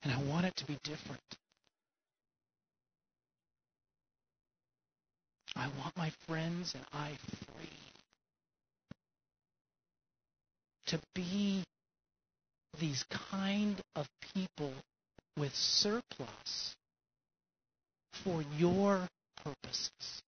And 0.04 0.12
I 0.12 0.22
want 0.24 0.46
it 0.46 0.56
to 0.58 0.66
be 0.66 0.78
different. 0.84 1.22
I 5.56 5.68
want 5.80 5.96
my 5.96 6.12
friends 6.28 6.74
and 6.74 6.84
I 6.94 7.12
free 7.46 7.70
to 10.88 11.00
be 11.16 11.64
these 12.80 13.06
kind 13.32 13.80
of 13.96 14.08
people 14.34 14.74
with 15.38 15.54
surplus 15.56 16.76
for 18.24 18.44
your 18.58 19.08
purposes. 19.44 20.22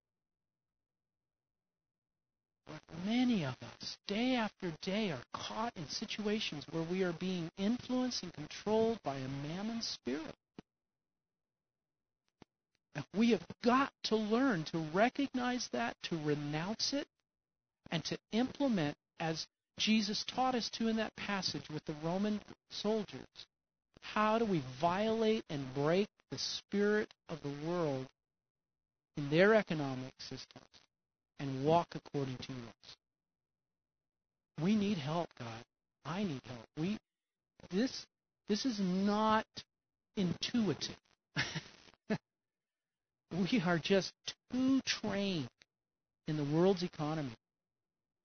But 2.67 2.81
many 3.05 3.45
of 3.45 3.55
us, 3.61 3.97
day 4.07 4.35
after 4.35 4.73
day, 4.81 5.11
are 5.11 5.23
caught 5.33 5.73
in 5.75 5.87
situations 5.87 6.65
where 6.71 6.83
we 6.83 7.03
are 7.03 7.13
being 7.13 7.51
influenced 7.57 8.23
and 8.23 8.33
controlled 8.33 9.01
by 9.03 9.15
a 9.17 9.27
mammon 9.27 9.81
spirit. 9.81 10.35
And 12.95 13.05
we 13.13 13.31
have 13.31 13.45
got 13.63 13.91
to 14.05 14.15
learn 14.15 14.63
to 14.65 14.79
recognize 14.93 15.67
that, 15.73 15.95
to 16.03 16.17
renounce 16.17 16.93
it, 16.93 17.07
and 17.91 18.03
to 18.05 18.17
implement 18.31 18.95
as 19.19 19.45
Jesus 19.77 20.23
taught 20.23 20.55
us 20.55 20.69
to 20.71 20.87
in 20.87 20.95
that 20.95 21.15
passage 21.15 21.69
with 21.69 21.83
the 21.85 21.95
Roman 22.01 22.41
soldiers. 22.69 23.45
How 24.01 24.39
do 24.39 24.45
we 24.45 24.63
violate 24.79 25.43
and 25.49 25.73
break 25.73 26.07
the 26.31 26.39
spirit 26.39 27.13
of 27.29 27.41
the 27.43 27.67
world 27.67 28.07
in 29.17 29.29
their 29.29 29.53
economic 29.53 30.13
systems 30.19 30.81
and 31.39 31.65
walk 31.65 31.87
according 31.95 32.37
to 32.37 32.51
yours? 32.51 32.97
We 34.61 34.75
need 34.75 34.97
help, 34.97 35.29
God. 35.37 35.63
I 36.05 36.23
need 36.23 36.41
help. 36.45 36.65
We 36.77 36.97
this 37.71 38.05
this 38.47 38.65
is 38.65 38.79
not 38.79 39.45
intuitive. 40.15 40.95
we 43.31 43.61
are 43.65 43.79
just 43.79 44.11
too 44.51 44.79
trained 44.85 45.49
in 46.27 46.37
the 46.37 46.43
world's 46.43 46.83
economy 46.83 47.35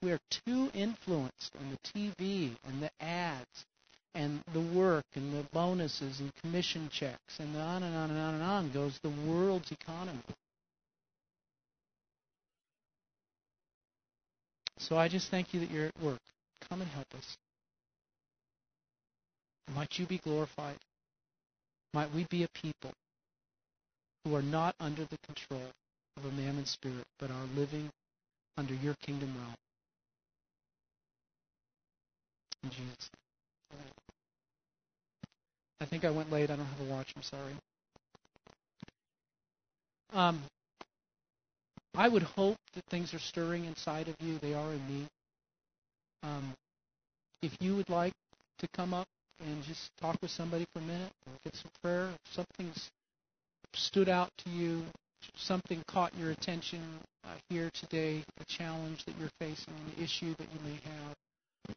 we 0.02 0.12
are 0.12 0.20
too 0.30 0.70
influenced 0.72 1.54
on 1.60 1.70
the 1.70 1.78
TV 1.92 2.56
and 2.64 2.82
the 2.82 2.90
ads 3.00 3.66
and 4.14 4.42
the 4.54 4.60
work 4.60 5.04
and 5.14 5.32
the 5.34 5.46
bonuses 5.52 6.20
and 6.20 6.34
commission 6.36 6.88
checks 6.90 7.38
and 7.38 7.54
on 7.56 7.82
and 7.82 7.94
on 7.94 8.10
and 8.10 8.18
on 8.18 8.34
and 8.34 8.42
on 8.42 8.72
goes 8.72 8.98
the 9.02 9.10
world's 9.10 9.70
economy. 9.70 10.22
So 14.80 14.96
I 14.96 15.08
just 15.08 15.30
thank 15.30 15.52
you 15.52 15.60
that 15.60 15.70
you're 15.70 15.86
at 15.86 16.02
work. 16.02 16.18
Come 16.68 16.80
and 16.80 16.90
help 16.90 17.06
us. 17.16 17.36
Might 19.74 19.98
you 19.98 20.06
be 20.06 20.18
glorified. 20.18 20.76
Might 21.92 22.12
we 22.14 22.26
be 22.30 22.44
a 22.44 22.48
people 22.54 22.90
who 24.24 24.34
are 24.34 24.42
not 24.42 24.74
under 24.80 25.02
the 25.02 25.18
control 25.26 25.70
of 26.16 26.24
a 26.24 26.32
mammon 26.32 26.64
spirit, 26.64 27.04
but 27.18 27.30
are 27.30 27.46
living 27.54 27.90
under 28.56 28.74
your 28.74 28.94
kingdom 29.04 29.34
realm. 29.36 29.54
In 32.64 32.70
Jesus. 32.70 33.10
I 35.80 35.84
think 35.86 36.04
I 36.04 36.10
went 36.10 36.30
late. 36.30 36.50
I 36.50 36.56
don't 36.56 36.66
have 36.66 36.88
a 36.88 36.90
watch. 36.90 37.12
I'm 37.16 37.22
sorry. 37.22 37.54
Um, 40.12 40.42
I 41.94 42.08
would 42.08 42.22
hope 42.22 42.56
that 42.74 42.84
things 42.86 43.12
are 43.14 43.18
stirring 43.18 43.64
inside 43.64 44.08
of 44.08 44.14
you. 44.20 44.38
They 44.38 44.54
are 44.54 44.72
in 44.72 44.86
me. 44.86 45.06
Um, 46.22 46.54
if 47.42 47.52
you 47.60 47.76
would 47.76 47.88
like 47.88 48.12
to 48.58 48.68
come 48.68 48.94
up 48.94 49.08
and 49.40 49.62
just 49.62 49.90
talk 50.00 50.16
with 50.20 50.30
somebody 50.30 50.66
for 50.72 50.80
a 50.80 50.82
minute 50.82 51.12
or 51.26 51.32
get 51.44 51.56
some 51.56 51.70
prayer, 51.82 52.10
if 52.10 52.34
something's 52.34 52.90
stood 53.74 54.08
out 54.08 54.30
to 54.44 54.50
you, 54.50 54.82
something 55.36 55.82
caught 55.88 56.14
your 56.16 56.30
attention 56.30 56.80
uh, 57.24 57.28
here 57.48 57.70
today, 57.74 58.22
a 58.40 58.44
challenge 58.44 59.04
that 59.04 59.14
you're 59.18 59.30
facing, 59.38 59.74
an 59.74 60.02
issue 60.02 60.34
that 60.38 60.46
you 60.52 60.60
may 60.64 60.78
have, 60.84 61.76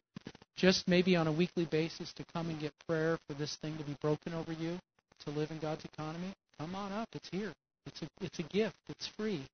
just 0.56 0.86
maybe 0.86 1.16
on 1.16 1.26
a 1.26 1.32
weekly 1.32 1.64
basis 1.64 2.12
to 2.12 2.24
come 2.32 2.48
and 2.50 2.60
get 2.60 2.72
prayer 2.86 3.18
for 3.26 3.34
this 3.34 3.56
thing 3.56 3.76
to 3.78 3.84
be 3.84 3.96
broken 4.00 4.34
over 4.34 4.52
you, 4.52 4.78
to 5.24 5.30
live 5.30 5.50
in 5.50 5.58
God's 5.58 5.84
economy, 5.84 6.32
come 6.58 6.74
on 6.74 6.92
up. 6.92 7.08
It's 7.14 7.28
here. 7.30 7.52
It's 7.86 8.02
a 8.02 8.06
it's 8.20 8.38
a 8.38 8.42
gift. 8.44 8.76
It's 8.88 9.06
free. 9.08 9.44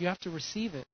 You 0.00 0.06
have 0.06 0.18
to 0.20 0.30
receive 0.30 0.74
it. 0.74 0.84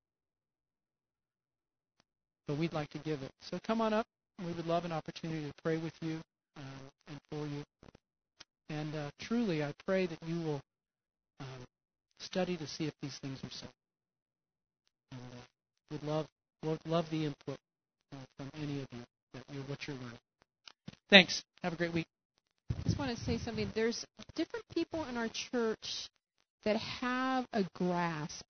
But 2.48 2.58
we'd 2.58 2.72
like 2.72 2.90
to 2.90 2.98
give 2.98 3.22
it. 3.22 3.30
So 3.40 3.58
come 3.64 3.80
on 3.80 3.92
up. 3.92 4.06
We 4.44 4.52
would 4.52 4.66
love 4.66 4.84
an 4.84 4.92
opportunity 4.92 5.46
to 5.46 5.52
pray 5.62 5.78
with 5.78 5.94
you 6.02 6.20
uh, 6.56 6.60
and 7.08 7.18
for 7.30 7.46
you. 7.46 7.62
And 8.68 8.94
uh, 8.94 9.10
truly, 9.20 9.62
I 9.62 9.72
pray 9.86 10.06
that 10.06 10.18
you 10.26 10.40
will 10.40 10.60
um, 11.40 11.46
study 12.20 12.56
to 12.56 12.66
see 12.66 12.84
if 12.84 12.92
these 13.00 13.16
things 13.18 13.38
are 13.44 13.50
so. 13.50 13.66
And 15.12 15.20
uh, 15.20 15.42
would 15.92 16.02
love 16.02 16.26
would 16.64 16.80
love 16.86 17.08
the 17.10 17.26
input 17.26 17.56
uh, 18.12 18.16
from 18.36 18.50
any 18.60 18.80
of 18.80 18.86
you 18.92 19.00
that 19.34 19.42
you're, 19.52 19.62
what 19.64 19.86
you're 19.86 19.96
learning. 19.96 20.18
Thanks. 21.10 21.42
Have 21.62 21.72
a 21.72 21.76
great 21.76 21.92
week. 21.92 22.06
I 22.70 22.82
just 22.84 22.98
want 22.98 23.16
to 23.16 23.24
say 23.24 23.38
something. 23.38 23.70
There's 23.74 24.04
different 24.34 24.64
people 24.74 25.04
in 25.04 25.16
our 25.16 25.28
church 25.28 26.08
that 26.64 26.76
have 26.76 27.46
a 27.52 27.64
grasp 27.74 28.42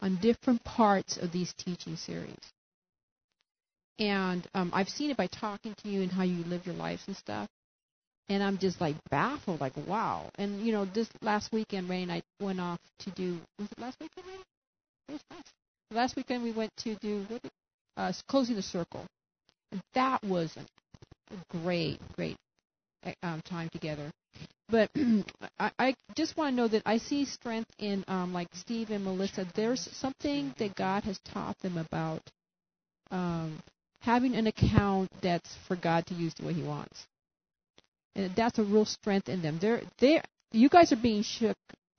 on 0.00 0.16
different 0.16 0.62
parts 0.64 1.16
of 1.16 1.32
these 1.32 1.52
teaching 1.54 1.96
series. 1.96 2.38
And 3.98 4.46
um, 4.54 4.70
I've 4.72 4.88
seen 4.88 5.10
it 5.10 5.16
by 5.16 5.26
talking 5.26 5.74
to 5.82 5.88
you 5.88 6.02
and 6.02 6.12
how 6.12 6.22
you 6.22 6.44
live 6.44 6.66
your 6.66 6.76
lives 6.76 7.02
and 7.06 7.16
stuff. 7.16 7.48
And 8.28 8.42
I'm 8.42 8.58
just 8.58 8.80
like 8.80 8.94
baffled, 9.10 9.60
like 9.60 9.72
wow. 9.86 10.30
And 10.36 10.60
you 10.60 10.72
know, 10.72 10.84
this 10.84 11.08
last 11.22 11.50
weekend, 11.52 11.88
Ray 11.88 12.02
and 12.02 12.12
I 12.12 12.22
went 12.40 12.60
off 12.60 12.78
to 13.00 13.10
do. 13.10 13.38
Was 13.58 13.68
it 13.72 13.78
last 13.78 13.96
weekend, 14.00 14.26
Ray? 14.26 14.34
It 15.08 15.12
was 15.12 15.20
last. 15.30 15.48
Last 15.90 16.16
weekend 16.16 16.44
we 16.44 16.52
went 16.52 16.70
to 16.78 16.94
do 16.96 17.24
what? 17.28 17.40
Uh, 17.96 18.12
closing 18.28 18.54
the 18.54 18.62
circle, 18.62 19.04
and 19.72 19.80
that 19.94 20.22
was 20.22 20.54
a 20.56 21.56
great, 21.58 21.98
great 22.14 22.36
um, 23.22 23.40
time 23.42 23.68
together. 23.70 24.10
But 24.68 24.90
I, 25.58 25.70
I 25.78 25.94
just 26.14 26.36
want 26.36 26.52
to 26.52 26.56
know 26.56 26.68
that 26.68 26.82
I 26.84 26.98
see 26.98 27.24
strength 27.24 27.70
in 27.78 28.04
um, 28.08 28.32
like 28.32 28.48
Steve 28.54 28.90
and 28.90 29.04
Melissa. 29.04 29.46
There's 29.54 29.80
something 29.96 30.54
that 30.58 30.74
God 30.74 31.04
has 31.04 31.18
taught 31.24 31.58
them 31.60 31.78
about 31.78 32.22
um, 33.10 33.58
having 34.00 34.34
an 34.34 34.46
account 34.46 35.10
that's 35.22 35.54
for 35.66 35.76
God 35.76 36.06
to 36.06 36.14
use 36.14 36.34
the 36.34 36.46
way 36.46 36.52
He 36.52 36.62
wants, 36.62 37.06
and 38.14 38.34
that's 38.36 38.58
a 38.58 38.64
real 38.64 38.84
strength 38.84 39.28
in 39.28 39.42
them. 39.42 39.58
They're 39.60 39.82
they 39.98 40.20
you 40.52 40.68
guys 40.68 40.92
are 40.92 40.96
being 40.96 41.22
shook 41.22 41.56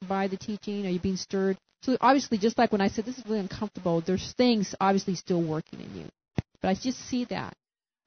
by 0.07 0.27
the 0.27 0.37
teaching. 0.37 0.85
Are 0.85 0.89
you 0.89 0.99
being 0.99 1.17
stirred? 1.17 1.57
So 1.81 1.97
obviously, 2.01 2.37
just 2.37 2.57
like 2.57 2.71
when 2.71 2.81
I 2.81 2.89
said 2.89 3.05
this 3.05 3.17
is 3.17 3.25
really 3.25 3.39
uncomfortable, 3.39 4.01
there's 4.01 4.33
things 4.33 4.75
obviously 4.79 5.15
still 5.15 5.41
working 5.41 5.79
in 5.79 5.95
you. 5.95 6.05
But 6.61 6.69
I 6.69 6.73
just 6.75 6.99
see 7.07 7.25
that. 7.25 7.53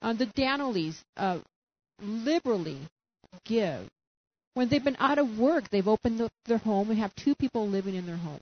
Um, 0.03 0.17
the 0.17 0.27
Danoleys 0.27 0.97
uh, 1.17 1.39
liberally 2.01 2.79
give. 3.45 3.89
When 4.55 4.69
they've 4.69 4.85
been 4.85 4.97
out 4.99 5.19
of 5.19 5.39
work, 5.39 5.71
they've 5.71 5.89
opened 5.89 6.21
the, 6.21 6.29
their 6.47 6.59
home 6.59 6.91
and 6.91 6.99
have 6.99 7.15
two 7.15 7.35
people 7.35 7.69
living 7.69 7.95
in 7.95 8.07
their 8.07 8.17
home. 8.17 8.41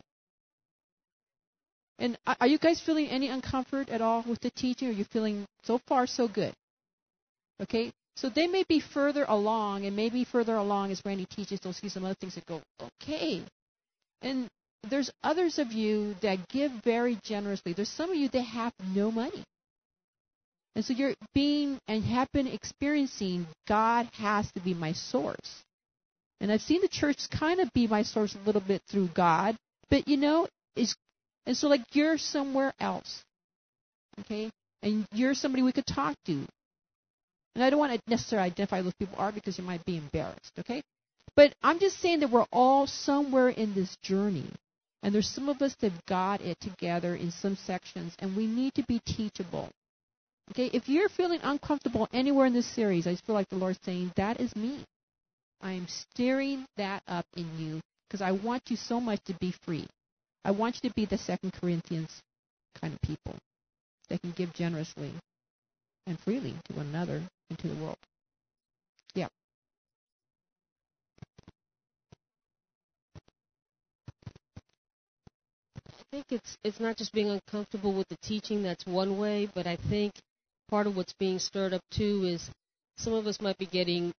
And 1.99 2.17
are 2.41 2.47
you 2.47 2.59
guys 2.59 2.81
feeling 2.81 3.09
any 3.09 3.29
uncomfort 3.29 3.93
at 3.93 4.01
all 4.01 4.25
with 4.27 4.41
the 4.41 4.51
teaching? 4.51 4.89
Or 4.89 4.91
are 4.91 4.95
you 4.95 5.05
feeling 5.05 5.45
so 5.65 5.79
far 5.87 6.07
so 6.07 6.27
good? 6.27 6.55
Okay, 7.63 7.93
so 8.17 8.31
they 8.31 8.47
may 8.47 8.65
be 8.67 8.81
further 8.81 9.25
along, 9.29 9.85
and 9.85 9.95
maybe 9.95 10.25
further 10.25 10.57
along 10.57 10.91
as 10.93 11.03
Randy 11.05 11.27
teaches, 11.27 11.61
they'll 11.61 11.75
see 11.75 11.91
some 11.91 12.05
other 12.05 12.17
things 12.19 12.35
that 12.35 12.47
go 12.47 12.63
okay. 12.83 13.43
And 14.23 14.49
there's 14.89 15.11
others 15.23 15.59
of 15.59 15.73
you 15.73 16.15
that 16.23 16.49
give 16.49 16.73
very 16.85 17.19
generously. 17.23 17.75
There's 17.75 17.91
some 17.91 18.11
of 18.11 18.17
you 18.17 18.29
that 18.31 18.43
have 18.43 18.73
no 18.95 19.11
money. 19.11 19.45
And 20.75 20.85
so 20.85 20.95
you're 20.95 21.15
being 21.35 21.79
and 21.87 22.03
have 22.05 22.29
been 22.33 22.47
experiencing 22.47 23.47
God 23.69 24.09
has 24.15 24.51
to 24.53 24.61
be 24.61 24.73
my 24.73 24.93
source. 24.93 25.63
And 26.41 26.51
I've 26.51 26.63
seen 26.63 26.81
the 26.81 26.89
church 26.89 27.29
kind 27.31 27.61
of 27.61 27.73
be 27.73 27.87
my 27.87 28.03
source 28.03 28.35
a 28.35 28.47
little 28.47 28.63
bit 28.63 28.83
through 28.89 29.09
God, 29.09 29.57
but 29.91 30.09
you 30.09 30.17
know, 30.17 30.49
is 30.75 30.95
and 31.47 31.57
so 31.57 31.69
like 31.69 31.83
you're 31.93 32.19
somewhere 32.19 32.73
else. 32.81 33.23
Okay? 34.21 34.51
And 34.83 35.07
you're 35.13 35.35
somebody 35.35 35.63
we 35.63 35.73
could 35.73 35.87
talk 35.87 36.17
to. 36.27 36.47
And 37.55 37.65
I 37.65 37.71
don't 37.71 37.79
want 37.79 37.93
to 37.93 38.01
necessarily 38.11 38.47
identify 38.47 38.79
who 38.79 38.85
those 38.85 38.95
people 38.95 39.19
are 39.19 39.33
because 39.33 39.59
you 39.59 39.65
might 39.65 39.85
be 39.85 39.97
embarrassed, 39.97 40.53
okay? 40.61 40.83
But 41.35 41.55
I'm 41.63 41.79
just 41.79 41.99
saying 41.99 42.21
that 42.21 42.31
we're 42.31 42.47
all 42.53 42.87
somewhere 42.87 43.49
in 43.49 43.75
this 43.75 43.97
journey. 44.03 44.51
And 45.03 45.15
there's 45.15 45.29
some 45.29 45.49
of 45.49 45.61
us 45.63 45.75
that 45.81 45.93
have 45.93 46.07
got 46.07 46.41
it 46.43 46.61
together 46.61 47.15
in 47.15 47.31
some 47.31 47.57
sections, 47.57 48.15
and 48.19 48.37
we 48.37 48.47
need 48.47 48.75
to 48.75 48.83
be 48.85 49.01
teachable. 49.01 49.71
Okay, 50.51 50.67
if 50.73 50.89
you're 50.89 51.09
feeling 51.09 51.41
uncomfortable 51.43 52.09
anywhere 52.13 52.47
in 52.47 52.53
this 52.53 52.67
series, 52.67 53.07
I 53.07 53.13
just 53.13 53.25
feel 53.25 53.35
like 53.35 53.49
the 53.49 53.57
Lord's 53.57 53.79
saying, 53.85 54.13
That 54.17 54.41
is 54.41 54.55
me. 54.55 54.85
I 55.61 55.73
am 55.73 55.87
stirring 55.89 56.67
that 56.77 57.03
up 57.07 57.27
in 57.37 57.47
you 57.59 57.81
because 58.09 58.23
I 58.23 58.33
want 58.33 58.71
you 58.71 58.77
so 58.77 59.01
much 59.01 59.21
to 59.25 59.35
be 59.35 59.53
free. 59.63 59.87
I 60.45 60.53
want 60.53 60.81
you 60.83 60.89
to 60.89 60.95
be 60.95 61.05
the 61.05 61.19
Second 61.19 61.53
Corinthians 61.53 62.23
kind 62.81 62.95
of 62.95 63.01
people 63.03 63.37
that 64.09 64.21
can 64.23 64.31
give 64.33 64.53
generously 64.55 65.13
and 66.07 66.19
freely 66.21 66.55
to 66.65 66.75
one 66.75 66.87
another 66.87 67.23
and 67.51 67.59
to 67.59 67.69
the 67.69 67.75
world. 67.75 67.99
Yeah. 69.15 69.29
I 75.87 76.03
think 76.11 76.25
it's 76.31 76.57
it's 76.65 76.81
not 76.81 76.97
just 76.97 77.13
being 77.13 77.29
uncomfortable 77.31 77.93
with 77.93 78.09
the 78.09 78.17
teaching. 78.23 78.63
That's 78.63 78.87
one 78.87 79.19
way, 79.19 79.49
but 79.55 79.67
I 79.67 79.77
think 79.77 80.13
part 80.69 80.87
of 80.87 80.97
what's 80.97 81.13
being 81.15 81.39
stirred 81.39 81.75
up 81.75 81.83
too 81.91 82.25
is 82.25 82.51
some 82.97 83.13
of 83.13 83.27
us 83.27 83.41
might 83.41 83.59
be 83.59 83.67
getting 83.67 84.13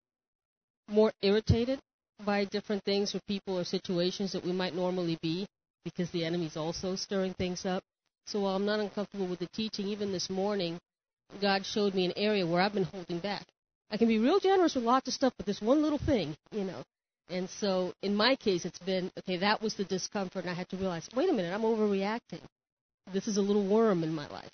more 0.91 1.11
irritated 1.21 1.79
by 2.25 2.45
different 2.45 2.83
things 2.83 3.15
or 3.15 3.19
people 3.27 3.57
or 3.57 3.63
situations 3.63 4.33
that 4.33 4.45
we 4.45 4.51
might 4.51 4.75
normally 4.75 5.17
be 5.21 5.47
because 5.83 6.09
the 6.11 6.23
enemy's 6.23 6.57
also 6.57 6.95
stirring 6.95 7.33
things 7.33 7.65
up. 7.65 7.83
So 8.27 8.41
while 8.41 8.55
I'm 8.55 8.65
not 8.65 8.79
uncomfortable 8.79 9.27
with 9.27 9.39
the 9.39 9.47
teaching, 9.53 9.87
even 9.87 10.11
this 10.11 10.29
morning, 10.29 10.79
God 11.41 11.65
showed 11.65 11.95
me 11.95 12.05
an 12.05 12.13
area 12.15 12.45
where 12.45 12.61
I've 12.61 12.73
been 12.73 12.83
holding 12.83 13.19
back. 13.19 13.45
I 13.89 13.97
can 13.97 14.07
be 14.07 14.19
real 14.19 14.39
generous 14.39 14.75
with 14.75 14.83
lots 14.83 15.07
of 15.07 15.13
stuff, 15.13 15.33
but 15.37 15.45
this 15.45 15.61
one 15.61 15.81
little 15.81 15.97
thing, 15.97 16.35
you 16.51 16.63
know. 16.63 16.83
And 17.29 17.49
so 17.49 17.93
in 18.01 18.15
my 18.15 18.35
case, 18.35 18.65
it's 18.65 18.79
been 18.79 19.11
okay, 19.19 19.37
that 19.37 19.61
was 19.61 19.73
the 19.75 19.85
discomfort, 19.85 20.43
and 20.43 20.49
I 20.49 20.53
had 20.53 20.69
to 20.69 20.77
realize 20.77 21.07
wait 21.15 21.29
a 21.29 21.33
minute, 21.33 21.53
I'm 21.53 21.61
overreacting. 21.61 22.41
This 23.11 23.27
is 23.27 23.37
a 23.37 23.41
little 23.41 23.65
worm 23.65 24.03
in 24.03 24.13
my 24.13 24.27
life. 24.27 24.49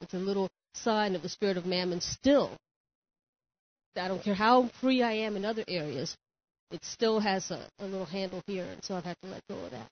It's 0.00 0.14
a 0.14 0.18
little 0.18 0.48
sign 0.74 1.14
of 1.14 1.22
the 1.22 1.28
spirit 1.28 1.56
of 1.56 1.66
mammon 1.66 2.00
still. 2.00 2.56
I 3.96 4.08
don't 4.08 4.22
care 4.22 4.34
how 4.34 4.68
free 4.80 5.02
I 5.02 5.12
am 5.12 5.36
in 5.36 5.44
other 5.44 5.64
areas, 5.66 6.16
it 6.70 6.84
still 6.84 7.18
has 7.18 7.50
a, 7.50 7.60
a 7.80 7.84
little 7.84 8.06
handle 8.06 8.42
here, 8.46 8.64
and 8.64 8.82
so 8.84 8.94
I've 8.94 9.04
had 9.04 9.16
to 9.22 9.28
let 9.28 9.42
go 9.48 9.56
of 9.56 9.70
that. 9.72 9.88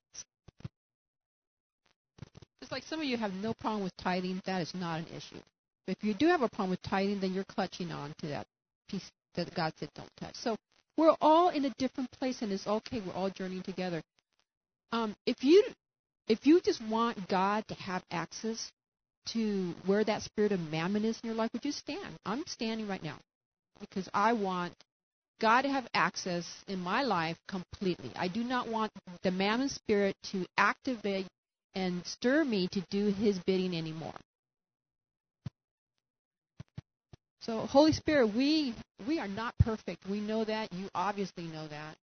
It's 2.63 2.71
like 2.71 2.85
some 2.85 3.01
of 3.01 3.07
you 3.07 3.17
have 3.17 3.33
no 3.33 3.55
problem 3.55 3.83
with 3.83 3.97
tithing, 3.97 4.41
that 4.47 4.63
is 4.63 4.73
not 4.75 5.01
an 5.01 5.07
issue. 5.07 5.43
But 5.87 5.97
if 5.97 6.05
you 6.05 6.15
do 6.15 6.27
have 6.27 6.43
a 6.43 6.49
problem 6.49 6.71
with 6.71 6.83
tithing, 6.83 7.21
then 7.21 7.33
you're 7.33 7.45
clutching 7.45 7.91
on 7.91 8.15
to 8.21 8.27
that 8.29 8.47
piece 8.89 9.11
that 9.35 9.53
God 9.55 9.73
said 9.79 9.89
don't 9.95 10.11
touch. 10.21 10.35
So 10.37 10.57
we're 10.97 11.17
all 11.21 11.49
in 11.49 11.65
a 11.65 11.71
different 11.79 12.11
place, 12.13 12.43
and 12.43 12.53
it's 12.53 12.67
okay. 12.67 13.01
We're 13.05 13.15
all 13.15 13.31
journeying 13.31 13.63
together. 13.63 14.03
Um, 14.93 15.17
if 15.27 15.43
you 15.43 15.65
if 16.29 16.47
you 16.47 16.61
just 16.61 16.83
want 16.83 17.29
God 17.29 17.67
to 17.69 17.75
have 17.75 18.03
access 18.11 18.71
to 19.33 19.75
where 19.87 20.05
that 20.05 20.23
spirit 20.23 20.53
of 20.53 20.61
mammon 20.61 21.05
is 21.05 21.19
in 21.23 21.29
your 21.29 21.37
life, 21.37 21.51
would 21.53 21.65
you 21.65 21.73
stand? 21.73 22.17
I'm 22.27 22.45
standing 22.47 22.87
right 22.87 23.03
now 23.03 23.19
because 23.81 24.09
I 24.13 24.33
want 24.33 24.75
God 25.41 25.63
to 25.63 25.69
have 25.69 25.87
access 25.95 26.45
in 26.67 26.81
my 26.81 27.03
life 27.03 27.37
completely. 27.47 28.11
I 28.17 28.29
do 28.29 28.43
not 28.43 28.69
want 28.69 28.93
the 29.23 29.31
mammon 29.31 29.69
spirit 29.69 30.17
to 30.33 30.45
activate 30.57 31.27
and 31.75 32.05
stir 32.07 32.45
me 32.45 32.69
to 32.73 32.83
do 32.91 33.07
his 33.07 33.39
bidding 33.47 33.77
anymore. 33.77 34.15
So 37.41 37.61
Holy 37.61 37.93
Spirit, 37.93 38.35
we 38.35 38.75
we 39.07 39.21
are 39.21 39.29
not 39.29 39.55
perfect. 39.59 40.07
We 40.09 40.21
know 40.21 40.45
that. 40.45 40.73
You 40.73 40.89
obviously 40.95 41.45
know 41.45 41.69
that. 41.69 41.97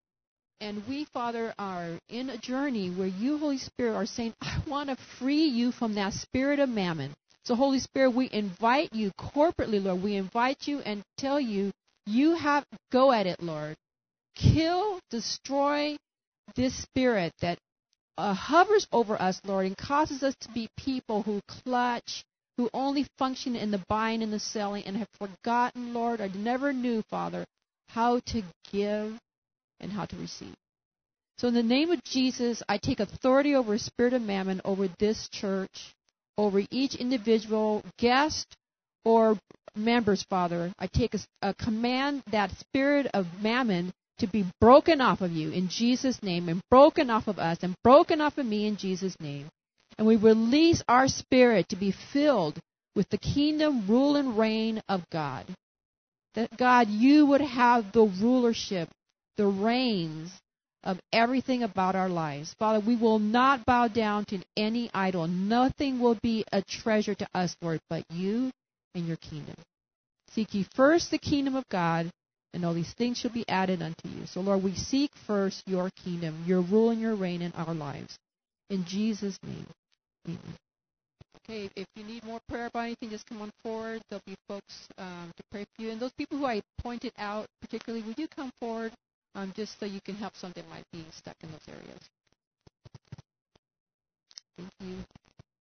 And 0.61 0.88
we, 0.88 1.06
Father, 1.14 1.53
are 1.60 1.99
in 2.10 2.30
a 2.30 2.38
journey 2.38 2.89
where 2.89 3.07
you, 3.07 3.38
Holy 3.38 3.57
Spirit, 3.57 3.95
are 3.95 4.06
saying, 4.06 4.34
I 4.41 4.61
want 4.68 4.89
to 4.89 4.95
free 5.19 5.45
you 5.45 5.73
from 5.73 5.95
that 5.95 6.14
spirit 6.14 6.60
of 6.60 6.69
mammon. 6.69 7.14
So, 7.46 7.54
Holy 7.56 7.80
Spirit, 7.80 8.12
we 8.12 8.30
invite 8.32 8.92
you 8.94 9.12
corporately, 9.20 9.84
Lord. 9.84 10.02
We 10.02 10.16
invite 10.16 10.68
you 10.68 10.80
and 10.80 11.04
tell 11.18 11.40
you, 11.40 11.72
you 12.08 12.36
have, 12.36 12.66
go 12.92 13.12
at 13.12 13.28
it, 13.28 13.42
Lord. 13.42 13.76
Kill, 14.36 15.00
destroy 15.12 15.98
this 16.56 16.76
spirit 16.82 17.34
that 17.42 17.60
uh, 18.18 18.34
hovers 18.34 18.88
over 18.92 19.22
us, 19.22 19.40
Lord, 19.46 19.66
and 19.66 19.78
causes 19.78 20.24
us 20.24 20.36
to 20.42 20.52
be 20.54 20.70
people 20.78 21.22
who 21.22 21.42
clutch, 21.48 22.24
who 22.58 22.70
only 22.74 23.06
function 23.18 23.56
in 23.56 23.72
the 23.72 23.84
buying 23.90 24.24
and 24.24 24.34
the 24.34 24.40
selling, 24.40 24.84
and 24.86 24.98
have 24.98 25.10
forgotten, 25.20 25.94
Lord, 25.94 26.22
I 26.22 26.30
never 26.30 26.74
knew, 26.74 27.04
Father, 27.10 27.46
how 27.90 28.22
to 28.28 28.42
give 28.72 29.20
and 29.80 29.92
how 29.92 30.06
to 30.06 30.16
receive. 30.16 30.56
So, 31.38 31.50
in 31.50 31.54
the 31.54 31.64
name 31.64 31.92
of 31.92 32.04
Jesus, 32.04 32.64
I 32.68 32.78
take 32.78 33.02
authority 33.02 33.56
over 33.56 33.78
spirit 33.78 34.14
of 34.14 34.22
mammon 34.22 34.62
over 34.64 34.88
this 35.00 35.28
church, 35.30 35.94
over 36.38 36.62
each 36.72 36.95
individual 36.95 37.84
guest 37.98 38.56
or 39.03 39.38
members, 39.76 40.24
Father. 40.24 40.74
I 40.80 40.88
take 40.88 41.14
a, 41.14 41.20
a 41.41 41.53
command 41.53 42.24
that 42.32 42.52
spirit 42.60 43.07
of 43.14 43.28
mammon 43.41 43.94
to 44.20 44.28
be 44.28 44.45
broken 44.62 45.02
off 45.02 45.22
of 45.22 45.32
you 45.32 45.52
in 45.52 45.68
Jesus' 45.68 46.24
name, 46.24 46.48
and 46.48 46.62
broken 46.70 47.10
off 47.10 47.28
of 47.28 47.38
us, 47.38 47.60
and 47.62 47.76
broken 47.84 48.22
off 48.22 48.38
of 48.38 48.45
me 48.45 48.66
in 48.66 48.78
Jesus' 48.78 49.20
name. 49.20 49.49
And 49.98 50.07
we 50.07 50.16
release 50.16 50.82
our 50.88 51.07
spirit 51.07 51.70
to 51.70 51.76
be 51.76 51.94
filled 52.14 52.60
with 52.95 53.10
the 53.10 53.18
kingdom, 53.18 53.88
rule, 53.88 54.16
and 54.16 54.38
reign 54.38 54.82
of 54.88 55.03
God. 55.12 55.45
That 56.36 56.57
God, 56.57 56.88
you 56.90 57.26
would 57.28 57.41
have 57.41 57.91
the 57.91 58.06
rulership, 58.06 58.90
the 59.38 59.48
reigns 59.48 60.32
of 60.86 60.99
everything 61.12 61.64
about 61.64 61.95
our 61.95 62.10
lives. 62.10 62.56
Father, 62.60 62.80
we 62.80 62.95
will 62.95 63.20
not 63.20 63.66
bow 63.66 63.88
down 63.88 64.26
to 64.26 64.40
any 64.56 64.90
idol. 64.94 65.28
Nothing 65.28 65.99
will 65.99 66.18
be 66.22 66.45
a 66.52 66.62
treasure 66.62 67.16
to 67.16 67.28
us, 67.34 67.56
Lord, 67.62 67.82
but 67.90 68.03
you 68.12 68.52
and 68.94 69.07
your 69.07 69.18
kingdom. 69.18 69.56
Seek 70.32 70.53
ye 70.53 70.68
first 70.76 71.12
the 71.12 71.18
kingdom 71.18 71.56
of 71.56 71.68
God 71.70 72.12
and 72.53 72.64
all 72.64 72.74
these 72.74 72.94
things 72.94 73.18
shall 73.18 73.32
be 73.32 73.48
added 73.49 73.82
unto 73.82 74.07
you. 74.07 74.26
So, 74.28 74.40
Lord, 74.40 74.64
we 74.64 74.76
seek 74.76 75.12
first 75.28 75.62
your 75.68 75.90
kingdom, 76.03 76.44
your 76.48 76.62
rule 76.62 76.90
and 76.91 77.02
your 77.02 77.16
reign 77.16 77.41
in 77.41 77.52
our 77.52 77.74
lives. 77.74 78.18
In 78.70 78.86
Jesus' 78.86 79.38
name, 79.44 79.68
amen. 80.26 80.40
Okay, 81.44 81.70
if 81.76 81.86
you 81.95 82.03
need 82.03 82.24
more 82.24 82.40
prayer 82.48 82.68
about 82.68 82.86
anything, 82.86 83.10
just 83.10 83.28
come 83.28 83.41
on 83.41 83.52
forward. 83.62 84.02
There'll 84.10 84.24
be 84.26 84.36
folks 84.48 84.88
um, 84.98 85.32
to 85.36 85.44
pray 85.52 85.66
for 85.76 85.84
you. 85.84 85.91
And 85.91 85.99
those 85.99 86.14
people 86.14 86.38
who 86.38 86.45
I 86.45 86.62
pointed 86.82 87.12
out, 87.18 87.45
particularly, 87.62 88.03
would 88.07 88.18
you 88.18 88.28
come 88.28 88.52
forward 88.60 88.94
um, 89.36 89.53
just 89.56 89.80
so 89.80 89.86
you 89.86 90.02
can 90.02 90.16
help 90.16 90.36
something 90.36 90.64
that 90.64 90.70
might 90.70 90.86
be 90.91 91.06
stuck 91.12 91.36
in 91.44 91.52
those 91.52 91.68
areas? 91.70 91.99
Thank 94.57 94.70
you. 94.82 95.24